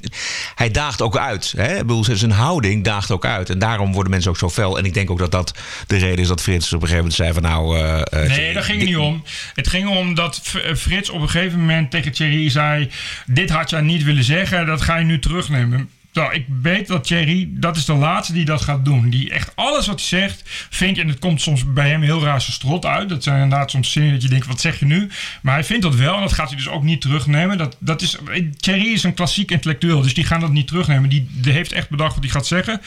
hij 0.55 0.71
daagt 0.71 1.01
ook 1.01 1.17
uit. 1.17 1.53
Hè? 1.57 1.71
Ik 1.73 1.77
bedoel, 1.87 2.03
zijn 2.11 2.31
houding 2.31 2.83
daagt 2.83 3.11
ook 3.11 3.25
uit. 3.25 3.49
En 3.49 3.59
daarom 3.59 3.91
worden 3.93 4.11
mensen 4.11 4.29
ook 4.31 4.37
zo 4.37 4.49
fel. 4.49 4.77
En 4.77 4.85
ik 4.85 4.93
denk 4.93 5.09
ook 5.11 5.19
dat 5.19 5.31
dat 5.31 5.53
de 5.87 5.97
reden 5.97 6.19
is 6.19 6.27
dat 6.27 6.41
Frits 6.41 6.65
op 6.73 6.81
een 6.81 6.87
gegeven 6.87 6.97
moment 6.97 7.13
zei 7.15 7.33
van 7.33 7.41
nou... 7.41 7.77
eh, 7.77 7.99
eh, 8.01 8.05
Nee, 8.11 8.27
Thierry, 8.37 8.53
daar 8.53 8.63
ging 8.63 8.79
het 8.79 8.87
niet 8.87 8.97
om. 8.97 9.23
Het 9.53 9.67
ging 9.67 9.87
om 9.89 10.13
dat 10.13 10.41
eh, 10.63 10.75
Frits 10.75 11.09
op 11.09 11.21
een 11.21 11.29
gegeven 11.29 11.59
moment 11.59 11.91
tegen 11.91 12.11
Thierry 12.11 12.49
zei... 12.49 12.89
dit 13.25 13.49
had 13.49 13.69
jij 13.69 13.81
niet 13.81 13.94
willen 14.03 14.23
zeggen, 14.23 14.65
dat 14.65 14.81
ga 14.81 14.97
je 14.97 15.05
nu 15.05 15.19
terugnemen. 15.19 15.89
Nou, 16.15 16.33
ik 16.33 16.45
weet 16.61 16.87
dat 16.87 17.03
Thierry, 17.03 17.49
dat 17.51 17.75
is 17.75 17.85
de 17.85 17.93
laatste 17.93 18.33
die 18.33 18.45
dat 18.45 18.61
gaat 18.61 18.85
doen. 18.85 19.09
Die 19.09 19.29
echt 19.29 19.51
alles 19.55 19.87
wat 19.87 19.99
hij 19.99 20.19
zegt, 20.19 20.41
vindt, 20.69 20.99
en 20.99 21.07
het 21.07 21.19
komt 21.19 21.41
soms 21.41 21.73
bij 21.73 21.89
hem 21.89 22.01
heel 22.01 22.23
raar 22.23 22.41
zijn 22.41 22.53
strot 22.53 22.85
uit. 22.85 23.09
Dat 23.09 23.23
zijn 23.23 23.41
inderdaad 23.41 23.71
soms 23.71 23.91
zinnen 23.91 24.11
dat 24.11 24.21
je 24.21 24.29
denkt, 24.29 24.47
wat 24.47 24.61
zeg 24.61 24.79
je 24.79 24.85
nu? 24.85 25.09
Maar 25.41 25.53
hij 25.53 25.63
vindt 25.63 25.83
dat 25.83 25.95
wel 25.95 26.15
en 26.15 26.21
dat 26.21 26.33
gaat 26.33 26.47
hij 26.47 26.57
dus 26.57 26.67
ook 26.67 26.83
niet 26.83 27.01
terugnemen. 27.01 27.57
Dat, 27.57 27.77
dat 27.79 28.01
is, 28.01 28.17
Thierry 28.57 28.93
is 28.93 29.03
een 29.03 29.13
klassiek 29.13 29.51
intellectueel, 29.51 30.01
dus 30.01 30.13
die 30.13 30.23
gaan 30.23 30.39
dat 30.39 30.51
niet 30.51 30.67
terugnemen. 30.67 31.09
Die, 31.09 31.27
die 31.31 31.53
heeft 31.53 31.71
echt 31.71 31.89
bedacht 31.89 32.13
wat 32.13 32.23
hij 32.23 32.33
gaat 32.33 32.47
zeggen. 32.47 32.81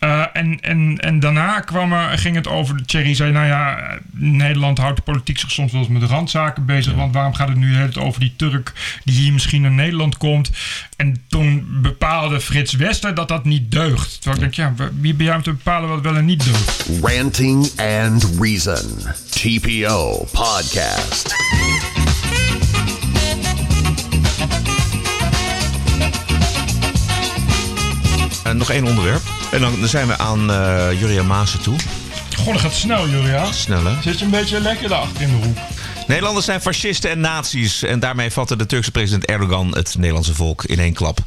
Uh, 0.00 0.24
en, 0.32 0.60
en, 0.60 0.98
en 0.98 1.20
daarna 1.20 1.60
kwam 1.60 1.92
er, 1.92 2.18
ging 2.18 2.36
het 2.36 2.48
over, 2.48 2.84
Thierry 2.86 3.14
zei, 3.14 3.32
nou 3.32 3.46
ja, 3.46 3.98
Nederland 4.10 4.78
houdt 4.78 4.96
de 4.96 5.02
politiek 5.02 5.38
zich 5.38 5.50
soms 5.50 5.72
wel 5.72 5.80
eens 5.80 5.90
met 5.90 6.00
de 6.00 6.06
randzaken 6.06 6.66
bezig. 6.66 6.94
Want 6.94 7.14
waarom 7.14 7.34
gaat 7.34 7.48
het 7.48 7.56
nu 7.56 7.74
het 7.74 7.98
over 7.98 8.20
die 8.20 8.34
Turk 8.36 8.72
die 9.04 9.14
hier 9.14 9.32
misschien 9.32 9.62
naar 9.62 9.70
Nederland 9.70 10.16
komt? 10.16 10.50
En 10.96 11.24
toen 11.28 11.66
bepaalde 11.82 12.40
Frits 12.40 12.72
Wester 12.76 13.14
dat 13.14 13.28
dat 13.28 13.44
niet 13.44 13.70
deugt. 13.70 14.20
Terwijl 14.20 14.44
ik 14.44 14.56
denk, 14.56 14.76
ja, 14.76 14.88
wie 15.00 15.14
ben 15.14 15.26
jij 15.26 15.34
om 15.34 15.42
te 15.42 15.52
bepalen 15.52 15.88
wat 15.88 16.00
wel 16.00 16.16
en 16.16 16.24
niet 16.24 16.44
deugt? 16.44 16.88
Ranting 17.02 17.70
and 17.76 18.30
Reason. 18.40 19.02
TPO 19.30 20.26
Podcast. 20.32 21.34
En 28.44 28.56
nog 28.56 28.70
één 28.70 28.84
onderwerp. 28.84 29.22
En 29.52 29.60
dan 29.60 29.88
zijn 29.88 30.06
we 30.06 30.18
aan 30.18 30.50
uh, 30.50 31.00
Julia 31.00 31.22
Maassen 31.22 31.62
toe. 31.62 31.76
Goh, 32.36 32.52
dat 32.52 32.60
gaat 32.60 32.72
snel, 32.72 33.08
Julia. 33.08 33.52
Snel, 33.52 33.84
hè? 33.84 34.02
Zit 34.02 34.18
je 34.18 34.24
een 34.24 34.30
beetje 34.30 34.60
lekker 34.60 34.88
daarachter 34.88 35.22
in 35.22 35.28
de 35.28 35.46
hoek. 35.46 35.56
Nederlanders 36.06 36.46
zijn 36.46 36.60
fascisten 36.60 37.10
en 37.10 37.20
nazi's. 37.20 37.82
En 37.82 38.00
daarmee 38.00 38.30
vatte 38.30 38.56
de 38.56 38.66
Turkse 38.66 38.90
president 38.90 39.24
Erdogan 39.24 39.74
het 39.76 39.94
Nederlandse 39.98 40.34
volk 40.34 40.64
in 40.64 40.78
één 40.78 40.92
klap. 40.92 41.18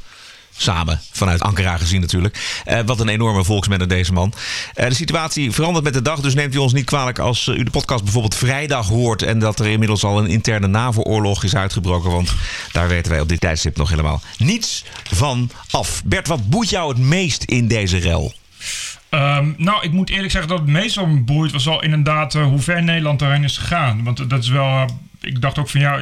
Samen, 0.58 1.02
vanuit 1.12 1.42
Ankara 1.42 1.78
gezien 1.78 2.02
natuurlijk. 2.02 2.62
Uh, 2.68 2.80
wat 2.86 3.00
een 3.00 3.08
enorme 3.08 3.44
volksmenner 3.44 3.88
deze 3.88 4.14
man. 4.14 4.34
Uh, 4.76 4.88
de 4.88 4.94
situatie 4.94 5.52
verandert 5.52 5.84
met 5.84 5.94
de 5.94 6.02
dag, 6.02 6.20
dus 6.20 6.34
neemt 6.34 6.56
u 6.56 6.58
ons 6.58 6.74
niet 6.74 6.86
kwalijk 6.86 7.20
als 7.20 7.48
uh, 7.48 7.58
u 7.58 7.64
de 7.64 7.72
podcast 7.72 8.04
bijvoorbeeld 8.04 8.36
vrijdag 8.36 8.88
hoort 8.88 9.22
en 9.22 9.40
dat 9.40 9.60
er 9.60 9.68
inmiddels 9.68 10.04
al 10.04 10.20
een 10.20 10.28
interne 10.28 10.68
NAVO-oorlog 10.68 11.44
is 11.44 11.56
uitgebroken. 11.56 12.12
Want 12.12 12.34
daar 12.72 12.88
weten 12.88 13.12
wij 13.12 13.22
op 13.22 13.30
dit 13.30 13.40
tijdstip 13.40 13.78
nog 13.78 13.90
helemaal 13.90 14.22
niets 14.38 14.84
van 15.12 15.50
af. 15.72 16.02
Bert, 16.06 16.28
wat 16.28 16.50
boeit 16.50 16.70
jou 16.70 16.90
het 16.90 16.98
meest 16.98 17.44
in 17.44 17.68
deze 17.68 17.98
rel? 17.98 18.34
Um, 19.10 19.56
nou, 19.58 19.84
ik 19.84 19.92
moet 19.92 20.10
eerlijk 20.10 20.32
zeggen 20.32 20.50
dat 20.50 20.60
het 20.60 20.68
meest 20.68 20.98
me 20.98 21.22
boeit 21.22 21.52
was 21.52 21.68
al 21.68 21.84
inderdaad 21.84 22.34
hoe 22.34 22.60
ver 22.60 22.84
Nederland 22.84 23.20
daarin 23.20 23.44
is 23.44 23.58
gegaan. 23.58 24.04
Want 24.04 24.30
dat 24.30 24.44
is 24.44 24.50
wel. 24.50 24.86
Ik 25.28 25.42
dacht 25.42 25.58
ook 25.58 25.70
van 25.70 25.80
ja, 25.80 26.00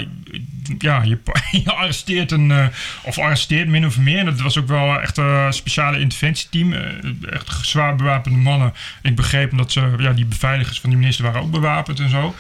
ja 0.78 1.04
je, 1.04 1.18
je 1.64 1.72
arresteert 1.72 2.32
een. 2.32 2.50
Uh, 2.50 2.66
of 3.04 3.18
arresteert 3.18 3.68
min 3.68 3.86
of 3.86 3.98
meer. 3.98 4.20
En 4.20 4.26
dat 4.26 4.42
was 4.42 4.58
ook 4.58 4.68
wel 4.68 5.02
echt 5.02 5.18
een 5.18 5.54
speciale 5.54 6.00
interventieteam. 6.00 6.74
echt 7.30 7.58
zwaar 7.62 7.96
bewapende 7.96 8.38
mannen. 8.38 8.74
Ik 9.02 9.16
begreep 9.16 9.58
dat 9.58 9.72
ze. 9.72 9.94
Ja, 9.98 10.12
die 10.12 10.26
beveiligers 10.26 10.80
van 10.80 10.90
die 10.90 11.00
minister 11.00 11.26
waren 11.26 11.42
ook 11.42 11.52
bewapend 11.52 12.00
en 12.00 12.10
zo. 12.10 12.36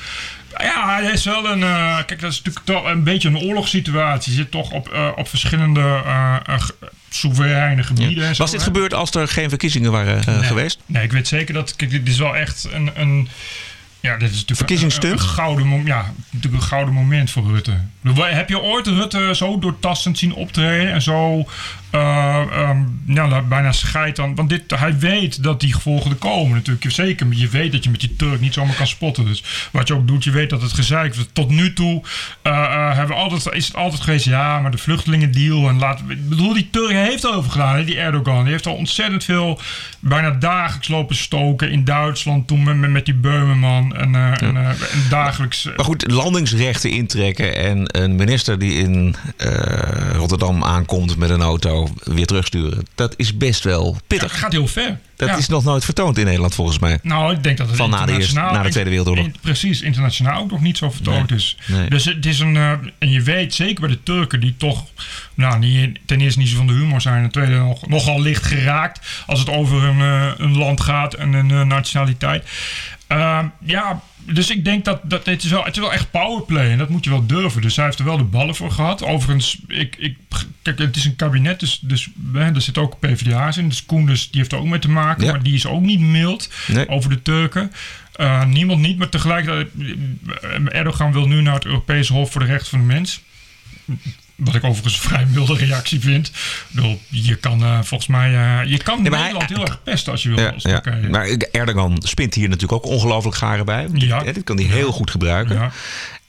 Ja, 0.57 0.99
hij 1.01 1.11
is 1.11 1.25
wel 1.25 1.49
een. 1.49 1.59
Uh, 1.59 1.95
kijk, 2.05 2.19
dat 2.19 2.31
is 2.31 2.41
natuurlijk 2.41 2.65
toch 2.65 2.85
een 2.85 3.03
beetje 3.03 3.29
een 3.29 3.37
oorlogssituatie. 3.37 4.31
Je 4.31 4.37
zit 4.37 4.51
toch 4.51 4.71
op, 4.71 4.89
uh, 4.93 5.09
op 5.15 5.27
verschillende 5.27 6.01
uh, 6.05 6.35
soevereine 7.09 7.83
gebieden. 7.83 8.23
Ja. 8.23 8.33
Zo, 8.33 8.41
Was 8.41 8.51
dit 8.51 8.59
hè? 8.59 8.65
gebeurd 8.65 8.93
als 8.93 9.11
er 9.11 9.27
geen 9.27 9.49
verkiezingen 9.49 9.91
waren 9.91 10.21
nee. 10.25 10.43
geweest? 10.43 10.79
Nee, 10.85 11.03
ik 11.03 11.11
weet 11.11 11.27
zeker 11.27 11.53
dat. 11.53 11.75
Kijk, 11.75 11.91
dit 11.91 12.07
is 12.07 12.17
wel 12.17 12.35
echt 12.35 12.67
een. 12.71 12.91
een 12.95 13.29
ja, 14.05 14.17
dit 14.17 14.31
is 14.31 14.45
natuurlijk? 14.45 15.03
Een, 15.03 15.11
een, 15.11 15.19
gouden, 15.19 15.67
mom, 15.67 15.85
ja, 15.87 16.13
natuurlijk 16.29 16.63
een 16.63 16.69
gouden 16.69 16.93
moment 16.93 17.31
voor 17.31 17.47
Rutte. 17.47 17.77
Heb 18.13 18.49
je 18.49 18.61
ooit 18.61 18.87
Rutte 18.87 19.35
zo 19.35 19.59
doortastend 19.59 20.17
zien 20.17 20.33
optreden 20.33 20.91
en 20.91 21.01
zo 21.01 21.45
uh, 21.91 22.41
um, 22.69 23.01
ja, 23.05 23.41
bijna 23.41 23.71
scheid 23.71 24.19
aan. 24.19 24.35
Want 24.35 24.49
dit, 24.49 24.61
hij 24.75 24.97
weet 24.97 25.43
dat 25.43 25.59
die 25.59 25.73
gevolgen 25.73 26.11
er 26.11 26.17
komen 26.17 26.53
natuurlijk. 26.53 26.91
Zeker, 26.91 27.27
je 27.29 27.47
weet 27.47 27.71
dat 27.71 27.83
je 27.83 27.89
met 27.89 27.99
die 27.99 28.15
Turk 28.15 28.41
niet 28.41 28.53
zomaar 28.53 28.75
kan 28.75 28.87
spotten. 28.87 29.25
Dus 29.25 29.43
wat 29.71 29.87
je 29.87 29.93
ook 29.93 30.07
doet, 30.07 30.23
je 30.23 30.31
weet 30.31 30.49
dat 30.49 30.61
het 30.61 30.73
gezeik 30.73 31.15
is. 31.15 31.25
Tot 31.33 31.49
nu 31.49 31.73
toe 31.73 32.01
uh, 32.43 32.53
uh, 32.53 32.95
hebben 32.95 33.15
we 33.15 33.21
altijd, 33.21 33.55
is 33.55 33.67
het 33.67 33.75
altijd 33.75 34.01
geweest, 34.01 34.25
ja, 34.25 34.59
maar 34.59 34.71
de 34.71 34.77
vluchtelingendeal. 34.77 35.69
En 35.69 35.79
laat, 35.79 35.99
ik 36.07 36.29
bedoel, 36.29 36.53
die 36.53 36.69
Turk 36.71 36.91
heeft 36.91 37.27
over 37.27 37.51
gedaan, 37.51 37.75
hè, 37.75 37.85
die 37.85 37.99
Erdogan. 37.99 38.43
Die 38.43 38.51
heeft 38.51 38.67
al 38.67 38.75
ontzettend 38.75 39.23
veel, 39.23 39.59
bijna 39.99 40.31
dagelijks 40.31 40.87
lopen 40.87 41.15
stoken 41.15 41.71
in 41.71 41.83
Duitsland. 41.83 42.47
Toen 42.47 42.63
met, 42.63 42.91
met 42.91 43.05
die 43.05 43.15
Beumerman. 43.15 43.95
En, 43.95 44.11
ja. 44.11 44.39
en, 44.39 44.55
en 44.57 44.75
dagelijks. 45.09 45.69
Maar 45.75 45.85
goed, 45.85 46.11
landingsrechten 46.11 46.91
intrekken. 46.91 47.55
En 47.55 48.01
een 48.01 48.15
minister 48.15 48.59
die 48.59 48.73
in 48.73 49.15
Rotterdam 50.15 50.63
aankomt 50.63 51.17
met 51.17 51.29
een 51.29 51.41
auto 51.41 51.74
weer 52.03 52.25
terugsturen. 52.25 52.87
Dat 52.95 53.13
is 53.17 53.37
best 53.37 53.63
wel 53.63 53.97
pittig. 54.07 54.31
Ja, 54.31 54.37
gaat 54.37 54.51
heel 54.51 54.67
ver. 54.67 54.99
Dat 55.15 55.29
ja. 55.29 55.37
is 55.37 55.47
nog 55.47 55.63
nooit 55.63 55.85
vertoond 55.85 56.17
in 56.17 56.25
Nederland 56.25 56.55
volgens 56.55 56.79
mij. 56.79 56.99
Nou, 57.01 57.33
ik 57.33 57.43
denk 57.43 57.57
dat 57.57 57.67
het 57.67 57.75
Van 57.75 57.89
na 57.89 58.05
de, 58.05 58.11
eerste, 58.11 58.33
na 58.33 58.63
de 58.63 58.69
Tweede 58.69 58.89
Wereldoorlog. 58.89 59.25
In, 59.25 59.35
precies, 59.41 59.81
internationaal 59.81 60.41
ook 60.41 60.51
nog 60.51 60.61
niet 60.61 60.77
zo 60.77 60.91
vertoond 60.91 61.29
Nee. 61.29 61.39
is. 61.39 61.57
Nee. 61.67 61.89
Dus 61.89 62.05
het 62.05 62.25
is 62.25 62.39
een... 62.39 62.55
Uh, 62.55 62.71
en 62.99 63.11
je 63.11 63.21
weet, 63.21 63.53
zeker 63.53 63.81
bij 63.81 63.89
de 63.89 64.03
Turken, 64.03 64.39
die 64.39 64.55
toch... 64.57 64.85
Nou, 65.33 65.59
niet, 65.59 65.99
ten 66.05 66.21
eerste 66.21 66.39
niet 66.39 66.49
zo 66.49 66.55
van 66.55 66.67
de 66.67 66.73
humor 66.73 67.01
zijn. 67.01 67.15
En 67.15 67.21
ten 67.21 67.31
tweede 67.31 67.63
nog, 67.63 67.87
nogal 67.87 68.21
licht 68.21 68.45
geraakt. 68.45 69.07
Als 69.25 69.39
het 69.39 69.49
over 69.49 69.83
een, 69.83 69.99
uh, 69.99 70.31
een 70.37 70.57
land 70.57 70.81
gaat 70.81 71.13
en 71.13 71.33
een 71.33 71.49
uh, 71.49 71.61
nationaliteit. 71.61 72.45
Uh, 73.09 73.43
ja, 73.59 74.01
dus 74.17 74.49
ik 74.49 74.65
denk 74.65 74.85
dat, 74.85 74.99
dat 75.03 75.25
het, 75.25 75.43
is 75.43 75.49
wel, 75.49 75.63
het 75.63 75.75
is 75.75 75.81
wel 75.81 75.93
echt 75.93 76.11
powerplay. 76.11 76.71
En 76.71 76.77
dat 76.77 76.89
moet 76.89 77.03
je 77.03 77.09
wel 77.09 77.25
durven. 77.25 77.61
Dus 77.61 77.75
hij 77.75 77.85
heeft 77.85 77.99
er 77.99 78.05
wel 78.05 78.17
de 78.17 78.23
ballen 78.23 78.55
voor 78.55 78.71
gehad. 78.71 79.03
Overigens, 79.03 79.59
ik, 79.67 79.95
ik, 79.95 80.17
kijk, 80.61 80.77
het 80.77 80.95
is 80.95 81.05
een 81.05 81.15
kabinet. 81.15 81.59
Dus, 81.59 81.79
dus 81.79 82.09
hè, 82.33 82.53
er 82.53 82.61
zitten 82.61 82.83
ook 82.83 82.99
PvdA's 82.99 83.57
in. 83.57 83.69
Dus 83.69 83.85
Koenders, 83.85 84.31
die 84.31 84.39
heeft 84.39 84.51
er 84.51 84.57
ook 84.57 84.65
mee 84.65 84.79
te 84.79 84.89
maken. 84.89 85.25
Ja. 85.25 85.31
Maar 85.31 85.43
die 85.43 85.53
is 85.53 85.65
ook 85.65 85.81
niet 85.81 85.99
mild 85.99 86.49
Nee. 86.67 86.89
over 86.89 87.09
de 87.09 87.21
Turken. 87.21 87.71
Uh, 88.19 88.45
niemand 88.45 88.81
niet, 88.81 88.97
maar 88.97 89.09
tegelijkertijd... 89.09 89.67
Erdogan 90.69 91.11
wil 91.11 91.27
nu 91.27 91.41
naar 91.41 91.53
het 91.53 91.65
Europese 91.65 92.13
Hof 92.13 92.31
voor 92.31 92.41
de 92.41 92.47
Rechten 92.47 92.69
van 92.69 92.79
de 92.79 92.85
Mens. 92.85 93.21
Wat 94.35 94.55
ik 94.55 94.63
overigens 94.63 94.93
een 94.95 95.09
vrij 95.09 95.25
milde 95.25 95.55
reactie 95.55 95.99
vind. 95.99 96.31
Bedoel, 96.67 97.01
je 97.09 97.35
kan 97.35 97.61
uh, 97.63 97.79
volgens 97.81 98.09
mij... 98.09 98.31
Uh, 98.31 98.71
je 98.71 98.77
kan 98.77 99.01
Nee, 99.01 99.11
Nederland 99.11 99.47
hij- 99.49 99.57
heel 99.57 99.65
erg 99.65 99.83
pesten 99.83 100.11
als 100.11 100.23
je 100.23 100.29
wil. 100.29 100.39
Ja, 100.39 100.49
als 100.49 100.63
ja. 100.63 100.79
Turkije. 100.79 101.09
Maar 101.09 101.27
Erdogan 101.51 101.97
spint 101.99 102.33
hier 102.33 102.49
natuurlijk 102.49 102.85
ook 102.85 102.91
ongelooflijk 102.91 103.37
garen 103.37 103.65
bij. 103.65 103.87
Ja. 103.93 104.23
dit 104.23 104.43
kan 104.43 104.55
hij 104.57 104.65
heel 104.65 104.91
goed 104.91 105.11
gebruiken. 105.11 105.55
Ja. 105.55 105.71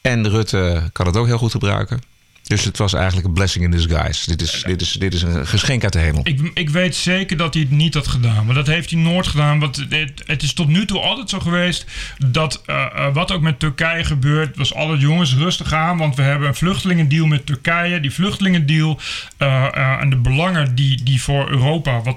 En 0.01 0.29
Rutte 0.29 0.89
kan 0.93 1.07
het 1.07 1.17
ook 1.17 1.27
heel 1.27 1.39
goed 1.39 1.51
gebruiken. 1.51 2.01
Dus 2.47 2.65
het 2.65 2.79
was 2.79 2.93
eigenlijk 2.93 3.27
een 3.27 3.33
blessing 3.33 3.65
in 3.65 3.71
disguise. 3.71 4.27
Dit 4.27 4.41
is, 4.41 4.63
dit 4.67 4.81
is, 4.81 4.93
dit 4.93 5.15
is 5.15 5.23
een 5.23 5.47
geschenk 5.47 5.83
uit 5.83 5.93
de 5.93 5.99
hemel. 5.99 6.21
Ik, 6.25 6.51
ik 6.55 6.71
weet 6.71 6.95
zeker 6.95 7.37
dat 7.37 7.55
hij 7.55 7.63
het 7.63 7.73
niet 7.73 7.95
had 7.95 8.07
gedaan. 8.07 8.47
Maar 8.47 8.55
dat 8.55 8.67
heeft 8.67 8.91
hij 8.91 9.01
nooit 9.01 9.27
gedaan. 9.27 9.59
Want 9.59 9.77
het, 9.89 10.23
het 10.27 10.43
is 10.43 10.53
tot 10.53 10.69
nu 10.69 10.87
toe 10.87 11.01
altijd 11.01 11.31
zo 11.31 11.41
geweest 11.41 11.87
dat 12.27 12.63
uh, 12.67 12.87
uh, 12.97 13.15
wat 13.15 13.33
ook 13.33 13.41
met 13.41 13.59
Turkije 13.59 14.05
gebeurt, 14.05 14.57
was 14.57 14.75
alle 14.75 14.99
jongens 14.99 15.35
rustig 15.35 15.73
aan. 15.73 15.97
Want 15.97 16.17
we 16.17 16.23
hebben 16.23 16.49
een 16.49 16.55
vluchtelingendeal 16.55 17.27
met 17.27 17.47
Turkije. 17.47 18.01
Die 18.01 18.13
vluchtelingendeal 18.13 19.01
uh, 19.39 20.01
en 20.01 20.11
de 20.11 20.17
belangen 20.17 20.75
die, 20.75 21.03
die 21.03 21.23
voor 21.23 21.51
Europa, 21.51 22.03
wat 22.03 22.17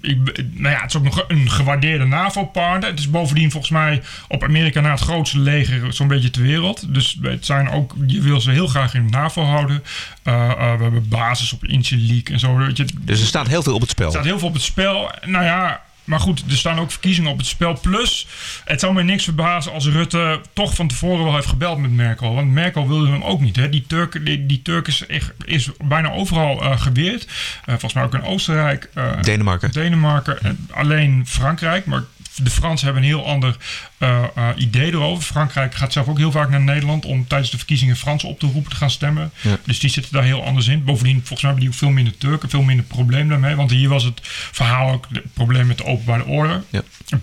ik, 0.00 0.18
nou 0.52 0.74
ja, 0.74 0.80
het 0.80 0.90
is 0.90 0.96
ook 0.96 1.04
nog 1.04 1.24
een 1.28 1.50
gewaardeerde 1.50 2.04
NAVO-partner. 2.04 2.90
Het 2.90 2.98
is 2.98 3.10
bovendien 3.10 3.50
volgens 3.50 3.72
mij 3.72 4.02
op 4.28 4.42
Amerika 4.42 4.80
na 4.80 4.90
het 4.90 5.00
grootste 5.00 5.38
leger 5.38 5.92
zo'n 5.92 6.08
beetje 6.08 6.30
ter 6.30 6.42
wereld. 6.42 6.94
Dus 6.94 7.18
het 7.22 7.46
zijn 7.46 7.70
ook, 7.70 7.94
je 8.06 8.20
wil 8.20 8.40
ze 8.40 8.50
heel 8.50 8.66
graag 8.66 8.94
in 8.94 9.06
de 9.06 9.16
NAVO 9.16 9.42
houden. 9.42 9.82
Uh, 10.24 10.34
uh, 10.34 10.76
we 10.76 10.82
hebben 10.82 11.08
basis 11.08 11.52
op 11.52 11.64
Inciliek 11.64 12.28
en 12.28 12.38
zo. 12.38 12.56
Weet 12.56 12.76
je. 12.76 12.86
Dus 13.00 13.20
er 13.20 13.26
staat 13.26 13.48
heel 13.48 13.62
veel 13.62 13.74
op 13.74 13.80
het 13.80 13.90
spel. 13.90 14.06
Er 14.06 14.12
staat 14.12 14.24
heel 14.24 14.38
veel 14.38 14.48
op 14.48 14.54
het 14.54 14.62
spel. 14.62 15.10
Nou 15.24 15.44
ja, 15.44 15.80
maar 16.04 16.20
goed, 16.20 16.44
er 16.48 16.56
staan 16.56 16.78
ook 16.78 16.90
verkiezingen 16.90 17.30
op 17.30 17.38
het 17.38 17.46
spel. 17.46 17.78
Plus, 17.80 18.26
het 18.64 18.80
zou 18.80 18.94
mij 18.94 19.02
niks 19.02 19.24
verbazen 19.24 19.72
als 19.72 19.86
Rutte 19.86 20.40
toch 20.52 20.74
van 20.74 20.88
tevoren 20.88 21.24
wel 21.24 21.34
heeft 21.34 21.46
gebeld 21.46 21.78
met 21.78 21.90
Merkel. 21.90 22.34
Want 22.34 22.50
Merkel 22.50 22.88
wilde 22.88 23.10
hem 23.10 23.22
ook 23.22 23.40
niet. 23.40 23.56
Hè. 23.56 23.68
Die, 23.68 23.84
Turk, 23.86 24.26
die, 24.26 24.46
die 24.46 24.62
Turk 24.62 24.88
is, 24.88 25.04
is 25.44 25.70
bijna 25.84 26.10
overal 26.12 26.62
uh, 26.62 26.80
geweerd. 26.80 27.24
Uh, 27.24 27.30
volgens 27.66 27.92
mij 27.92 28.02
ook 28.02 28.14
in 28.14 28.22
Oostenrijk. 28.22 28.90
Uh, 28.94 29.22
Denemarken. 29.22 29.70
Denemarken. 29.70 30.42
En 30.42 30.68
alleen 30.70 31.24
Frankrijk. 31.26 31.86
Maar 31.86 32.02
de 32.36 32.50
Fransen 32.50 32.84
hebben 32.84 33.02
een 33.02 33.08
heel 33.08 33.26
ander 33.26 33.56
uh, 33.98 34.22
uh, 34.38 34.48
idee 34.56 34.92
erover. 34.92 35.22
Frankrijk 35.22 35.74
gaat 35.74 35.92
zelf 35.92 36.08
ook 36.08 36.18
heel 36.18 36.30
vaak 36.30 36.50
naar 36.50 36.60
Nederland 36.60 37.04
om 37.04 37.26
tijdens 37.26 37.50
de 37.50 37.56
verkiezingen 37.56 37.96
Fransen 37.96 38.28
op 38.28 38.38
te 38.38 38.46
roepen 38.46 38.70
te 38.70 38.76
gaan 38.76 38.90
stemmen. 38.90 39.32
Ja. 39.40 39.58
Dus 39.64 39.78
die 39.78 39.90
zitten 39.90 40.12
daar 40.12 40.22
heel 40.22 40.44
anders 40.44 40.66
in. 40.66 40.84
Bovendien, 40.84 41.16
volgens 41.16 41.42
mij 41.42 41.50
hebben 41.50 41.60
die 41.60 41.74
ook 41.74 41.80
veel 41.80 41.90
minder 41.90 42.18
Turken, 42.18 42.50
veel 42.50 42.62
minder 42.62 42.84
probleem 42.84 43.28
daarmee. 43.28 43.54
Want 43.54 43.70
hier 43.70 43.88
was 43.88 44.04
het 44.04 44.20
verhaal 44.52 44.92
ook 44.92 45.06
het 45.12 45.32
probleem 45.32 45.66
met 45.66 45.78
de 45.78 45.84
openbare 45.84 46.24
orde. 46.24 46.62
Ja. 46.70 46.82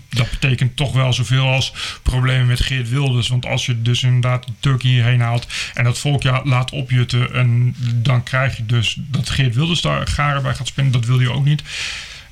Dat 0.09 0.29
betekent 0.29 0.75
toch 0.75 0.93
wel 0.93 1.13
zoveel 1.13 1.47
als 1.47 1.73
problemen 2.03 2.47
met 2.47 2.61
Geert 2.61 2.89
Wilders. 2.89 3.27
Want 3.27 3.45
als 3.45 3.65
je 3.65 3.81
dus 3.81 4.03
inderdaad 4.03 4.45
de 4.45 4.53
Turken 4.59 4.89
hierheen 4.89 5.21
haalt 5.21 5.47
en 5.73 5.83
dat 5.83 5.99
volk 5.99 6.23
ja, 6.23 6.41
laat 6.43 6.71
opjutten, 6.71 7.33
en 7.33 7.75
dan 7.95 8.23
krijg 8.23 8.57
je 8.57 8.65
dus 8.65 8.97
dat 8.99 9.29
Geert 9.29 9.55
Wilders 9.55 9.81
daar 9.81 10.07
garen 10.07 10.41
bij 10.41 10.55
gaat 10.55 10.67
spinnen. 10.67 10.93
Dat 10.93 11.05
wil 11.05 11.19
je 11.19 11.31
ook 11.31 11.45
niet. 11.45 11.63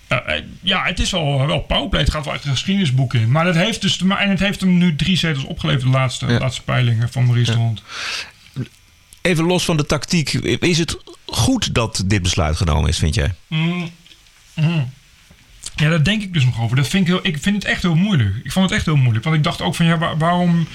Uh, 0.09 0.19
ja, 0.61 0.83
het 0.83 0.99
is 0.99 1.11
wel, 1.11 1.47
wel 1.47 1.59
powerplay. 1.59 2.01
Het 2.01 2.11
gaat 2.11 2.25
wel 2.25 2.33
echt 2.33 2.45
een 2.45 2.51
geschiedenisboek 2.51 3.13
in. 3.13 3.31
Maar 3.31 3.45
het 3.45 3.55
heeft, 3.55 3.81
dus, 3.81 3.97
en 4.01 4.29
het 4.29 4.39
heeft 4.39 4.59
hem 4.59 4.77
nu 4.77 4.95
drie 4.95 5.17
zetels 5.17 5.43
opgeleverd, 5.43 5.83
de 5.83 5.89
laatste, 5.89 6.25
ja. 6.27 6.39
laatste 6.39 6.63
peilingen 6.63 7.11
van 7.11 7.25
Maurice 7.25 7.51
ja. 7.51 7.57
de 7.57 7.63
Hond. 7.63 7.81
Even 9.21 9.43
los 9.45 9.65
van 9.65 9.77
de 9.77 9.85
tactiek. 9.85 10.33
Is 10.33 10.77
het 10.77 10.97
goed 11.25 11.73
dat 11.73 12.03
dit 12.05 12.21
besluit 12.21 12.55
genomen 12.57 12.89
is, 12.89 12.97
vind 12.97 13.15
jij? 13.15 13.33
Mm, 13.47 13.89
Ja, 15.75 15.89
daar 15.89 16.03
denk 16.03 16.21
ik 16.21 16.33
dus 16.33 16.45
nog 16.45 16.61
over. 16.61 16.75
Dat 16.75 16.87
vind 16.87 17.07
ik, 17.07 17.13
heel, 17.13 17.19
ik 17.23 17.37
vind 17.41 17.55
het 17.55 17.65
echt 17.65 17.81
heel 17.81 17.95
moeilijk. 17.95 18.35
Ik 18.43 18.51
vond 18.51 18.65
het 18.65 18.73
echt 18.77 18.85
heel 18.85 18.95
moeilijk. 18.95 19.23
Want 19.23 19.35
ik 19.37 19.43
dacht 19.43 19.61
ook 19.61 19.75
van, 19.75 19.85
ja, 19.85 19.97
waar- 19.97 20.17
waarom... 20.17 20.67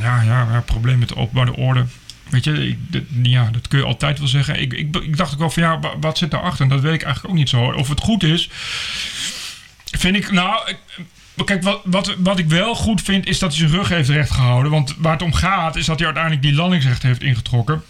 Ja, 0.00 0.22
ja, 0.22 0.48
ja 0.52 0.60
probleem 0.60 0.98
met 0.98 1.08
de 1.08 1.16
openbare 1.16 1.56
orde. 1.56 1.84
Weet 2.32 2.44
je, 2.44 2.76
dat, 2.88 3.02
ja, 3.22 3.48
dat 3.50 3.68
kun 3.68 3.78
je 3.78 3.84
altijd 3.84 4.18
wel 4.18 4.28
zeggen. 4.28 4.60
Ik, 4.60 4.72
ik, 4.72 5.16
dacht 5.16 5.32
ook 5.32 5.38
wel 5.38 5.50
van, 5.50 5.62
ja, 5.62 5.78
wa- 5.80 5.98
wat 6.00 6.18
zit 6.18 6.30
daarachter? 6.30 6.62
En 6.64 6.68
dat 6.68 6.80
weet 6.80 6.94
ik 6.94 7.02
eigenlijk 7.02 7.34
ook 7.34 7.38
niet 7.40 7.48
zo. 7.48 7.64
Of 7.64 7.88
het 7.88 8.00
goed 8.00 8.22
is, 8.22 8.48
vind 9.90 10.16
ik... 10.16 10.30
Nou, 10.30 10.68
ik- 10.70 11.04
kijk, 11.44 11.62
wat, 11.62 11.80
wat, 11.84 12.14
wat 12.18 12.38
ik 12.38 12.46
wel 12.48 12.74
goed 12.74 13.02
vind, 13.02 13.26
is 13.26 13.38
dat 13.38 13.50
hij 13.50 13.58
zijn 13.58 13.70
rug 13.80 13.88
heeft 13.88 14.08
recht 14.08 14.30
gehouden. 14.30 14.70
Want 14.72 14.94
waar 14.98 15.12
het 15.12 15.22
om 15.22 15.32
gaat, 15.32 15.76
is 15.76 15.86
dat 15.86 15.96
hij 15.96 16.06
uiteindelijk 16.06 16.44
die 16.44 16.54
landingsrecht 16.54 17.02
heeft 17.02 17.22
ingetrokken. 17.22 17.82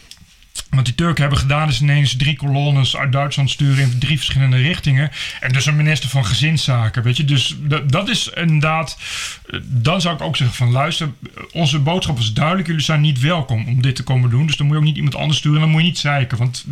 Wat 0.70 0.84
die 0.84 0.94
Turken 0.94 1.20
hebben 1.20 1.38
gedaan 1.38 1.68
is 1.68 1.80
ineens 1.80 2.16
drie 2.16 2.36
kolonnes 2.36 2.96
uit 2.96 3.12
Duitsland 3.12 3.50
sturen 3.50 3.82
in 3.82 3.98
drie 3.98 4.16
verschillende 4.16 4.56
richtingen. 4.56 5.10
En 5.40 5.52
dus 5.52 5.66
een 5.66 5.76
minister 5.76 6.08
van 6.08 6.26
Gezinszaken, 6.26 7.02
weet 7.02 7.16
je. 7.16 7.24
Dus 7.24 7.56
dat, 7.58 7.92
dat 7.92 8.08
is 8.08 8.28
inderdaad... 8.28 8.98
eh, 9.46 9.60
Dan 9.64 10.00
zou 10.00 10.14
ik 10.14 10.20
ook 10.20 10.36
zeggen 10.36 10.56
van 10.56 10.70
luister, 10.70 11.10
onze 11.52 11.78
boodschap 11.78 12.18
is 12.18 12.32
duidelijk. 12.32 12.66
Jullie 12.66 12.82
zijn 12.82 13.00
niet 13.00 13.20
welkom 13.20 13.66
om 13.66 13.82
dit 13.82 13.96
te 13.96 14.02
komen 14.02 14.30
doen. 14.30 14.46
Dus 14.46 14.56
dan 14.56 14.66
moet 14.66 14.74
je 14.74 14.80
ook 14.80 14.88
niet 14.88 14.96
iemand 14.96 15.14
anders 15.14 15.38
sturen 15.38 15.56
en 15.58 15.62
dan 15.62 15.72
moet 15.72 15.80
je 15.80 15.86
niet 15.86 15.98
zeiken. 15.98 16.38
Want 16.38 16.64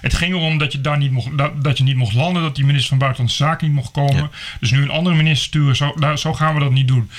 het 0.00 0.14
ging 0.14 0.34
erom 0.34 0.58
dat 0.58 0.72
je 0.72 0.80
daar 0.80 0.98
niet 0.98 1.10
mocht, 1.10 1.38
dat, 1.38 1.64
dat 1.64 1.78
je 1.78 1.84
niet 1.84 1.96
mocht 1.96 2.14
landen. 2.14 2.42
Dat 2.42 2.54
die 2.56 2.64
minister 2.64 2.88
van 2.88 2.98
Buitenlandse 2.98 3.42
Zaken 3.44 3.66
niet 3.66 3.76
mocht 3.76 3.90
komen. 3.90 4.30
Dus 4.60 4.70
nu 4.70 4.82
een 4.82 4.90
andere 4.90 5.16
minister 5.16 5.46
sturen, 5.46 5.76
zo, 5.76 5.94
daar, 5.98 6.18
zo 6.18 6.34
gaan 6.34 6.54
we 6.54 6.60
dat 6.60 6.72
niet 6.72 6.88
doen. 6.88 7.10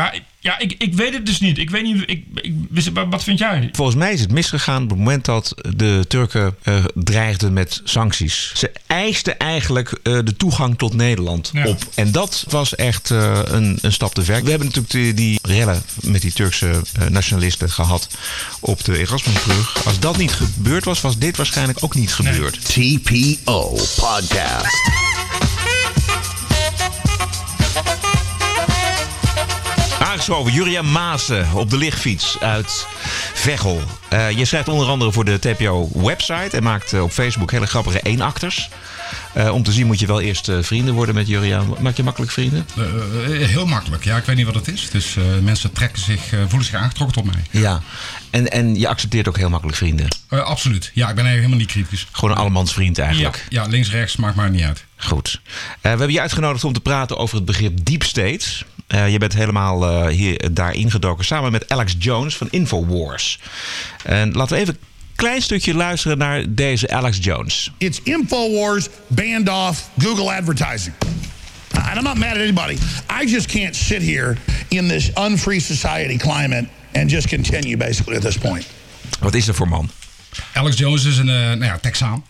Maar 0.00 0.14
ik- 0.14 0.22
ja, 0.42 0.58
ik, 0.58 0.74
ik 0.78 0.94
weet 0.94 1.12
het 1.14 1.26
dus 1.26 1.40
niet. 1.40 1.58
Ik 1.58 1.70
weet 1.70 1.82
niet, 1.82 2.02
ik, 2.06 2.24
ik, 2.34 2.54
wist- 2.70 2.90
wat 3.10 3.22
vind 3.24 3.38
jij? 3.38 3.68
Volgens 3.72 3.96
mij 3.96 4.12
is 4.12 4.20
het 4.20 4.32
misgegaan 4.32 4.82
op 4.82 4.88
het 4.88 4.98
moment 4.98 5.24
dat 5.24 5.54
de 5.76 6.04
Turken 6.08 6.56
eh, 6.62 6.84
dreigden 6.94 7.52
met 7.52 7.80
sancties. 7.84 8.52
Ze 8.54 8.72
eisten 8.86 9.38
eigenlijk 9.38 9.90
eh, 10.02 10.18
de 10.24 10.36
toegang 10.36 10.78
tot 10.78 10.94
Nederland 10.94 11.50
Ja. 11.52 11.66
op. 11.66 11.86
En 11.94 12.12
dat 12.12 12.44
was 12.48 12.74
echt 12.74 13.10
eh, 13.10 13.40
een, 13.44 13.78
een 13.82 13.92
stap 13.92 14.14
te 14.14 14.22
ver. 14.22 14.42
We 14.42 14.48
hebben 14.50 14.66
natuurlijk 14.68 14.92
die, 14.94 15.14
die 15.14 15.38
rellen 15.42 15.82
met 16.00 16.20
die 16.22 16.32
Turkse 16.32 16.82
nationalisten 17.08 17.70
gehad 17.70 18.08
op 18.60 18.84
de 18.84 18.98
Erasmusbrug. 18.98 19.84
Als 19.86 19.98
dat 19.98 20.16
niet 20.16 20.32
gebeurd 20.32 20.84
was, 20.84 21.00
was 21.00 21.18
dit 21.18 21.36
waarschijnlijk 21.36 21.78
ook 21.84 21.94
niet 21.94 22.14
gebeurd. 22.14 22.64
TPO 22.64 23.68
Podcast. 23.96 25.19
Aangeschoven, 30.10 30.52
Juria 30.52 30.82
Maassen 30.82 31.52
op 31.54 31.70
de 31.70 31.76
lichtfiets 31.76 32.36
uit 32.40 32.86
Veghel. 33.34 33.80
Eh, 34.08 34.30
je 34.30 34.44
schrijft 34.44 34.68
onder 34.68 34.88
andere 34.88 35.12
voor 35.12 35.24
de 35.24 35.38
TPO-website 35.38 36.56
en 36.56 36.62
maakt 36.62 36.92
eh, 36.92 37.02
op 37.02 37.10
Facebook 37.10 37.50
hele 37.50 37.66
grappige 37.66 38.00
eenakters. 38.00 38.70
Eh 39.32 39.54
om 39.54 39.62
te 39.62 39.72
zien 39.72 39.86
moet 39.86 39.98
je 40.00 40.06
wel 40.06 40.20
eerst 40.20 40.50
vrienden 40.60 40.94
worden 40.94 41.14
met 41.14 41.26
Juria. 41.28 41.62
Maak 41.80 41.96
je 41.96 42.02
makkelijk 42.02 42.32
vrienden? 42.32 42.66
Heel 43.28 43.66
makkelijk. 43.66 44.04
Ja, 44.04 44.16
ik 44.16 44.24
weet 44.24 44.36
niet 44.36 44.46
wat 44.46 44.54
het 44.54 44.68
is. 44.68 44.90
Dus 44.90 45.16
mensen 45.42 45.72
trekken 45.72 46.02
zich, 46.02 46.20
voelen 46.48 46.64
zich 46.64 46.74
aangetrokken 46.74 47.22
tot 47.22 47.32
mij. 47.32 47.42
Ja. 47.62 47.80
En, 48.30 48.50
en 48.50 48.78
je 48.78 48.88
accepteert 48.88 49.28
ook 49.28 49.36
heel 49.36 49.48
makkelijk 49.50 49.78
vrienden. 49.78 50.08
Eh, 50.28 50.40
absoluut. 50.40 50.90
Ja, 50.94 51.08
ik 51.08 51.14
ben 51.14 51.24
eigenlijk 51.24 51.36
helemaal 51.36 51.58
niet 51.58 51.66
kritisch. 51.88 52.06
Gewoon 52.12 52.30
een 52.30 52.36
allemans 52.36 52.72
vriend 52.72 52.96
Ja, 52.96 53.04
eigenlijk. 53.04 53.46
ja, 53.48 53.64
links, 53.66 53.90
rechts, 53.90 54.16
maakt 54.16 54.36
maar 54.36 54.50
niet 54.50 54.62
uit. 54.62 54.84
Goed. 54.96 55.40
Eh, 55.44 55.80
we 55.80 55.88
hebben 55.88 56.12
je 56.12 56.20
uitgenodigd 56.20 56.64
om 56.64 56.72
te 56.72 56.80
praten 56.80 57.16
over 57.18 57.36
het 57.36 57.44
begrip 57.44 57.84
deep 57.84 58.02
state. 58.02 58.46
Eh, 58.86 59.08
je 59.12 59.18
bent 59.18 59.32
helemaal 59.34 59.86
eh, 59.86 60.06
hier, 60.14 60.48
daar 60.54 60.74
ingedoken 60.74 61.24
samen 61.24 61.52
met 61.52 61.68
Alex 61.68 61.94
Jones 61.98 62.36
van 62.36 62.48
Infowars. 62.50 63.38
En 64.04 64.32
laten 64.32 64.56
we 64.56 64.62
even 64.62 64.74
een 64.74 64.80
klein 65.16 65.42
stukje 65.42 65.74
luisteren 65.74 66.18
naar 66.18 66.44
deze 66.48 66.90
Alex 66.90 67.18
Jones. 67.20 67.70
It's 67.78 68.00
InfoWars 68.02 68.88
banned 69.06 69.48
off 69.48 69.88
Google 69.98 70.36
advertising. 70.36 70.94
And 71.72 71.96
I'm 71.96 72.02
not 72.04 72.16
mad 72.16 72.30
at 72.30 72.36
anybody. 72.36 72.76
I 73.22 73.26
just 73.30 73.46
can't 73.46 73.76
sit 73.76 74.02
here 74.02 74.36
in 74.68 74.88
this 74.88 75.10
unfree 75.14 75.60
society 75.60 76.16
climate 76.16 76.64
and 76.92 77.10
just 77.10 77.26
continue 77.28 77.76
basically 77.76 78.16
at 78.16 78.22
this 78.22 78.38
point. 78.38 78.66
Wat 79.20 79.34
is 79.34 79.48
er 79.48 79.54
voor 79.54 79.68
man? 79.68 79.90
Alex 80.52 80.76
Jones 80.78 81.04
is 81.04 81.16
een 81.18 81.28
eh, 81.28 81.34
nou 81.34 81.64
ja, 81.64 81.78
Texaan. 81.78 82.24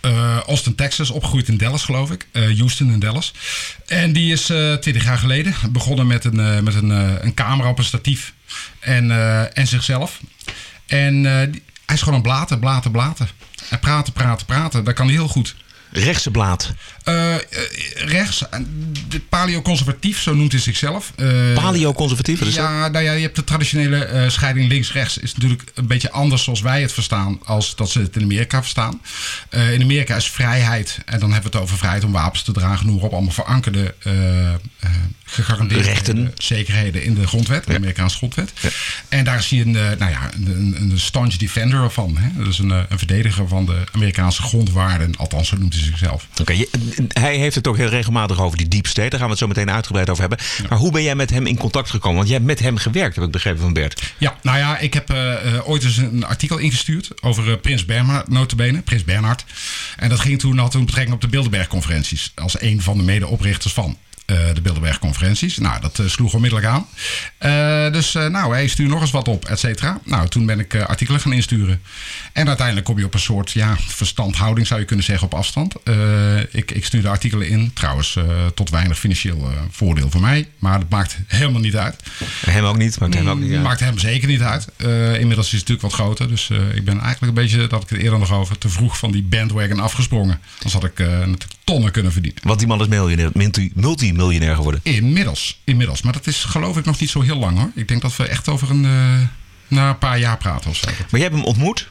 Eh, 0.00 0.38
Austin, 0.46 0.74
Texas, 0.74 1.10
opgegroeid 1.10 1.48
in 1.48 1.56
Dallas, 1.56 1.84
geloof 1.84 2.10
ik. 2.10 2.26
Eh, 2.32 2.42
Houston 2.58 2.92
en 2.92 2.98
Dallas. 2.98 3.32
En 3.86 4.12
die 4.12 4.32
is 4.32 4.50
eh 4.50 4.74
20 4.74 5.04
jaar 5.04 5.18
geleden 5.18 5.54
begonnen 5.70 6.06
met 6.06 6.24
een, 6.24 6.40
eh, 6.40 6.60
met 6.60 6.74
een, 6.74 6.90
een 7.24 7.34
camera 7.34 7.68
op 7.68 7.78
een 7.78 7.84
statief. 7.84 8.32
En, 8.80 9.10
eh, 9.10 9.58
en 9.58 9.66
zichzelf. 9.66 10.20
En 10.86 11.26
eh, 11.40 11.52
die- 11.52 11.62
hij 11.86 11.94
is 11.94 12.00
gewoon 12.02 12.14
een 12.16 12.22
blaten, 12.22 12.58
blaten, 12.58 12.90
blaten. 12.90 13.28
En 13.70 13.78
praten, 13.78 14.12
praten, 14.12 14.46
praten. 14.46 14.84
Dat 14.84 14.94
kan 14.94 15.06
hij 15.06 15.14
heel 15.14 15.28
goed. 15.28 15.54
Rechtse 15.90 16.30
blaad. 16.30 16.74
Eh, 17.06 17.34
eh, 17.34 17.40
rechts, 17.94 18.48
eh, 18.48 18.60
de 19.08 19.20
paleo-conservatief, 19.20 20.20
zo 20.20 20.34
noemt 20.34 20.52
hij 20.52 20.60
zichzelf. 20.60 21.12
Eh, 21.16 21.52
Paleo-conservatief, 21.54 22.40
is 22.40 22.46
dat? 22.46 22.54
ja, 22.54 22.88
nou 22.88 23.04
ja, 23.04 23.12
je 23.12 23.20
hebt 23.22 23.36
de 23.36 23.44
traditionele 23.44 24.24
scheiding 24.28 24.68
links-rechts. 24.68 25.18
Is 25.18 25.32
natuurlijk 25.34 25.62
een 25.74 25.86
beetje 25.86 26.10
anders 26.10 26.44
zoals 26.44 26.60
wij 26.60 26.80
het 26.80 26.92
verstaan, 26.92 27.38
als 27.44 27.76
dat 27.76 27.90
ze 27.90 28.00
het 28.00 28.16
in 28.16 28.22
Amerika 28.22 28.60
verstaan. 28.60 29.00
In 29.50 29.82
Amerika 29.82 30.16
is 30.16 30.30
vrijheid, 30.30 30.98
en 31.04 31.18
dan 31.20 31.32
hebben 31.32 31.50
we 31.50 31.56
het 31.56 31.66
over 31.66 31.78
vrijheid 31.78 32.04
om 32.04 32.12
wapens 32.12 32.42
te 32.42 32.52
dragen, 32.52 32.86
noem 32.86 32.98
op, 32.98 33.12
allemaal 33.12 33.32
verankerde, 33.32 33.94
gegarandeerde 35.24 35.84
Rechten. 35.84 36.32
zekerheden 36.36 37.02
in 37.04 37.14
de 37.14 37.26
grondwet, 37.26 37.66
de 37.66 37.74
Amerikaanse 37.74 38.16
grondwet. 38.16 38.52
En 39.08 39.24
daar 39.24 39.38
is 39.38 39.48
hij 39.50 39.60
een, 39.60 39.70
nou 39.70 40.10
ja, 40.10 40.30
een, 40.34 40.76
een, 40.80 40.98
staunch 40.98 41.34
defender 41.36 41.90
van. 41.90 42.16
Hè? 42.16 42.44
Dus 42.44 42.58
een, 42.58 42.70
een 42.70 42.98
verdediger 42.98 43.48
van 43.48 43.66
de 43.66 43.84
Amerikaanse 43.92 44.42
grondwaarden, 44.42 45.16
althans 45.16 45.48
zo 45.48 45.56
noemt 45.56 45.74
hij 45.74 45.82
zichzelf. 45.82 46.26
Oké, 46.40 46.52
je- 46.52 46.94
hij 47.08 47.36
heeft 47.36 47.54
het 47.54 47.66
ook 47.66 47.76
heel 47.76 47.88
regelmatig 47.88 48.40
over 48.40 48.58
die 48.58 48.68
deep 48.68 48.86
state. 48.86 49.08
Daar 49.08 49.18
gaan 49.18 49.28
we 49.28 49.34
het 49.34 49.42
zo 49.42 49.46
meteen 49.46 49.70
uitgebreid 49.70 50.10
over 50.10 50.20
hebben. 50.28 50.46
Maar 50.68 50.78
hoe 50.78 50.92
ben 50.92 51.02
jij 51.02 51.14
met 51.14 51.30
hem 51.30 51.46
in 51.46 51.56
contact 51.56 51.90
gekomen? 51.90 52.16
Want 52.16 52.28
jij 52.28 52.36
hebt 52.36 52.48
met 52.48 52.60
hem 52.60 52.76
gewerkt, 52.76 53.14
heb 53.14 53.24
ik 53.24 53.30
begrepen 53.30 53.60
van 53.60 53.72
Bert. 53.72 54.12
Ja, 54.18 54.36
nou 54.42 54.58
ja, 54.58 54.78
ik 54.78 54.94
heb 54.94 55.10
eh, 55.10 55.54
eh, 55.54 55.68
ooit 55.68 55.84
eens 55.84 55.96
een 55.96 56.24
artikel 56.24 56.58
ingestuurd 56.58 57.22
over 57.22 57.50
eh, 57.50 57.60
Prins 57.60 57.84
Bernhard, 57.84 58.28
notabene, 58.28 58.82
Prins 58.82 59.04
Bernhard. 59.04 59.44
En 59.96 60.08
dat 60.08 60.20
ging 60.20 60.38
toen, 60.38 60.58
had 60.58 60.70
toen 60.70 60.84
betrekking 60.84 61.14
op 61.14 61.20
de 61.20 61.28
Bilderberg-conferenties. 61.28 62.32
Als 62.34 62.60
een 62.60 62.82
van 62.82 62.96
de 62.96 63.02
medeoprichters 63.02 63.72
van 63.72 63.96
de 64.26 64.60
Bilderberg-conferenties. 64.62 65.58
Nou, 65.58 65.80
dat 65.80 65.98
eh, 65.98 66.06
sloeg 66.06 66.34
onmiddellijk 66.34 66.68
aan. 66.68 66.86
Eh, 67.38 67.92
dus 67.92 68.14
eh, 68.14 68.26
nou, 68.26 68.52
hij 68.52 68.66
stuurt 68.66 68.90
nog 68.90 69.00
eens 69.00 69.10
wat 69.10 69.28
op, 69.28 69.44
et 69.44 69.58
cetera. 69.58 70.00
Nou, 70.04 70.28
toen 70.28 70.46
ben 70.46 70.58
ik 70.60 70.74
eh, 70.74 70.82
artikelen 70.86 71.20
gaan 71.20 71.32
insturen. 71.32 71.80
En 72.32 72.46
uiteindelijk 72.46 72.86
kom 72.86 72.98
je 72.98 73.04
op 73.04 73.14
een 73.14 73.20
soort 73.20 73.50
ja, 73.52 73.76
verstandhouding, 73.86 74.66
zou 74.66 74.80
je 74.80 74.86
kunnen 74.86 75.04
zeggen, 75.04 75.26
op 75.26 75.34
afstand. 75.34 75.74
Eh, 75.84 76.38
ik, 76.38 76.70
ik 76.70 76.84
stuurde 76.84 77.08
artikelen 77.08 77.48
in, 77.48 77.70
trouwens, 77.72 78.16
eh, 78.16 78.24
tot 78.54 78.70
weinig 78.70 78.98
financieel 78.98 79.50
eh, 79.50 79.56
voordeel 79.70 80.10
voor 80.10 80.20
mij. 80.20 80.48
Maar 80.58 80.78
dat 80.78 80.88
maakt 80.90 81.18
helemaal 81.26 81.60
niet 81.60 81.76
uit. 81.76 82.02
Hem 82.44 82.64
ook 82.64 82.76
niet, 82.76 82.98
maakt 83.00 83.14
hem 83.14 83.28
ook 83.28 83.38
niet 83.38 83.52
uit. 83.52 83.62
Maakt 83.62 83.80
hem 83.80 83.98
zeker 83.98 84.28
niet 84.28 84.40
uit. 84.42 84.66
Eh, 84.76 85.20
inmiddels 85.20 85.46
is 85.46 85.58
het 85.60 85.68
natuurlijk 85.68 85.82
wat 85.82 85.92
groter. 85.92 86.28
Dus 86.28 86.50
eh, 86.50 86.56
ik 86.74 86.84
ben 86.84 87.00
eigenlijk 87.00 87.36
een 87.36 87.42
beetje, 87.42 87.66
dat 87.66 87.82
ik 87.82 87.88
het 87.88 87.98
eerder 87.98 88.18
nog 88.18 88.32
over, 88.32 88.58
te 88.58 88.68
vroeg 88.68 88.98
van 88.98 89.12
die 89.12 89.22
bandwagon 89.22 89.80
afgesprongen. 89.80 90.40
Dan 90.58 90.72
had 90.72 90.84
ik 90.84 91.00
eh, 91.00 91.06
natuurlijk 91.08 91.52
tonnen 91.64 91.92
kunnen 91.92 92.12
verdienen. 92.12 92.40
Want 92.44 92.58
die 92.58 92.68
man 92.68 92.80
is 92.80 92.86
miljonair, 92.88 93.30
multi- 93.32 93.70
multimiljonair 94.16 94.56
geworden. 94.56 94.80
Inmiddels, 94.82 95.60
inmiddels. 95.64 96.02
Maar 96.02 96.12
dat 96.12 96.26
is 96.26 96.44
geloof 96.44 96.76
ik 96.76 96.84
nog 96.84 97.00
niet 97.00 97.10
zo 97.10 97.20
heel 97.20 97.36
lang 97.36 97.58
hoor. 97.58 97.70
Ik 97.74 97.88
denk 97.88 98.02
dat 98.02 98.16
we 98.16 98.28
echt 98.28 98.48
over 98.48 98.70
een, 98.70 98.84
eh, 98.84 99.20
na 99.68 99.88
een 99.88 99.98
paar 99.98 100.18
jaar 100.18 100.36
praten 100.36 100.70
of 100.70 100.76
zo. 100.76 100.86
Maar 100.86 101.06
jij 101.10 101.20
hebt 101.20 101.34
hem 101.34 101.44
ontmoet 101.44 101.88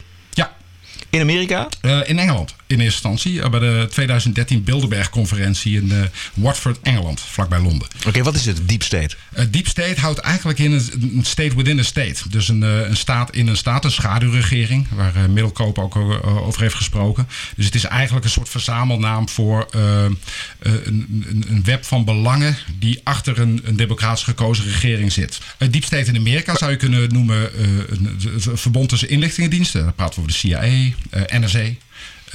in 1.10 1.22
Amerika. 1.22 1.68
eh, 1.82 2.00
in 2.06 2.20
Engeland 2.20 2.56
in 2.68 2.80
eerste 2.80 3.08
instantie. 3.08 3.42
eh, 3.42 3.50
bij 3.50 3.60
de 3.60 3.88
2013 3.90 4.64
Bilderberg-conferentie 4.64 5.82
in 5.82 5.92
eh, 5.92 5.98
Watford, 6.34 6.80
Engeland, 6.82 7.22
vlakbij 7.22 7.60
Londen. 7.60 7.88
Oké, 8.08 8.24
wat 8.24 8.36
is 8.36 8.46
het, 8.46 8.70
deep 8.70 8.84
state? 8.84 9.16
Uh, 9.38 9.46
deep 9.50 9.68
state 9.68 10.00
houdt 10.00 10.20
eigenlijk 10.20 10.60
in 10.60 10.72
een, 10.72 11.26
state 11.26 11.56
within 11.56 11.80
a 11.80 11.84
state. 11.84 12.30
Dus 12.30 12.48
een, 12.48 12.62
een 12.62 12.98
staat 12.98 13.36
in 13.36 13.48
een 13.48 13.58
staat, 13.58 13.86
een 13.86 13.92
schaduwregering, 13.92 14.88
waar 14.96 15.16
uh, 15.16 15.26
Middelkoop 15.26 15.80
ook 15.80 15.96
uh, 15.96 16.48
over 16.48 16.62
heeft 16.62 16.76
gesproken. 16.76 17.28
Dus 17.56 17.66
het 17.66 17.76
is 17.76 17.84
eigenlijk 17.84 18.26
een 18.26 18.32
soort 18.32 18.50
verzamelnaam 18.50 19.30
voor 19.30 19.68
uh, 19.76 19.82
een, 20.04 20.18
een, 20.64 21.46
een, 21.50 21.64
web 21.64 21.86
van 21.86 22.06
belangen 22.06 22.58
die 22.80 23.02
achter 23.04 23.40
een, 23.40 23.62
een 23.64 23.76
democratisch 23.76 24.24
gekozen 24.24 24.66
regering 24.66 25.12
zit. 25.12 25.40
Uh, 25.60 25.72
deep 25.72 25.84
state 25.84 26.10
in 26.10 26.18
Amerika 26.18 26.56
zou 26.56 26.72
je 26.72 26.78
kunnen 26.78 27.14
noemen 27.14 27.50
uh, 27.56 27.68
een, 27.90 28.20
een, 28.46 28.58
verbond 28.58 28.90
tussen 28.90 29.10
inlichtingendiensten. 29.10 29.84
Dan 29.84 29.96
praten 29.96 30.16
we 30.16 30.22
over 30.22 30.32
de 30.32 30.38
CIA, 30.38 30.85
NSA. 31.10 31.64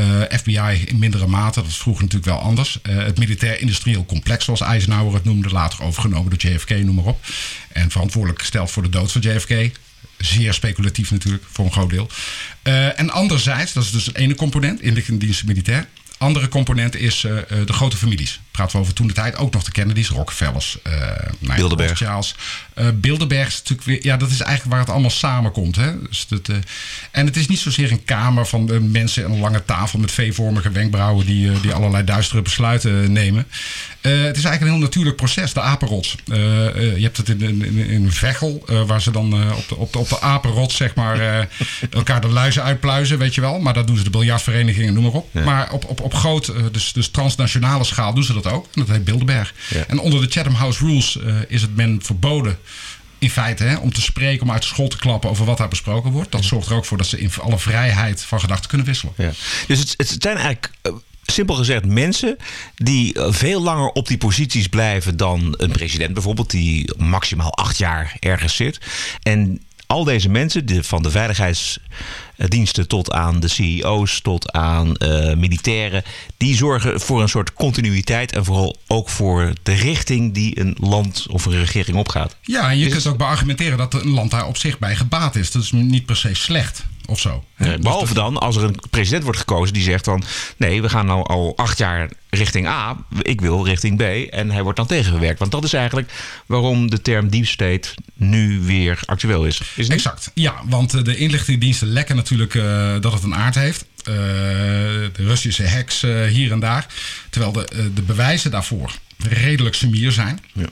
Uh, 0.00 0.22
FBI 0.30 0.84
in 0.86 0.98
mindere 0.98 1.26
mate, 1.26 1.60
dat 1.60 1.70
is 1.70 1.76
vroeger 1.76 2.02
natuurlijk 2.02 2.30
wel 2.32 2.40
anders. 2.40 2.78
Uh, 2.82 2.96
het 2.96 3.18
militair-industrieel 3.18 4.04
complex, 4.06 4.44
zoals 4.44 4.60
Eisenhower 4.60 5.14
het 5.14 5.24
noemde, 5.24 5.48
later 5.48 5.82
overgenomen 5.82 6.30
door 6.30 6.50
JFK, 6.50 6.70
noem 6.70 6.94
maar 6.94 7.04
op. 7.04 7.24
En 7.72 7.90
verantwoordelijk 7.90 8.40
gesteld 8.40 8.70
voor 8.70 8.82
de 8.82 8.88
dood 8.88 9.12
van 9.12 9.20
JFK. 9.20 9.70
Zeer 10.18 10.54
speculatief 10.54 11.10
natuurlijk, 11.10 11.44
voor 11.52 11.64
een 11.64 11.72
groot 11.72 11.90
deel. 11.90 12.10
En 12.96 13.10
anderzijds, 13.10 13.72
dat 13.72 13.82
is 13.82 13.90
dus 13.90 14.04
de 14.04 14.18
ene 14.18 14.34
component, 14.34 14.80
inlichtingendiensten 14.80 15.46
militair. 15.46 15.86
Andere 16.20 16.48
component 16.48 16.96
is 16.96 17.24
eh, 17.24 17.38
eh, 17.38 17.44
de 17.66 17.72
grote 17.72 17.96
families. 17.96 18.40
Praten 18.50 18.76
we 18.76 18.82
over 18.82 18.94
toen 18.94 19.06
de 19.06 19.12
tijd 19.12 19.36
ook 19.36 19.52
nog 19.52 19.62
de 19.64 19.72
Kennedys, 19.72 20.08
Rockefellers, 20.08 20.78
nou 20.82 20.94
ja, 21.40 21.54
Bilderberg. 21.54 21.98
Bilderberg 22.94 23.46
is 23.48 23.56
natuurlijk 23.58 23.86
weer, 23.86 23.98
ja, 24.02 24.16
dat 24.16 24.30
is 24.30 24.40
eigenlijk 24.40 24.70
waar 24.70 24.80
het 24.80 24.90
allemaal 24.90 25.10
samenkomt. 25.10 25.76
Hè? 25.76 26.02
Dus 26.08 26.26
dat, 26.28 26.48
en 27.10 27.26
het 27.26 27.36
is 27.36 27.46
niet 27.46 27.58
zozeer 27.58 27.90
een 27.92 28.04
kamer 28.04 28.46
van 28.46 28.72
eh, 28.72 28.78
mensen 28.80 29.24
aan 29.24 29.32
een 29.32 29.40
lange 29.40 29.64
tafel 29.64 29.98
met 29.98 30.12
V-vormige 30.12 30.70
wenkbrauwen 30.70 31.26
die, 31.26 31.60
die 31.60 31.72
allerlei 31.72 32.04
duistere 32.04 32.42
besluiten 32.42 33.12
nemen. 33.12 33.46
Het 34.00 34.36
is 34.36 34.44
eigenlijk 34.44 34.60
een 34.60 34.68
heel 34.68 34.78
natuurlijk 34.78 35.16
proces, 35.16 35.52
de 35.52 35.60
apenrots. 35.60 36.16
Je 36.24 36.98
hebt 37.00 37.16
het 37.16 37.28
in, 37.28 37.40
in, 37.40 37.76
in- 37.76 38.12
Veghel, 38.12 38.64
waar 38.86 39.02
ze 39.02 39.10
dan 39.10 39.52
op, 39.52 39.68
de, 39.68 39.76
op, 39.76 39.92
de, 39.92 39.98
op 39.98 40.08
de 40.08 40.20
apenrots 40.20 40.76
zeg 40.76 40.94
maar, 40.94 41.48
elkaar 41.90 42.20
de 42.20 42.28
luizen 42.28 42.62
uitpluizen, 42.62 43.18
weet 43.18 43.34
je 43.34 43.40
wel. 43.40 43.58
Maar 43.58 43.74
dat 43.74 43.86
doen 43.86 43.96
ze 43.96 44.04
de 44.04 44.10
biljartverenigingen, 44.10 44.94
noem 44.94 45.02
maar 45.02 45.12
op. 45.12 45.34
Maar 45.44 45.72
op, 45.72 45.84
op, 45.84 46.00
op 46.00 46.09
groot, 46.14 46.48
eh, 46.48 46.62
dus, 46.72 46.92
dus 46.92 47.08
transnationale 47.08 47.84
schaal 47.84 48.14
doen 48.14 48.24
ze 48.24 48.32
dat 48.32 48.46
ook. 48.46 48.64
En 48.64 48.80
dat 48.80 48.88
heet 48.88 49.04
Bilderberg. 49.04 49.54
Ja. 49.68 49.84
En 49.86 49.98
onder 49.98 50.20
de 50.20 50.30
Chatham 50.30 50.54
House 50.54 50.84
Rules 50.84 51.18
eh, 51.18 51.34
is 51.48 51.62
het 51.62 51.76
men 51.76 52.00
verboden 52.02 52.58
in 53.18 53.30
feite 53.30 53.64
hè, 53.64 53.76
om 53.76 53.92
te 53.92 54.00
spreken, 54.00 54.42
om 54.42 54.50
uit 54.50 54.62
de 54.62 54.68
school 54.68 54.88
te 54.88 54.96
klappen 54.96 55.30
over 55.30 55.44
wat 55.44 55.58
daar 55.58 55.68
besproken 55.68 56.10
wordt. 56.10 56.32
Dat 56.32 56.44
zorgt 56.44 56.68
er 56.68 56.74
ook 56.74 56.84
voor 56.84 56.98
dat 56.98 57.06
ze 57.06 57.20
in 57.20 57.30
alle 57.40 57.58
vrijheid 57.58 58.22
van 58.22 58.40
gedachten 58.40 58.68
kunnen 58.68 58.86
wisselen. 58.86 59.14
Ja. 59.16 59.32
Dus 59.66 59.78
het, 59.78 59.94
het 59.96 60.16
zijn 60.18 60.36
eigenlijk, 60.36 60.70
eh, 60.82 60.92
simpel 61.26 61.54
gezegd, 61.54 61.86
mensen 61.86 62.36
die 62.74 63.16
veel 63.28 63.62
langer 63.62 63.88
op 63.88 64.08
die 64.08 64.18
posities 64.18 64.66
blijven 64.66 65.16
dan 65.16 65.54
een 65.56 65.70
president 65.70 66.14
bijvoorbeeld, 66.14 66.50
die 66.50 66.94
maximaal 66.96 67.54
acht 67.54 67.78
jaar 67.78 68.16
ergens 68.20 68.56
zit. 68.56 68.78
En 69.22 69.60
al 69.90 70.04
deze 70.04 70.28
mensen, 70.28 70.66
de, 70.66 70.84
van 70.84 71.02
de 71.02 71.10
veiligheidsdiensten 72.40 72.88
tot 72.88 73.12
aan 73.12 73.40
de 73.40 73.48
CEO's, 73.48 74.20
tot 74.20 74.52
aan 74.52 74.96
eh, 74.96 75.34
militairen, 75.34 76.02
die 76.36 76.56
zorgen 76.56 77.00
voor 77.00 77.22
een 77.22 77.28
soort 77.28 77.52
continuïteit 77.52 78.32
en 78.32 78.44
vooral 78.44 78.76
ook 78.86 79.08
voor 79.08 79.52
de 79.62 79.72
richting 79.72 80.34
die 80.34 80.60
een 80.60 80.76
land 80.80 81.26
of 81.28 81.44
een 81.44 81.58
regering 81.58 81.96
opgaat. 81.96 82.36
Ja, 82.42 82.70
en 82.70 82.78
je 82.78 82.88
kunt 82.88 83.06
ook 83.06 83.16
beargumenteren 83.16 83.78
dat 83.78 83.94
een 83.94 84.10
land 84.10 84.30
daar 84.30 84.46
op 84.46 84.56
zich 84.56 84.78
bij 84.78 84.96
gebaat 84.96 85.36
is. 85.36 85.50
Dat 85.50 85.62
is 85.62 85.72
niet 85.72 86.06
per 86.06 86.16
se 86.16 86.34
slecht 86.34 86.84
of 87.10 87.20
zo. 87.20 87.44
Eh, 87.56 87.74
behalve 87.80 88.14
dan 88.14 88.38
als 88.38 88.56
er 88.56 88.64
een 88.64 88.76
president 88.90 89.22
wordt 89.24 89.38
gekozen 89.38 89.74
die 89.74 89.82
zegt 89.82 90.04
van... 90.04 90.22
nee, 90.56 90.82
we 90.82 90.88
gaan 90.88 91.06
nou 91.06 91.26
al 91.26 91.52
acht 91.56 91.78
jaar 91.78 92.10
richting 92.30 92.66
A, 92.66 92.96
ik 93.22 93.40
wil 93.40 93.64
richting 93.64 93.96
B... 93.96 94.32
en 94.32 94.50
hij 94.50 94.62
wordt 94.62 94.78
dan 94.78 94.86
tegengewerkt. 94.86 95.38
Want 95.38 95.50
dat 95.50 95.64
is 95.64 95.72
eigenlijk 95.72 96.12
waarom 96.46 96.90
de 96.90 97.02
term 97.02 97.30
deep 97.30 97.46
state 97.46 97.88
nu 98.14 98.60
weer 98.60 99.00
actueel 99.04 99.46
is. 99.46 99.60
is? 99.74 99.88
Exact, 99.88 100.30
ja, 100.34 100.54
want 100.64 100.94
eh, 100.94 101.02
de 101.02 101.16
inlichtingendiensten 101.16 101.88
lekken 101.88 102.16
natuurlijk 102.16 102.54
eh, 102.54 103.00
dat 103.00 103.12
het 103.12 103.22
een 103.22 103.34
aard 103.34 103.54
heeft. 103.54 103.84
Eh, 103.96 104.04
de 104.04 105.10
Russische 105.12 105.68
hacks 105.68 106.00
hier 106.28 106.52
en 106.52 106.60
daar. 106.60 106.86
Terwijl 107.30 107.52
de, 107.52 107.90
de 107.94 108.02
bewijzen 108.02 108.50
daarvoor 108.50 108.92
redelijk 109.18 109.74
sumier 109.74 110.12
zijn. 110.12 110.40
Ja. 110.52 110.66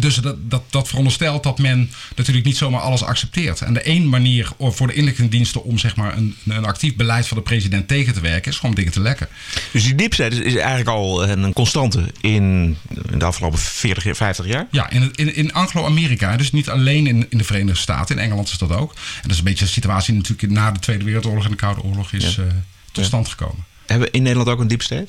Dus 0.00 0.14
dat, 0.14 0.50
dat, 0.50 0.62
dat 0.70 0.88
veronderstelt 0.88 1.42
dat 1.42 1.58
men 1.58 1.90
natuurlijk 2.16 2.46
niet 2.46 2.56
zomaar 2.56 2.80
alles 2.80 3.02
accepteert. 3.02 3.60
En 3.60 3.74
de 3.74 3.80
één 3.80 4.08
manier 4.08 4.48
voor 4.58 4.86
de 4.86 4.92
inlichtingendiensten 4.94 5.64
om 5.64 5.78
zeg 5.78 5.96
maar, 5.96 6.16
een, 6.16 6.36
een 6.46 6.64
actief 6.64 6.96
beleid 6.96 7.26
van 7.26 7.36
de 7.36 7.42
president 7.42 7.88
tegen 7.88 8.14
te 8.14 8.20
werken, 8.20 8.50
is 8.50 8.58
gewoon 8.58 8.74
dingen 8.74 8.92
te 8.92 9.00
lekken. 9.00 9.28
Dus 9.70 9.96
die 9.96 10.14
state 10.14 10.36
is, 10.36 10.40
is 10.40 10.54
eigenlijk 10.54 10.88
al 10.88 11.28
een, 11.28 11.52
constante 11.52 12.04
in, 12.20 12.76
in 13.10 13.18
de 13.18 13.24
afgelopen 13.24 13.58
40, 13.58 14.04
jaar, 14.04 14.16
50 14.16 14.46
jaar. 14.46 14.66
Ja, 14.70 14.90
in, 14.90 15.12
in, 15.14 15.34
in 15.34 15.52
Anglo-Amerika, 15.52 16.36
dus 16.36 16.52
niet 16.52 16.68
alleen 16.68 17.06
in, 17.06 17.26
in 17.30 17.38
de 17.38 17.44
Verenigde 17.44 17.80
Staten, 17.80 18.16
in 18.16 18.22
Engeland 18.22 18.48
is 18.48 18.58
dat 18.58 18.72
ook. 18.72 18.92
En 18.92 19.22
dat 19.22 19.30
is 19.30 19.38
een 19.38 19.44
beetje 19.44 19.64
de 19.64 19.70
situatie 19.70 20.12
die 20.12 20.22
natuurlijk 20.22 20.52
na 20.60 20.70
de 20.70 20.78
Tweede 20.78 21.04
Wereldoorlog 21.04 21.44
en 21.44 21.50
de 21.50 21.56
Koude 21.56 21.82
Oorlog 21.82 22.12
is 22.12 22.34
Ja. 22.34 22.42
eh, 22.42 22.48
tot 22.92 23.04
stand 23.04 23.28
gekomen. 23.28 23.64
Hebben 23.86 24.06
we 24.08 24.12
in 24.16 24.22
Nederland 24.22 24.48
ook 24.48 24.60
een 24.60 24.68
deep 24.68 24.82
state? 24.82 25.06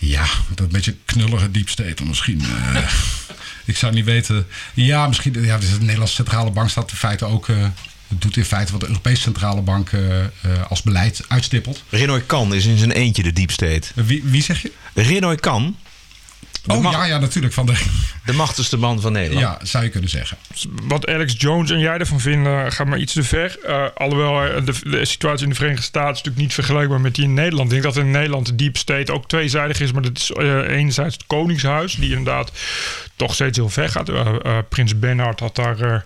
Ja, 0.00 0.24
dat 0.54 0.66
een 0.66 0.72
beetje 0.72 0.96
knullige 1.04 1.50
deep 1.50 1.68
state 1.68 2.04
misschien. 2.04 2.40
eh, 2.74 2.92
ik 3.64 3.76
zou 3.76 3.92
niet 3.92 4.04
weten. 4.04 4.46
Ja, 4.74 5.06
misschien. 5.06 5.42
Ja, 5.44 5.58
dus 5.58 5.70
de 5.72 5.80
Nederlandse 5.80 6.14
Centrale 6.14 6.50
Bank 6.50 6.70
staat 6.70 6.90
in 6.90 6.96
feite 6.96 7.24
ook. 7.24 7.48
eh, 7.48 7.56
doet 8.08 8.36
in 8.36 8.44
feite 8.44 8.72
wat 8.72 8.80
de 8.80 8.86
Europese 8.86 9.22
Centrale 9.22 9.60
Bank 9.60 9.90
eh, 9.92 10.00
als 10.68 10.82
beleid 10.82 11.22
uitstippelt. 11.28 11.82
Renoy 11.88 12.20
Kan 12.20 12.54
is 12.54 12.66
in 12.66 12.78
zijn 12.78 12.90
eentje 12.90 13.22
de 13.22 13.32
deep 13.32 13.50
state. 13.50 13.82
Wie, 13.94 14.22
wie 14.24 14.42
zeg 14.42 14.62
je? 14.62 14.72
Renoy 14.94 15.36
Kan, 15.36 15.76
Oh 16.66 16.82
ja, 16.82 17.04
ja, 17.04 17.18
natuurlijk. 17.18 17.54
Van 17.54 17.66
de, 17.66 17.72
de 18.24 18.32
machtigste 18.32 18.76
man 18.76 19.00
van 19.00 19.12
Nederland. 19.12 19.60
ja, 19.60 19.66
zou 19.66 19.84
je 19.84 19.90
kunnen 19.90 20.10
zeggen. 20.10 20.36
Wat 20.82 21.06
Alex 21.06 21.34
Jones 21.38 21.70
en 21.70 21.78
jij 21.78 21.98
ervan 21.98 22.20
vinden, 22.20 22.72
gaat 22.72 22.86
maar 22.86 22.98
iets 22.98 23.12
te 23.12 23.22
ver. 23.22 23.58
Eh, 23.64 23.84
alhoewel 23.94 24.44
eh, 24.44 24.64
de, 24.64 24.90
de 24.90 25.04
situatie 25.04 25.42
in 25.42 25.48
de 25.48 25.54
Verenigde 25.54 25.82
Staten 25.84 26.10
is 26.10 26.16
natuurlijk 26.16 26.42
niet 26.42 26.54
vergelijkbaar 26.54 27.00
met 27.00 27.14
die 27.14 27.24
in 27.24 27.34
Nederland. 27.34 27.72
Ik 27.72 27.82
denk 27.82 27.94
dat 27.94 28.04
in 28.04 28.10
Nederland 28.10 28.46
de 28.46 28.54
deep 28.54 28.76
state 28.76 29.12
ook 29.12 29.28
tweezijdig 29.28 29.80
is. 29.80 29.92
Maar 29.92 30.02
dat 30.02 30.16
is 30.16 30.30
eh, 30.30 30.68
enerzijds 30.68 31.14
het 31.14 31.26
Koningshuis, 31.26 31.94
die 31.94 32.10
inderdaad 32.10 32.52
toch 33.16 33.34
steeds 33.34 33.58
heel 33.58 33.68
ver 33.68 33.88
gaat. 33.88 34.08
Eh, 34.08 34.26
eh, 34.42 34.58
Prins 34.68 34.98
Bernhard 34.98 35.40
had 35.40 35.56
daar. 35.56 36.04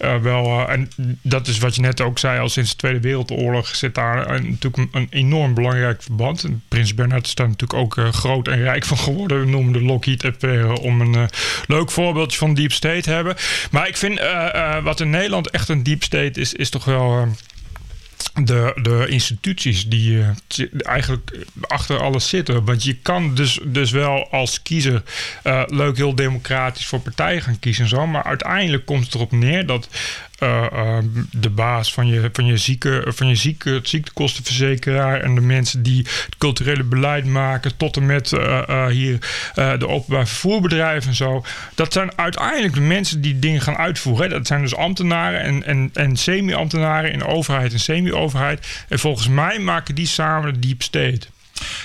Eh, 0.00 0.16
wel, 0.16 0.44
eh, 0.44 0.72
en 0.72 0.90
dat 1.22 1.46
is 1.46 1.58
wat 1.58 1.74
je 1.74 1.80
net 1.80 2.00
ook 2.00 2.18
zei, 2.18 2.40
al 2.40 2.48
sinds 2.48 2.70
de 2.70 2.76
Tweede 2.76 3.00
Wereldoorlog 3.00 3.76
zit 3.76 3.94
daar 3.94 4.42
natuurlijk 4.42 4.88
een, 4.92 5.06
enorm 5.10 5.54
belangrijk 5.54 6.02
verband. 6.02 6.46
Prins 6.68 6.94
Bernhard 6.94 7.26
is 7.26 7.34
daar 7.34 7.48
natuurlijk 7.48 7.80
ook 7.80 7.96
eh, 7.96 8.12
groot 8.12 8.48
en 8.48 8.62
rijk 8.62 8.84
van 8.84 8.98
geworden. 8.98 9.40
We 9.40 9.46
noemen 9.46 9.72
de 9.72 9.82
Lockheed 9.82 10.24
affaire 10.24 10.80
om 10.80 11.00
een 11.00 11.28
leuk 11.66 11.90
voorbeeldje 11.90 12.38
van 12.38 12.54
deep 12.54 12.72
state 12.72 13.00
te 13.00 13.10
hebben. 13.10 13.36
Maar 13.70 13.88
ik 13.88 13.96
vind 13.96 14.20
wat 14.82 15.00
in 15.00 15.10
Nederland 15.10 15.50
echt 15.50 15.68
een 15.68 15.82
deep 15.82 16.02
state 16.02 16.40
is, 16.40 16.52
is 16.52 16.70
toch 16.70 16.84
wel. 16.84 17.28
Eh, 18.34 18.44
de, 18.44 18.78
de 18.82 19.06
instituties 19.08 19.88
die 19.88 20.20
eh, 20.20 20.64
eigenlijk 20.82 21.46
achter 21.60 22.00
alles 22.00 22.28
zitten. 22.28 22.64
Want 22.64 22.84
je 22.84 22.94
kan 22.94 23.34
dus, 23.34 23.60
dus 23.64 23.90
wel 23.90 24.30
als 24.30 24.62
kiezer 24.62 25.02
eh, 25.42 25.62
leuk 25.66 25.96
heel 25.96 26.14
democratisch 26.14 26.86
voor 26.86 27.00
partijen 27.00 27.42
gaan 27.42 27.58
kiezen 27.58 27.82
en 27.84 27.90
zo. 27.90 28.06
Maar 28.06 28.24
uiteindelijk 28.24 28.86
komt 28.86 29.04
het 29.04 29.14
erop 29.14 29.32
neer 29.32 29.66
dat 29.66 29.88
eh, 30.40 30.64
eh, 30.72 30.98
de 31.30 31.50
baas 31.50 31.92
van 31.92 32.06
je, 32.06 32.28
van 32.32 32.46
je, 32.46 32.56
zieke, 32.56 33.04
van 33.06 33.28
je 33.28 33.34
zieke, 33.34 33.80
ziektekostenverzekeraar 33.82 35.20
en 35.20 35.34
de 35.34 35.40
mensen 35.40 35.82
die 35.82 35.98
het 35.98 36.36
culturele 36.38 36.82
beleid 36.82 37.24
maken, 37.24 37.76
tot 37.76 37.96
en 37.96 38.06
met 38.06 38.32
eh, 38.32 38.68
eh, 38.68 38.86
hier 38.86 39.18
de 39.54 39.88
openbaar 39.88 40.26
vervoerbedrijven 40.26 41.08
en 41.08 41.16
zo. 41.16 41.44
Dat 41.74 41.92
zijn 41.92 42.18
uiteindelijk 42.18 42.74
de 42.74 42.80
mensen 42.80 43.20
die 43.20 43.38
dingen 43.38 43.60
gaan 43.60 43.76
uitvoeren. 43.76 44.30
Dat 44.30 44.46
zijn 44.46 44.60
dus 44.60 44.76
ambtenaren 44.76 45.40
en, 45.40 45.64
en, 45.66 45.90
en 45.94 46.16
semi-ambtenaren 46.16 47.12
in 47.12 47.24
overheid 47.24 47.72
en 47.72 47.80
semi-overheid. 47.80 48.84
En 48.88 48.98
volgens 48.98 49.28
mij 49.28 49.58
maken 49.58 49.94
die 49.94 50.06
samen 50.06 50.60
deep 50.60 50.82
state. 50.82 51.26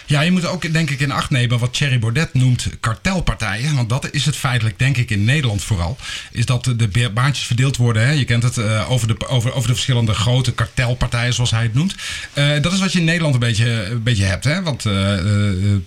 Ja, 0.06 0.22
je 0.22 0.32
moet 0.32 0.46
ook 0.46 0.74
denk 0.74 0.90
ik 0.90 1.00
in 1.00 1.12
acht 1.12 1.30
nemen 1.30 1.60
wat 1.60 1.74
Thierry 1.74 2.00
Baudet 2.00 2.34
noemt 2.34 2.70
kartelpartijen. 2.80 3.76
Want 3.76 3.90
dat 3.90 4.08
is 4.12 4.26
het 4.26 4.36
feitelijk, 4.36 4.80
denk 4.80 4.98
ik, 4.98 5.10
in 5.10 5.24
Nederland 5.24 5.64
vooral. 5.64 5.98
Is 6.32 6.46
dat 6.46 6.74
de 6.76 7.10
baantjes 7.14 7.46
verdeeld 7.46 7.78
worden. 7.78 8.06
Hè? 8.06 8.12
Je 8.12 8.26
kent 8.26 8.44
het 8.44 8.58
eh, 8.58 8.92
over, 8.92 9.08
de, 9.08 9.28
over, 9.28 9.54
over 9.54 9.68
de 9.68 9.74
verschillende 9.74 10.14
grote 10.14 10.54
kartelpartijen, 10.54 11.34
zoals 11.34 11.52
hij 11.52 11.64
het 11.64 11.74
noemt. 11.74 11.96
Eh, 12.34 12.62
dat 12.62 12.74
is 12.74 12.80
wat 12.80 12.92
je 12.92 13.00
in 13.00 13.06
Nederland 13.06 13.34
een 13.34 13.40
beetje, 13.40 13.86
een 13.86 14.04
beetje 14.04 14.24
hebt. 14.24 14.44
Hè? 14.44 14.62
Want 14.62 14.86
eh, 14.86 15.18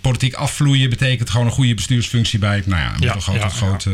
politiek 0.01 0.33
afvloeien 0.33 0.89
betekent 0.89 1.29
gewoon 1.29 1.45
een 1.45 1.51
goede 1.51 1.73
bestuursfunctie 1.73 2.39
bij 2.39 2.63
nou 2.65 2.81
ja, 2.81 2.93
een 2.93 3.33
ja, 3.33 3.49
groot 3.49 3.85
eh, 3.85 3.93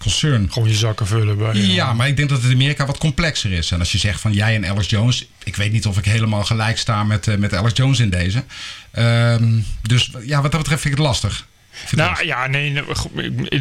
concern. 0.00 0.52
Gewoon 0.52 0.68
je 0.68 0.74
zakken 0.74 1.06
vullen 1.06 1.38
bij. 1.38 1.50
eh, 1.50 1.74
Ja, 1.74 1.92
maar 1.92 2.08
ik 2.08 2.16
denk 2.16 2.28
dat 2.28 2.38
het 2.42 2.50
in 2.50 2.56
Amerika 2.56 2.86
wat 2.86 2.98
complexer 2.98 3.52
is. 3.52 3.70
En 3.70 3.78
als 3.78 3.92
je 3.92 3.98
zegt 3.98 4.20
van 4.20 4.32
jij 4.32 4.54
en 4.54 4.66
Alex 4.66 4.88
Jones, 4.90 5.26
ik 5.44 5.56
weet 5.56 5.72
niet 5.72 5.86
of 5.86 5.98
ik 5.98 6.04
helemaal 6.04 6.44
gelijk 6.44 6.78
sta 6.78 7.04
met, 7.04 7.28
eh, 7.28 7.36
met 7.36 7.54
Alex 7.54 7.76
Jones 7.76 8.00
in 8.00 8.10
deze. 8.10 8.44
Ehm, 8.90 9.58
dus 9.82 10.10
ja, 10.24 10.42
wat 10.42 10.50
dat 10.52 10.60
betreft 10.60 10.82
vind 10.82 10.94
ik 10.94 10.98
het 11.00 11.08
lastig. 11.08 11.46
Nou 11.90 12.24
ja, 12.26 12.46
nee, 12.46 12.74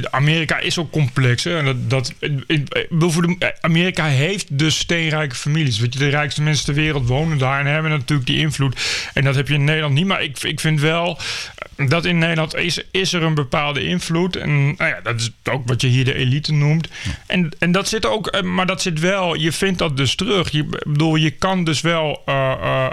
Amerika 0.10 0.58
is 0.60 0.78
ook 0.78 0.92
complex. 0.92 1.44
Hè? 1.44 1.58
En 1.58 1.66
dat, 1.66 1.90
dat, 1.90 2.14
ik- 2.20 2.44
ik 2.48 2.88
bedoel, 2.90 3.12
voor 3.12 3.28
de, 3.28 3.54
Amerika 3.62 4.06
heeft 4.06 4.58
dus 4.58 4.78
steenrijke 4.78 5.36
families. 5.36 5.80
Weet 5.80 5.94
je, 5.94 6.00
de 6.00 6.08
rijkste 6.10 6.42
mensen 6.42 6.66
ter 6.66 6.74
wereld 6.74 7.08
wonen 7.08 7.38
daar 7.38 7.60
en 7.60 7.66
hebben 7.66 7.92
natuurlijk 7.92 8.28
die 8.28 8.38
invloed. 8.40 8.82
En 9.14 9.24
dat 9.24 9.36
heb 9.36 9.48
je 9.48 9.54
in 9.54 9.64
Nederland 9.64 9.94
niet. 9.94 10.06
Maar 10.06 10.24
ik, 10.24 10.44
ik 10.44 10.60
vind 10.60 10.80
wel 10.80 11.20
dat 11.76 12.06
in 12.06 12.18
Nederland 12.18 12.56
is, 12.56 12.82
is 12.92 13.14
er 13.14 13.24
een 13.24 13.34
bepaalde 13.34 13.84
invloed. 13.84 14.36
En 14.36 14.64
nou 14.66 14.90
ja, 14.90 15.00
dat 15.04 15.20
is 15.20 15.32
ook 15.52 15.68
wat 15.68 15.82
je 15.82 15.88
hier 15.88 16.06
de 16.06 16.14
elite 16.16 16.54
noemt. 16.54 16.88
En, 17.28 17.50
en 17.60 17.72
dat 17.72 17.88
zit 17.90 18.06
ook, 18.06 18.28
eh, 18.28 18.42
maar 18.42 18.66
dat 18.66 18.82
zit 18.82 19.00
wel, 19.00 19.36
je 19.36 19.52
vindt 19.52 19.80
dat 19.80 19.98
dus 19.98 20.16
terug. 20.16 20.52
Je, 20.52 20.60
ik 20.60 20.84
bedoel, 20.92 21.16
je 21.16 21.32
kan 21.32 21.64
dus 21.64 21.82
wel. 21.82 22.22
eh, 22.26 22.52
eh, 22.62 22.88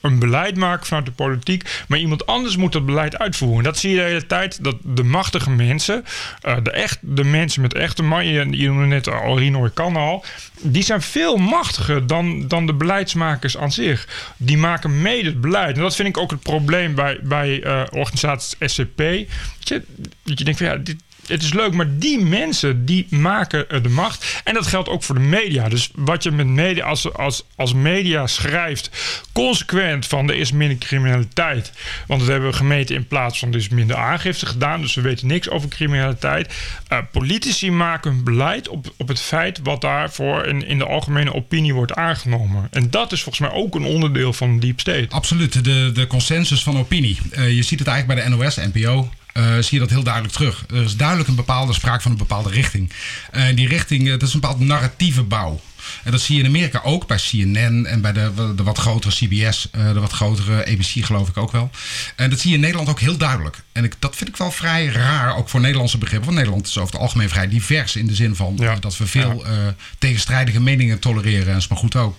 een 0.00 0.18
beleid 0.18 0.56
maken 0.56 0.86
vanuit 0.86 1.06
de 1.06 1.12
politiek, 1.12 1.84
maar 1.88 1.98
iemand 1.98 2.26
anders 2.26 2.56
moet 2.56 2.72
dat 2.72 2.86
beleid 2.86 3.18
uitvoeren. 3.18 3.64
Dat 3.64 3.78
zie 3.78 3.90
je 3.90 3.96
de 3.96 4.02
hele 4.02 4.26
tijd, 4.26 4.64
dat 4.64 4.76
de 4.82 5.02
machtige 5.02 5.50
mensen, 5.50 6.04
eh, 6.40 6.56
de, 6.62 6.70
echt, 6.70 6.98
de 7.00 7.24
mensen 7.24 7.62
met 7.62 7.74
echte 7.74 8.02
man, 8.02 8.26
je, 8.26 8.44
noemde 8.44 8.86
net 8.86 9.08
al 9.08 9.38
Rino 9.38 9.70
kan 9.74 9.96
al, 9.96 10.24
die 10.60 10.82
zijn 10.82 11.02
veel 11.02 11.36
machtiger 11.36 12.06
dan, 12.06 12.48
dan 12.48 12.66
de 12.66 12.74
beleidsmakers 12.74 13.56
aan 13.56 13.72
zich. 13.72 14.32
Die 14.36 14.58
maken 14.58 15.02
mede 15.02 15.28
het 15.28 15.40
beleid. 15.40 15.76
En 15.76 15.82
dat 15.82 15.96
vind 15.96 16.08
ik 16.08 16.18
ook 16.18 16.30
het 16.30 16.42
probleem 16.42 16.94
bij, 16.94 17.18
bij 17.22 17.62
eh 17.62 17.82
organisaties 17.90 18.56
SCP. 18.60 18.98
Je, 18.98 19.82
dat 20.22 20.38
je 20.38 20.44
denkt 20.44 20.58
van 20.58 20.68
ja, 20.68 20.76
dit, 20.76 20.96
het 21.30 21.42
is 21.42 21.52
leuk, 21.52 21.72
maar 21.72 21.98
die 21.98 22.20
mensen 22.20 22.84
die 22.84 23.06
maken 23.10 23.68
eh, 23.68 23.82
de 23.82 23.88
macht. 23.88 24.40
En 24.44 24.54
dat 24.54 24.66
geldt 24.66 24.88
ook 24.88 25.02
voor 25.02 25.14
de 25.14 25.20
media. 25.20 25.68
Dus 25.68 25.90
wat 25.94 26.22
je 26.22 26.30
met 26.30 26.46
media, 26.46 26.84
als, 26.84 27.12
als, 27.12 27.44
als 27.56 27.74
media 27.74 28.26
schrijft, 28.26 28.90
consequent 29.32 30.06
van 30.06 30.28
er 30.28 30.36
is 30.36 30.52
minder 30.52 30.78
criminaliteit. 30.78 31.72
Want 32.06 32.20
dat 32.20 32.28
hebben 32.28 32.50
we 32.50 32.56
gemeten 32.56 32.94
in 32.94 33.06
plaats 33.06 33.38
van 33.38 33.48
er 33.48 33.56
is 33.56 33.68
minder 33.68 33.96
aangifte 33.96 34.46
gedaan. 34.46 34.80
Dus 34.80 34.94
we 34.94 35.00
weten 35.00 35.26
niks 35.26 35.48
over 35.48 35.68
criminaliteit. 35.68 36.54
Uh, 36.92 36.98
politici 37.12 37.70
maken 37.70 38.10
hun 38.10 38.24
beleid 38.24 38.68
op, 38.68 38.92
op 38.96 39.08
het 39.08 39.20
feit 39.20 39.60
wat 39.62 39.80
daarvoor 39.80 40.46
in, 40.46 40.66
in 40.66 40.78
de 40.78 40.86
algemene 40.86 41.34
opinie 41.34 41.74
wordt 41.74 41.94
aangenomen. 41.94 42.68
En 42.70 42.90
dat 42.90 43.12
is 43.12 43.22
volgens 43.22 43.48
mij 43.48 43.58
ook 43.58 43.74
een 43.74 43.84
onderdeel 43.84 44.32
van 44.32 44.58
Deep 44.58 44.80
State. 44.80 45.06
Absoluut, 45.08 45.64
de, 45.64 45.90
de 45.94 46.06
consensus 46.06 46.62
van 46.62 46.78
opinie. 46.78 47.18
Uh, 47.32 47.50
je 47.56 47.62
ziet 47.62 47.78
het 47.78 47.88
eigenlijk 47.88 48.20
bij 48.20 48.30
de 48.30 48.36
NOS, 48.36 48.56
NPO. 48.56 49.10
Uh, 49.40 49.52
zie 49.54 49.68
je 49.70 49.78
dat 49.78 49.90
heel 49.90 50.02
duidelijk 50.02 50.34
terug. 50.34 50.64
Er 50.70 50.82
is 50.82 50.96
duidelijk 50.96 51.28
een 51.28 51.34
bepaalde 51.34 51.72
sprake 51.72 52.02
van 52.02 52.10
een 52.10 52.16
bepaalde 52.16 52.50
richting. 52.50 52.92
En 53.30 53.54
die 53.54 53.68
richting, 53.68 54.08
dat 54.08 54.22
is 54.22 54.34
een 54.34 54.40
bepaald 54.40 54.60
narratieve 54.60 55.22
bouw. 55.22 55.60
En 56.04 56.10
dat 56.10 56.20
zie 56.20 56.36
je 56.36 56.42
in 56.42 56.48
Amerika 56.48 56.80
ook 56.84 57.06
bij 57.06 57.16
CNN 57.16 57.86
en 57.86 58.00
bij 58.00 58.12
de, 58.12 58.52
de 58.56 58.62
wat 58.62 58.78
grotere 58.78 59.14
CBS, 59.14 59.68
de 59.72 60.00
wat 60.00 60.12
grotere 60.12 60.66
ABC 60.66 61.04
geloof 61.04 61.28
ik 61.28 61.36
ook 61.36 61.52
wel. 61.52 61.70
En 62.16 62.30
dat 62.30 62.40
zie 62.40 62.50
je 62.50 62.54
in 62.56 62.62
Nederland 62.62 62.88
ook 62.88 63.00
heel 63.00 63.16
duidelijk. 63.16 63.62
En 63.72 63.84
ik, 63.84 63.94
dat 63.98 64.16
vind 64.16 64.28
ik 64.30 64.36
wel 64.36 64.50
vrij 64.50 64.86
raar, 64.86 65.36
ook 65.36 65.48
voor 65.48 65.60
Nederlandse 65.60 65.98
begrippen. 65.98 66.26
Want 66.26 66.38
Nederland 66.38 66.66
is 66.66 66.78
over 66.78 66.92
het 66.92 67.02
algemeen 67.02 67.28
vrij 67.28 67.48
divers 67.48 67.96
in 67.96 68.06
de 68.06 68.14
zin 68.14 68.36
van 68.36 68.54
ja. 68.58 68.76
dat 68.76 68.96
we 68.96 69.06
veel 69.06 69.44
ja. 69.44 69.50
uh, 69.50 69.56
tegenstrijdige 69.98 70.60
meningen 70.60 70.98
tolereren. 70.98 71.46
En 71.46 71.52
dat 71.52 71.62
is 71.62 71.68
maar 71.68 71.78
goed 71.78 71.96
ook. 71.96 72.16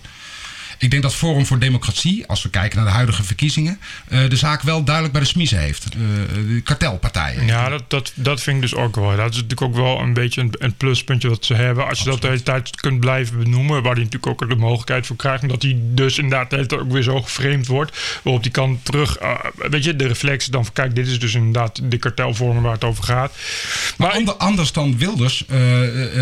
Ik 0.82 0.90
denk 0.90 1.02
dat 1.02 1.14
Forum 1.14 1.46
voor 1.46 1.58
Democratie, 1.58 2.26
als 2.26 2.42
we 2.42 2.50
kijken 2.50 2.76
naar 2.76 2.86
de 2.86 2.92
huidige 2.92 3.22
verkiezingen, 3.22 3.78
uh, 4.08 4.28
de 4.28 4.36
zaak 4.36 4.62
wel 4.62 4.84
duidelijk 4.84 5.14
bij 5.14 5.22
de 5.22 5.28
smiezen 5.28 5.58
heeft. 5.58 5.86
Uh, 5.94 6.00
de 6.54 6.60
kartelpartijen. 6.60 7.46
Ja, 7.46 7.68
dat, 7.68 7.82
dat, 7.86 8.12
dat 8.14 8.40
vind 8.40 8.56
ik 8.56 8.62
dus 8.62 8.74
ook 8.74 8.96
wel. 8.96 9.16
Dat 9.16 9.30
is 9.30 9.42
natuurlijk 9.42 9.62
ook 9.62 9.74
wel 9.74 10.00
een 10.00 10.12
beetje 10.12 10.40
een, 10.40 10.54
een 10.58 10.74
pluspuntje 10.74 11.28
wat 11.28 11.44
ze 11.44 11.54
hebben. 11.54 11.88
Als 11.88 11.98
je 11.98 12.10
Absoluut. 12.10 12.20
dat 12.20 12.22
de 12.22 12.28
hele 12.28 12.62
tijd 12.62 12.80
kunt 12.80 13.00
blijven 13.00 13.38
benoemen, 13.38 13.82
waar 13.82 13.94
hij 13.94 14.04
natuurlijk 14.04 14.42
ook 14.42 14.48
de 14.48 14.56
mogelijkheid 14.56 15.06
voor 15.06 15.16
krijgt. 15.16 15.42
Omdat 15.42 15.62
hij 15.62 15.76
dus 15.80 16.18
inderdaad 16.18 16.50
de 16.50 16.56
hele 16.56 16.68
tijd 16.68 16.80
ook 16.80 16.92
weer 16.92 17.02
zo 17.02 17.22
geframed 17.22 17.66
wordt. 17.66 18.20
Waarop 18.22 18.42
die 18.42 18.52
kan 18.52 18.80
terug, 18.82 19.22
uh, 19.22 19.38
weet 19.54 19.84
je, 19.84 19.96
de 19.96 20.06
reflex 20.06 20.46
dan 20.46 20.64
van 20.64 20.72
kijk, 20.72 20.94
dit 20.94 21.06
is 21.06 21.18
dus 21.18 21.34
inderdaad 21.34 21.80
de 21.90 21.98
kartelvormen 21.98 22.62
waar 22.62 22.72
het 22.72 22.84
over 22.84 23.04
gaat. 23.04 23.32
Maar, 23.96 24.08
maar 24.08 24.16
ander, 24.16 24.34
anders 24.34 24.72
dan 24.72 24.98
Wilders 24.98 25.44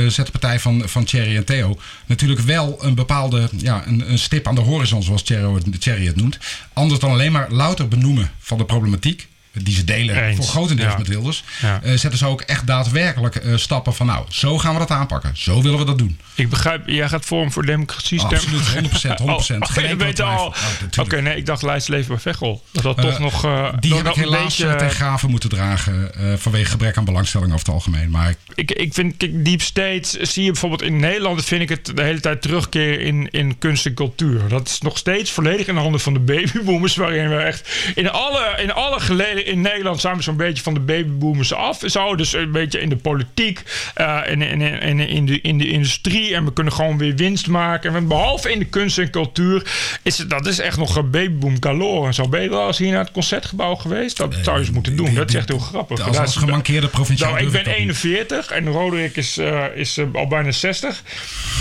zet 0.08 0.26
de 0.26 0.32
partij 0.32 0.60
van, 0.60 0.82
van 0.88 1.04
Thierry 1.04 1.36
en 1.36 1.44
Theo 1.44 1.78
natuurlijk 2.06 2.40
wel 2.40 2.84
een 2.84 2.94
bepaalde 2.94 3.48
ja, 3.56 3.86
een, 3.86 4.10
een 4.10 4.18
stip 4.18 4.48
aan 4.50 4.56
de 4.56 4.70
horizon, 4.70 5.02
zoals 5.02 5.22
Thierry 5.22 6.06
het 6.06 6.16
noemt. 6.16 6.38
Anders 6.72 7.00
dan 7.00 7.10
alleen 7.10 7.32
maar 7.32 7.50
louter 7.50 7.88
benoemen 7.88 8.30
van 8.38 8.58
de 8.58 8.64
problematiek 8.64 9.28
die 9.52 9.74
ze 9.74 9.84
delen 9.84 10.24
Eens. 10.24 10.36
voor 10.36 10.44
grotendeels 10.44 10.92
Ja. 10.92 10.98
met 10.98 11.08
Wilders, 11.08 11.44
Ja. 11.62 11.80
eh, 11.82 11.90
zetten 11.90 12.18
ze 12.18 12.26
ook 12.26 12.40
echt 12.40 12.66
daadwerkelijk 12.66 13.36
eh, 13.36 13.56
stappen 13.56 13.94
van 13.94 14.06
nou, 14.06 14.24
zo 14.28 14.58
gaan 14.58 14.72
we 14.72 14.78
dat 14.78 14.90
aanpakken. 14.90 15.30
Zo 15.34 15.62
willen 15.62 15.78
we 15.78 15.84
dat 15.84 15.98
doen. 15.98 16.18
Ik 16.34 16.48
begrijp, 16.48 16.82
jij 16.88 17.08
gaat 17.08 17.24
Forum 17.24 17.52
voor 17.52 17.66
Democratie 17.66 18.18
stemmen. 18.18 18.38
Absoluut, 18.38 18.66
100%, 18.68 19.18
100%. 19.18 19.62
Oh, 19.68 19.68
Geen 19.72 19.98
weet 19.98 20.20
al. 20.20 20.50
twijfel. 20.52 21.02
Oké, 21.04 21.20
nee, 21.20 21.36
ik 21.36 21.46
dacht 21.46 21.62
lijst 21.62 21.88
leven 21.88 22.08
bij 22.08 22.18
Veghel. 22.18 22.64
Dat 22.72 22.82
dat 22.82 22.98
Eh, 22.98 23.04
toch 23.04 23.18
nog. 23.18 23.40
Die 23.80 23.94
heb 23.94 24.06
ik 24.06 24.14
helaas 24.14 24.56
beetje- 24.56 24.76
ten 24.76 24.90
graven 24.90 25.30
moeten 25.30 25.48
dragen 25.48 26.10
vanwege 26.38 26.70
gebrek 26.70 26.96
aan 26.96 27.04
belangstelling 27.04 27.52
over 27.52 27.64
het 27.66 27.74
algemeen. 27.74 28.10
Maar 28.10 28.34
Ik, 28.54 28.70
ik 28.72 28.94
vind, 28.94 29.16
kijk, 29.16 29.44
Deep 29.44 29.62
State 29.62 30.26
zie 30.26 30.44
je 30.44 30.50
bijvoorbeeld 30.50 30.82
in 30.82 30.96
Nederland, 31.00 31.44
vind 31.44 31.62
ik 31.62 31.68
het 31.68 31.96
de 31.96 32.02
hele 32.02 32.20
tijd 32.20 32.42
terugkeren 32.42 33.00
in, 33.00 33.28
in 33.30 33.58
kunst 33.58 33.86
en 33.86 33.94
cultuur. 33.94 34.48
Dat 34.48 34.68
is 34.68 34.80
nog 34.80 34.98
steeds 34.98 35.30
volledig 35.30 35.66
in 35.66 35.74
de 35.74 35.80
handen 35.80 36.00
van 36.00 36.12
de 36.12 36.20
babyboomers, 36.20 36.96
waarin 36.96 37.28
we 37.28 37.36
echt 37.36 37.68
in 37.94 38.10
alle, 38.10 38.54
in 38.62 38.72
alle 38.72 39.00
geleden 39.00 39.39
in 39.44 39.60
Nederland 39.60 40.00
zijn 40.00 40.16
we 40.16 40.22
zo'n 40.22 40.36
beetje 40.36 40.62
van 40.62 40.74
de 40.74 40.80
babyboomers 40.80 41.52
af. 41.54 41.82
Zo, 41.86 42.16
dus 42.16 42.32
een 42.32 42.52
beetje 42.52 42.80
in 42.80 42.88
de 42.88 42.96
politiek, 42.96 43.62
eh 43.94 44.18
in, 44.26 44.42
in, 44.42 44.60
in, 44.60 45.00
in, 45.00 45.26
de, 45.26 45.40
in 45.40 45.58
de 45.58 45.68
industrie 45.68 46.34
en 46.34 46.44
we 46.44 46.52
kunnen 46.52 46.72
gewoon 46.72 46.98
weer 46.98 47.14
winst 47.16 47.46
maken. 47.46 47.94
En 47.94 48.08
behalve 48.08 48.52
in 48.52 48.58
de 48.58 48.64
kunst 48.64 48.98
en 48.98 49.10
cultuur, 49.10 49.62
is 50.02 50.18
het, 50.18 50.30
dat 50.30 50.46
is 50.46 50.58
echt 50.58 50.76
nog 50.76 50.96
een 50.96 51.10
babyboom 51.10 51.56
galore 51.60 52.06
en 52.06 52.14
zo. 52.14 52.28
Ben 52.28 52.42
je 52.42 52.48
wel 52.48 52.66
eens 52.66 52.78
hier 52.78 52.90
naar 52.90 53.04
het 53.04 53.12
concertgebouw 53.12 53.74
geweest? 53.74 54.16
Dat 54.16 54.34
zou 54.42 54.56
je 54.56 54.62
eens 54.64 54.70
moeten 54.74 54.96
doen. 54.96 55.14
Dat 55.14 55.28
is 55.28 55.34
echt 55.34 55.48
heel 55.48 55.58
grappig. 55.58 56.00
als, 56.00 56.18
als 56.18 56.30
is- 56.30 56.36
gemankeerde 56.36 56.88
provinciaal 56.88 57.32
nou, 57.32 57.44
ik 57.44 57.52
ben 57.52 57.64
dat 57.64 57.72
niet. 57.72 57.82
41 57.82 58.50
en 58.50 58.66
Roderick 58.66 59.16
is, 59.16 59.38
eh, 59.38 59.64
is 59.74 59.96
eh, 59.96 60.04
al 60.12 60.26
bijna 60.26 60.50
60. 60.50 61.02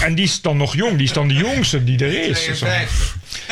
En 0.02 0.16
die 0.16 0.26
is 0.26 0.42
dan 0.42 0.58
nog 0.58 0.76
jong. 0.76 0.96
Die 0.96 1.06
is 1.06 1.14
dan 1.14 1.28
de 1.28 1.34
jongste 1.34 1.84
die 1.84 2.00
er 2.06 2.30
is. 2.30 2.58
Zo. 2.58 2.66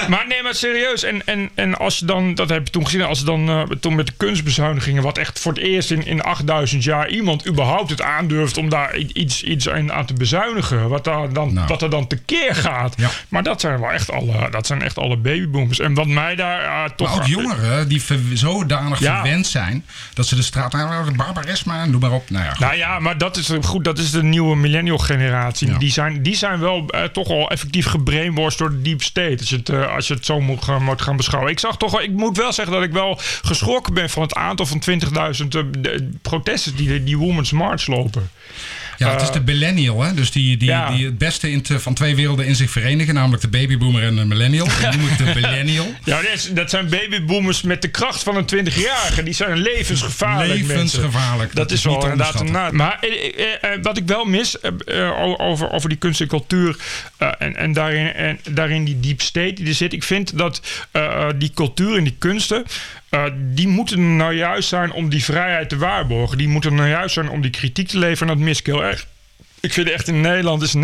Maar 0.10 0.26
nee, 0.28 0.44
maar 0.44 0.56
serieus. 0.56 1.04
En, 1.04 1.26
en, 1.26 1.50
en 1.56 1.78
als 1.78 2.00
je 2.00 2.06
dan, 2.06 2.36
dat 2.36 2.50
heb 2.50 2.66
je 2.66 2.72
toen 2.72 2.84
gezien, 2.86 3.02
als 3.02 3.20
je 3.20 3.26
dan 3.26 3.50
eh, 3.50 3.62
toen 3.80 3.96
met 3.96 4.06
de 4.08 4.14
kunstbezuinigingen, 4.18 5.04
wat 5.04 5.18
echt 5.18 5.40
voor 5.40 5.54
het 5.54 5.62
eerst 5.62 5.92
in, 5.92 6.06
in 6.06 6.22
8000 6.22 6.84
jaar 6.84 7.10
iemand 7.10 7.48
überhaupt 7.48 7.90
het 7.90 8.02
aandurft 8.02 8.58
om 8.58 8.70
daar 8.70 8.98
iets, 8.98 9.44
iets 9.44 9.70
aan 9.70 9.92
aan 9.94 10.06
te 10.06 10.14
bezuinigen, 10.14 10.90
wat, 10.90 11.04
daar 11.04 11.34
dan, 11.34 11.54
Nou. 11.54 11.68
wat 11.68 11.82
er 11.82 11.90
dan 11.90 12.08
tekeer 12.08 12.56
gaat. 12.56 12.94
Ja. 12.98 13.10
Maar 13.30 13.44
dat 13.44 13.62
zijn 13.62 13.80
wel 13.80 13.92
echt 13.92 14.12
alle, 14.12 14.50
dat 14.50 14.68
zijn 14.68 14.82
echt 14.82 14.98
alle 14.98 15.18
babyboomers. 15.18 15.80
En 15.80 15.94
wat 15.94 16.08
mij 16.08 16.36
daar 16.36 16.62
eh, 16.64 16.92
toch. 16.96 17.08
Maar 17.10 17.18
ook 17.18 17.26
jongeren 17.28 17.88
die 17.88 18.02
zodanig 18.34 19.00
Ja. 19.00 19.22
verwend 19.22 19.48
zijn 19.48 19.86
dat 20.14 20.28
ze 20.28 20.36
de 20.36 20.42
straat, 20.42 20.74
nou, 20.74 21.16
barbarisme 21.16 21.74
en 21.78 21.92
doe 21.92 22.00
maar 22.00 22.12
op. 22.12 22.30
Nou 22.30 22.46
ja, 22.46 22.56
Nou 22.60 22.76
ja, 22.76 23.00
maar 23.00 23.18
dat 23.18 23.38
is 23.38 23.52
goed. 23.62 23.84
Dat 23.84 23.98
is 23.98 24.12
de 24.12 24.24
nieuwe 24.24 24.56
millennial 24.56 24.98
generatie. 24.98 25.68
Ja. 25.72 25.78
Die, 25.78 25.92
zijn, 25.92 26.24
die 26.24 26.36
zijn 26.36 26.60
wel 26.60 26.86
eh, 26.88 27.04
toch 27.04 27.28
al 27.30 27.50
effectief 27.50 27.86
gebrainwashed 27.86 28.58
door 28.60 28.70
de 28.70 28.82
deep 28.82 29.02
state. 29.04 29.36
Als 29.40 29.50
je 29.50 29.56
het, 29.56 29.70
eh, 29.70 29.87
als 29.90 30.08
je 30.08 30.14
het 30.14 30.26
zo 30.26 30.40
moet, 30.42 30.64
gaan- 30.64 30.84
moet 30.84 31.02
gaan 31.02 31.18
beschouwen. 31.18 31.52
Ik 31.52 31.60
zag 31.60 31.78
toch 31.78 31.92
wel, 31.92 32.02
ik 32.02 32.12
moet 32.12 32.38
wel 32.38 32.54
zeggen 32.54 32.74
dat 32.74 32.84
ik 32.84 32.92
wel 32.92 33.16
geschrokken 33.42 33.94
ben 33.94 34.10
van 34.10 34.22
het 34.22 34.34
aantal 34.34 34.66
van 34.66 34.80
20.000 34.80 35.48
eh, 35.48 35.92
protesten 36.22 36.76
die 36.76 37.04
die 37.04 37.18
Women's 37.18 37.52
March 37.52 37.88
lopen. 37.88 38.30
Ja, 38.98 39.12
het 39.12 39.22
is 39.22 39.32
de 39.32 39.42
millennial, 39.46 40.02
hè? 40.04 40.14
dus 40.14 40.32
die, 40.32 40.58
die, 40.58 40.68
ja. 40.70 40.92
die 40.92 41.06
het 41.06 41.18
beste 41.18 41.52
in 41.52 41.62
te- 41.62 41.80
van 41.80 41.94
twee 41.94 42.16
werelden 42.16 42.46
in 42.46 42.56
zich 42.56 42.70
verenigen, 42.72 43.14
namelijk 43.14 43.42
de 43.42 43.48
babyboomer 43.48 44.04
en 44.04 44.16
de 44.16 44.26
millennial. 44.26 44.68
Die 44.92 45.00
noem 45.00 45.08
ik 45.08 45.18
de 45.18 45.32
millennial. 45.42 45.94
Ja, 46.04 46.22
dat, 46.22 46.32
is- 46.34 46.50
dat 46.54 46.70
zijn 46.70 46.90
babyboomers 46.90 47.62
met 47.62 47.82
de 47.82 47.88
kracht 47.88 48.24
van 48.24 48.36
een 48.36 48.46
20-jarige. 48.68 49.24
Die 49.24 49.34
zijn 49.34 49.58
levensgevaarlijk. 49.58 50.50
mensen. 50.60 50.68
Levensgevaarlijk. 50.76 51.56
Dat, 51.56 51.72
is 51.72 51.84
wel 51.84 52.02
inderdaad 52.04 52.40
een. 52.40 52.52
Maar 52.76 52.98
eh, 53.02 53.10
eh, 53.62 53.74
eh, 53.74 53.80
wat 53.82 53.98
ik 53.98 54.08
wel 54.08 54.26
mis 54.26 54.60
eh, 54.60 54.72
eh, 54.86 55.40
over, 55.40 55.72
over 55.72 55.90
die 55.90 55.98
kunst 55.98 56.22
en 56.22 56.28
cultuur 56.28 56.76
eh, 57.18 57.30
en, 57.40 57.56
en, 57.56 57.74
daarin, 57.74 58.14
en 58.14 58.40
daarin 58.52 58.84
die 58.84 59.00
deep 59.00 59.22
state 59.22 59.54
die 59.54 59.68
er 59.68 59.74
zit. 59.74 59.94
Ik 59.94 60.04
vind 60.04 60.38
dat 60.38 60.62
eh, 60.92 61.04
eh, 61.06 61.28
die 61.36 61.52
cultuur 61.54 61.98
en 61.98 62.04
die 62.04 62.16
kunsten. 62.20 62.64
Eh, 63.10 63.24
die 63.36 63.68
moeten 63.68 64.16
nou 64.16 64.34
juist 64.34 64.70
zijn 64.70 64.92
om 64.92 65.10
die 65.10 65.24
vrijheid 65.24 65.70
te 65.70 65.78
waarborgen. 65.78 66.38
Die 66.38 66.48
moeten 66.48 66.76
nou 66.76 66.90
juist 66.90 67.14
zijn 67.14 67.30
om 67.30 67.42
die 67.42 67.52
kritiek 67.52 67.88
te 67.88 67.98
leveren. 67.98 68.30
En 68.30 68.38
dat 68.38 68.46
mis 68.46 68.60
ik 68.60 68.66
heel 68.66 68.84
erg. 68.84 69.08
Ik 69.68 69.74
vind 69.74 69.90
echt 69.90 70.08
in 70.08 70.22
Nederland 70.22 70.62
is 70.62 70.76
99% 70.76 70.80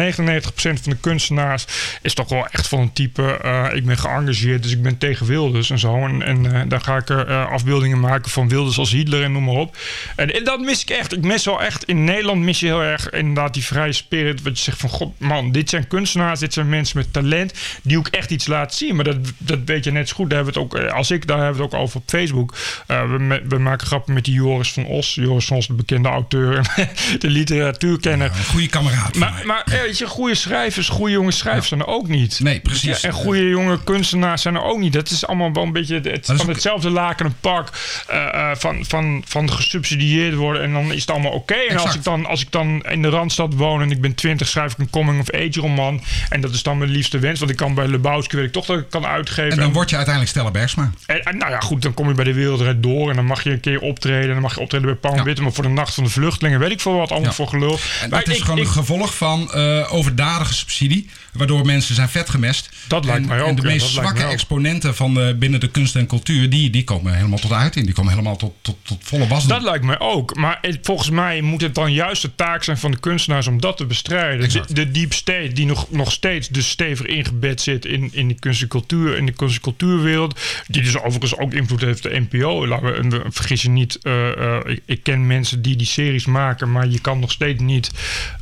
van 0.56 0.78
de 0.84 0.98
kunstenaars 1.00 1.66
is 2.02 2.14
toch 2.14 2.30
wel 2.30 2.48
echt 2.48 2.68
van 2.68 2.80
een 2.80 2.94
type. 2.94 3.38
eh, 3.38 3.66
ik 3.74 3.86
ben 3.86 3.98
geëngageerd, 3.98 4.64
dus 4.64 4.72
ik 4.72 4.82
ben 4.82 4.98
tegen 4.98 5.26
Wilders 5.26 5.70
en 5.70 5.80
zo. 5.80 6.06
En, 6.06 6.22
en 6.22 6.54
eh, 6.54 6.62
daar 6.68 6.82
ga 6.82 6.98
ik 6.98 7.10
eh, 7.10 7.52
afbeeldingen 7.52 8.00
maken 8.00 8.32
van 8.32 8.50
Wilders 8.50 8.78
als 8.78 8.92
Hitler 8.92 9.24
en 9.24 9.32
noem 9.32 9.44
maar 9.44 9.56
op. 9.56 9.78
En, 10.16 10.34
en 10.34 10.44
dat 10.44 10.60
mis 10.60 10.82
ik 10.82 10.90
echt. 10.90 11.14
Ik 11.14 11.24
mis 11.24 11.46
wel 11.46 11.62
echt. 11.62 11.84
In 11.84 12.04
Nederland 12.04 12.42
mis 12.42 12.60
je 12.60 12.66
heel 12.66 12.84
erg 12.84 13.10
inderdaad 13.10 13.54
die 13.54 13.64
vrije 13.64 13.92
spirit. 13.92 14.42
Wat 14.42 14.58
je 14.58 14.64
zegt 14.64 14.80
van 14.80 14.90
god 14.90 15.20
man, 15.20 15.52
dit 15.52 15.70
zijn 15.70 15.88
kunstenaars, 15.88 16.40
dit 16.40 16.54
zijn 16.54 16.70
mensen 16.70 16.98
met 16.98 17.14
talent. 17.14 17.54
Die 17.84 17.98
ook 17.98 18.08
echt 18.08 18.32
iets 18.32 18.48
laten 18.48 18.78
zien. 18.78 18.96
Maar 18.96 19.06
dat, 19.06 19.18
dat 19.38 19.60
weet 19.66 19.84
je 19.84 19.92
net 19.92 20.08
zo 20.08 20.16
goed. 20.16 20.30
Daar 20.30 20.44
hebben 20.44 20.54
we 20.54 20.76
het 20.76 20.84
ook, 20.84 20.92
als 20.92 21.12
ik, 21.12 21.28
daar 21.28 21.38
hebben 21.38 21.58
we 21.58 21.64
het 21.64 21.74
ook 21.74 21.80
over 21.80 22.00
op 22.00 22.10
Facebook. 22.10 22.56
We, 22.88 23.42
we 23.48 23.58
maken 23.58 23.88
grappen 23.88 24.14
met 24.14 24.26
die 24.26 24.34
Joris 24.34 24.72
van 24.72 24.86
Os. 24.86 25.16
Joris 25.16 25.46
van 25.46 25.58
Os, 25.58 25.68
de 25.68 25.74
bekende 25.74 26.10
auteur 26.10 26.62
de 27.20 27.30
literatuurkenner. 27.30 28.32
Goede 28.32 28.70
kameraad 28.74 29.10
van 29.18 29.20
mij. 29.20 29.30
Maar, 29.32 29.46
maar 29.46 29.64
eh, 29.66 29.82
weet 29.82 29.98
je, 29.98 30.08
goede 30.08 30.36
schrijvers, 30.36 30.90
goede 30.90 31.12
jonge 31.12 31.32
schrijvers 31.32 31.68
zijn 31.68 31.80
er 31.80 31.88
ook 31.88 32.08
niet. 32.08 32.40
Nee, 32.40 32.60
precies. 32.60 33.04
En 33.04 33.14
goede 33.14 33.48
jonge 33.50 33.84
kunstenaars 33.84 34.42
zijn 34.42 34.56
er 34.56 34.64
ook 34.64 34.80
niet. 34.80 34.94
Dat 34.94 35.10
is 35.10 35.26
allemaal 35.28 35.54
wel 35.54 35.64
een 35.64 35.72
beetje 35.72 36.00
het, 36.04 36.26
van 36.26 36.42
ook- 36.42 36.48
hetzelfde 36.48 36.90
laken 36.90 37.26
en 37.26 37.36
pak 37.42 37.70
eh, 38.08 38.26
eh, 38.34 38.58
van, 38.58 38.86
van, 38.88 39.24
van 39.28 39.52
gesubsidieerd 39.52 40.36
worden. 40.36 40.62
En 40.64 40.74
dan 40.74 40.92
is 40.94 41.02
het 41.02 41.10
allemaal 41.12 41.32
oké. 41.32 41.54
En 41.54 41.78
als 41.78 41.96
ik, 41.96 42.04
dan, 42.04 42.26
als 42.26 42.42
ik 42.42 42.52
dan 42.52 42.82
in 42.90 43.02
de 43.02 43.10
Randstad 43.10 43.54
woon 43.54 43.82
en 43.82 43.92
ik 43.92 44.02
ben 44.02 44.16
20, 44.16 44.48
schrijf 44.48 44.72
ik 44.72 44.78
een 44.78 44.90
coming-of-age 44.90 45.60
roman. 45.60 46.02
En 46.30 46.42
dat 46.42 46.54
is 46.54 46.64
dan 46.64 46.78
mijn 46.78 46.90
liefste 46.90 47.20
wens. 47.20 47.40
Want 47.40 47.52
ik 47.52 47.58
kan 47.58 47.74
bij 47.74 47.88
Lebowski, 47.88 48.36
weet 48.36 48.46
ik 48.46 48.52
toch 48.52 48.66
dat 48.66 48.78
ik 48.80 48.90
kan 48.90 49.06
uitgeven. 49.06 49.52
En 49.52 49.58
dan 49.58 49.74
word 49.74 49.90
je 49.90 49.96
uiteindelijk 49.96 50.36
Stella 50.36 50.52
Bergsma. 50.52 50.92
En, 51.06 51.24
en 51.24 51.38
nou 51.38 51.52
ja, 51.52 51.60
goed, 51.60 51.82
dan 51.82 51.94
kom 51.94 52.08
je 52.08 52.14
bij 52.14 52.26
de 52.26 52.34
Wereldrijd 52.34 52.84
door. 52.84 53.10
En 53.10 53.16
dan 53.16 53.26
mag 53.26 53.44
je 53.44 53.50
een 53.52 53.60
keer 53.60 53.80
optreden. 53.80 54.22
En 54.28 54.34
dan 54.34 54.42
mag 54.42 54.56
je 54.56 54.62
optreden 54.62 54.88
bij 54.88 54.96
Paul 54.96 55.16
Ja. 55.16 55.24
Witte. 55.24 55.42
Maar 55.42 55.52
voor 55.54 55.64
de 55.64 55.70
Nacht 55.70 55.94
van 55.94 56.04
de 56.04 56.10
Vluchtelingen, 56.10 56.60
weet 56.60 56.72
ik 56.72 56.82
veel 56.82 56.94
wat 56.98 57.12
allemaal 57.12 57.32
voor 57.34 57.48
gelul. 57.48 57.80
En 58.02 58.10
Maar 58.10 58.20
dat 58.20 58.28
is 58.34 58.38
ik, 58.38 58.44
een 58.60 58.68
gevolg 58.68 59.16
van 59.16 59.52
eh, 59.54 59.94
overdadige 59.94 60.54
subsidie. 60.54 61.10
Waardoor 61.34 61.66
mensen 61.66 61.96
zijn 61.96 62.10
vetgemest. 62.10 62.70
Dat 62.88 63.06
lijkt 63.06 63.22
en, 63.22 63.28
mij 63.28 63.42
ook, 63.42 63.48
En 63.48 63.56
de 63.56 63.62
ja, 63.62 63.68
meest 63.68 63.88
zwakke 63.88 64.24
exponenten 64.24 64.96
van 64.96 65.14
de, 65.14 65.36
binnen 65.40 65.60
de 65.60 65.68
kunst 65.70 65.96
en 65.96 66.08
cultuur... 66.08 66.50
Die, 66.50 66.70
die 66.70 66.84
komen 66.84 67.16
helemaal 67.16 67.40
tot 67.40 67.52
uiting. 67.52 67.86
Die 67.86 67.94
komen 67.94 68.12
helemaal 68.12 68.36
tot, 68.36 68.54
tot, 68.62 68.78
tot 68.84 68.98
volle 69.04 69.28
wasdom. 69.28 69.50
Dat 69.50 69.62
lijkt 69.62 69.86
mij 69.86 70.00
ook. 70.00 70.36
Maar 70.36 70.58
het- 70.62 70.80
volgens 70.82 71.10
mij 71.10 71.42
moet 71.42 71.62
het 71.62 71.76
dan 71.76 71.94
juist 71.94 72.22
de 72.22 72.36
taak 72.36 72.64
zijn 72.64 72.78
van 72.78 72.92
de 72.92 73.00
kunstenaars 73.00 73.48
om 73.48 73.62
dat 73.62 73.78
te 73.78 73.86
bestrijden. 73.86 74.50
De, 74.50 74.64
de 74.74 74.92
deep 74.92 75.14
state 75.14 75.50
die 75.54 75.66
nog, 75.66 75.92
nog 75.92 76.12
steeds 76.12 76.48
dus 76.48 76.70
stevig 76.70 77.06
ingebed 77.06 77.62
zit 77.62 77.86
in, 77.86 78.10
in 78.12 78.28
de 78.28 78.34
kunst 78.40 78.62
en 78.62 78.68
cultuur, 78.68 79.18
in 79.18 79.26
de 79.26 79.32
kunst 79.32 79.56
en 79.56 79.62
cultuurwereld. 79.62 80.40
Die 80.68 80.82
dus 80.82 80.98
overigens 80.98 81.38
ook 81.38 81.54
invloed 81.54 81.82
heeft 81.82 82.06
op 82.06 82.12
de 82.12 82.26
NPO. 82.30 82.66
En 82.66 83.10
we- 83.10 83.22
vergis 83.30 83.62
je 83.62 83.70
niet, 83.70 84.00
eh, 84.02 84.32
eh, 84.32 84.60
ik, 84.66 84.82
ik 84.86 85.04
ken 85.04 85.28
mensen 85.28 85.62
die 85.62 85.76
die 85.76 85.88
series 85.88 86.26
maken, 86.26 86.72
maar 86.72 86.88
je 86.88 87.00
kan 87.00 87.20
nog 87.20 87.32
steeds 87.32 87.62
niet. 87.62 87.92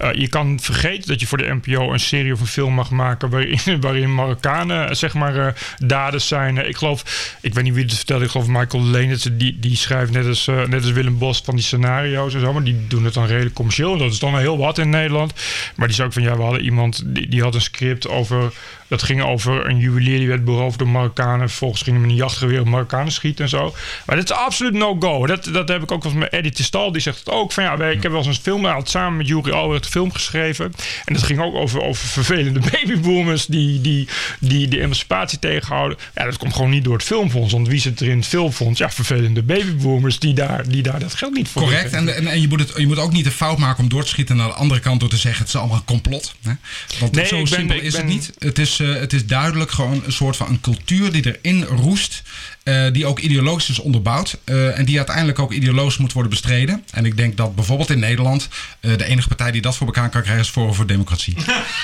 Eh, 0.01 0.13
je 0.13 0.27
kan 0.27 0.59
vergeten 0.59 1.07
dat 1.07 1.19
je 1.19 1.27
voor 1.27 1.37
de 1.37 1.59
NPO 1.61 1.93
een 1.93 1.99
serie 1.99 2.33
of 2.33 2.39
een 2.39 2.47
film 2.47 2.73
mag 2.73 2.91
maken 2.91 3.29
waarin, 3.29 3.59
waarin 3.81 4.15
Marokkanen, 4.15 4.89
eh, 4.89 4.95
zeg 4.95 5.13
maar, 5.13 5.55
daders 5.77 6.27
zijn. 6.27 6.67
Ik 6.67 6.77
geloof, 6.77 7.35
ik 7.41 7.53
weet 7.53 7.63
niet 7.63 7.73
wie 7.73 7.83
het 7.83 7.93
vertelde, 7.93 8.25
ik 8.25 8.31
geloof 8.31 8.47
Michael 8.47 8.83
Leenitz, 8.83 9.27
die, 9.31 9.59
die 9.59 9.75
schrijft 9.75 10.11
net 10.11 10.25
als, 10.25 10.45
net 10.45 10.73
als 10.73 10.91
Willem 10.91 11.17
Bos 11.17 11.41
van 11.45 11.55
die 11.55 11.63
scenario's 11.63 12.33
en 12.33 12.53
maar 12.53 12.63
die 12.63 12.87
doen 12.87 13.05
het 13.05 13.13
dan 13.13 13.25
redelijk 13.25 13.55
commercieel. 13.55 13.97
Dat 13.97 14.11
is 14.11 14.19
dan 14.19 14.37
heel 14.37 14.57
wat 14.57 14.77
in 14.77 14.89
Nederland. 14.89 15.33
Maar 15.75 15.87
die 15.87 15.95
zei 15.95 16.07
ook 16.07 16.13
van, 16.13 16.23
ja, 16.23 16.35
we 16.35 16.43
hadden 16.43 16.63
iemand, 16.63 17.03
die, 17.05 17.27
die 17.27 17.41
had 17.41 17.55
een 17.55 17.61
script 17.61 18.07
over, 18.07 18.53
dat 18.91 19.03
ging 19.03 19.23
over 19.23 19.65
een 19.69 19.77
juwelier 19.77 20.17
die 20.17 20.27
werd 20.27 20.45
beroofd 20.45 20.79
door 20.79 20.87
Marokkanen. 20.87 21.49
Vervolgens 21.49 21.81
gingen 21.81 21.99
we 22.01 22.05
met 22.07 22.15
een 22.15 22.21
jachtgeweer 22.21 22.59
op 22.59 22.67
Marokkanen 22.67 23.11
schieten 23.11 23.43
en 23.43 23.49
zo. 23.49 23.75
Maar 24.05 24.15
dat 24.15 24.25
is 24.25 24.31
absoluut 24.35 24.73
no-go. 24.73 25.25
Dat, 25.27 25.49
dat 25.53 25.67
heb 25.67 25.83
ik 25.83 25.91
ook 25.91 26.03
wel 26.03 26.11
eens 26.11 26.21
met 26.21 26.29
Eddie 26.31 26.51
Tistal, 26.51 26.91
die 26.91 27.01
zegt 27.01 27.19
het 27.19 27.29
ook. 27.29 27.51
Van 27.51 27.63
ja, 27.63 27.77
wij- 27.77 27.93
ik 27.93 28.03
heb 28.03 28.11
wel 28.11 28.25
eens 28.25 28.37
een 28.37 28.43
film, 28.43 28.63
hij 28.63 28.73
had 28.73 28.89
samen 28.89 29.17
met 29.17 29.27
Juri 29.27 29.51
Albrecht 29.51 29.85
een 29.85 29.91
film 29.91 30.11
geschreven. 30.13 30.73
En 31.05 31.13
dat 31.13 31.23
ging 31.23 31.39
ook 31.39 31.55
over, 31.55 31.81
over 31.81 32.07
vervelende 32.07 32.59
babyboomers 32.71 33.45
die, 33.45 33.81
die, 33.81 34.07
die 34.39 34.67
de 34.67 34.79
emancipatie 34.81 35.39
tegenhouden. 35.39 35.97
Ja, 36.15 36.23
dat 36.25 36.37
komt 36.37 36.53
gewoon 36.53 36.69
niet 36.69 36.83
door 36.83 36.93
het 36.93 37.03
filmfonds. 37.03 37.53
Want 37.53 37.67
wie 37.67 37.79
zit 37.79 37.99
er 37.99 38.07
in 38.07 38.17
het 38.17 38.27
filmfonds? 38.27 38.79
Ja, 38.79 38.89
vervelende 38.89 39.41
babyboomers 39.43 40.19
die 40.19 40.33
daar, 40.33 40.67
die 40.67 40.81
daar 40.81 40.99
dat 40.99 41.13
geld 41.13 41.33
niet 41.33 41.49
voor 41.49 41.61
Correct. 41.61 41.93
En, 41.93 42.15
en, 42.15 42.27
en 42.27 42.41
je, 42.41 42.47
moet 42.47 42.59
het, 42.59 42.73
je 42.77 42.87
moet 42.87 42.99
ook 42.99 43.11
niet 43.11 43.23
de 43.23 43.31
fout 43.31 43.57
maken 43.57 43.83
om 43.83 43.89
door 43.89 44.03
te 44.03 44.09
schieten 44.09 44.35
naar 44.35 44.47
de 44.47 44.53
andere 44.53 44.79
kant 44.79 44.99
door 44.99 45.09
te 45.09 45.17
zeggen 45.17 45.39
het 45.39 45.47
is 45.53 45.55
allemaal 45.59 45.77
een 45.77 45.85
complot. 45.85 46.35
Hè? 46.43 46.51
Want 46.99 47.11
Nee, 47.15 47.25
zo 47.25 47.37
ben- 47.37 47.47
simpel 47.47 47.79
is 47.79 47.97
het 47.97 48.05
niet. 48.05 48.33
Het 48.39 48.59
is, 48.59 48.79
eh, 48.81 48.93
het 48.99 49.13
is 49.13 49.25
duidelijk 49.25 49.71
gewoon 49.71 50.01
een 50.05 50.11
soort 50.11 50.37
van 50.37 50.47
een 50.49 50.61
cultuur 50.61 51.11
die 51.11 51.37
erin 51.41 51.63
roest. 51.63 52.21
eh, 52.63 52.91
die 52.91 53.05
ook 53.05 53.19
ideologisch 53.19 53.69
is 53.69 53.79
onderbouwd. 53.79 54.37
eh, 54.43 54.79
en 54.79 54.85
die 54.85 54.97
uiteindelijk 54.97 55.39
ook 55.39 55.51
ideologisch 55.53 55.97
moet 55.97 56.13
worden 56.13 56.31
bestreden. 56.31 56.83
En 56.91 57.05
ik 57.05 57.17
denk 57.17 57.37
dat 57.37 57.55
bijvoorbeeld 57.55 57.89
in 57.89 57.99
Nederland 57.99 58.47
eh, 58.79 58.97
de 58.97 59.05
enige 59.05 59.27
partij 59.27 59.51
die 59.51 59.61
dat 59.61 59.75
voor 59.77 59.87
elkaar 59.87 60.09
kan 60.09 60.21
krijgen 60.21 60.43
is 60.43 60.49
Forum 60.49 60.73
voor 60.73 60.87
Democratie. 60.87 61.35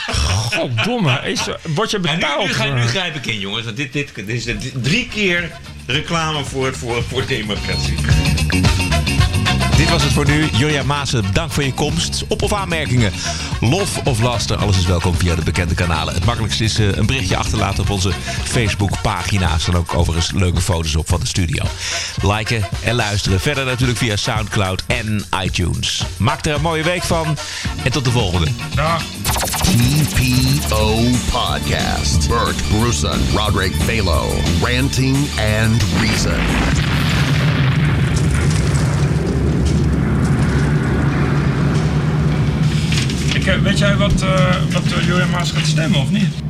Goddomme. 0.56 1.22
Is, 1.32 1.42
word 1.64 1.92
je 1.92 1.98
En 1.98 2.04
nu, 2.04 2.10
betaald? 2.20 2.48
nu, 2.48 2.54
ga, 2.54 2.66
nu 2.66 2.82
eh? 2.82 2.86
grijp 2.88 3.16
ik 3.16 3.26
in, 3.26 3.40
jongens. 3.40 3.66
want 3.66 3.78
Dit, 3.78 3.94
dit, 3.94 4.16
dit 4.16 4.30
is 4.30 4.44
de- 4.44 4.72
drie 4.82 5.08
keer 5.08 5.52
reclame 5.86 6.44
voor, 6.46 6.76
voor, 6.76 7.04
voor 7.04 7.26
democratie. 7.28 7.96
Dit 9.78 9.90
was 9.90 10.04
het 10.04 10.14
voor 10.14 10.26
nu. 10.28 10.50
Julia 10.52 10.84
Maassen, 10.84 11.24
dank 11.34 11.52
voor 11.52 11.64
je 11.64 11.74
komst. 11.74 12.24
Op- 12.28 12.42
of 12.42 12.54
aanmerkingen, 12.54 13.12
lof 13.62 13.98
of 14.04 14.20
laster, 14.22 14.58
alles 14.58 14.78
is 14.78 14.86
welkom 14.86 15.16
via 15.16 15.36
de 15.36 15.42
bekende 15.44 15.74
kanalen. 15.74 16.14
Het 16.14 16.26
makkelijkste 16.26 16.64
is 16.64 16.80
eh, 16.80 16.92
een 16.92 17.06
berichtje 17.06 17.38
achterlaten 17.38 17.84
op 17.84 17.90
onze 17.90 18.12
Facebook-pagina. 18.44 19.54
Er 19.54 19.60
staan 19.60 19.76
ook 19.76 19.94
overigens 19.96 20.32
leuke 20.32 20.62
foto's 20.62 20.96
op 20.96 21.08
van 21.08 21.20
de 21.20 21.26
studio. 21.28 21.64
Liken 22.22 22.68
en 22.84 22.96
luisteren. 22.96 23.40
Verder 23.40 23.66
natuurlijk 23.66 23.98
via 23.98 24.16
Soundcloud 24.16 24.84
en 24.88 25.26
iTunes. 25.44 26.04
Maak 26.18 26.46
er 26.46 26.56
een 26.56 26.62
mooie 26.62 26.84
week 26.84 27.04
van 27.04 27.38
en 27.84 27.92
tot 27.92 28.06
de 28.06 28.12
volgende. 28.12 28.48
Dag. 28.76 29.04
TPO 29.62 31.04
Podcast. 31.32 32.28
Bert 32.28 32.70
Bruson, 32.70 33.20
Roderick 33.36 33.74
Balo, 33.86 34.30
Ranting 34.62 35.18
and 35.64 35.84
Reason. 36.02 36.36
Ik, 43.28 43.34
eh, 43.36 43.37
weet 43.56 43.78
jij 43.78 43.96
wat, 43.96 44.22
eh 44.22 44.56
wat 44.72 44.84
eh, 44.84 45.32
Maas 45.32 45.52
gaat 45.52 45.66
stemmen 45.66 46.00
of 46.00 46.12
niet? 46.12 46.47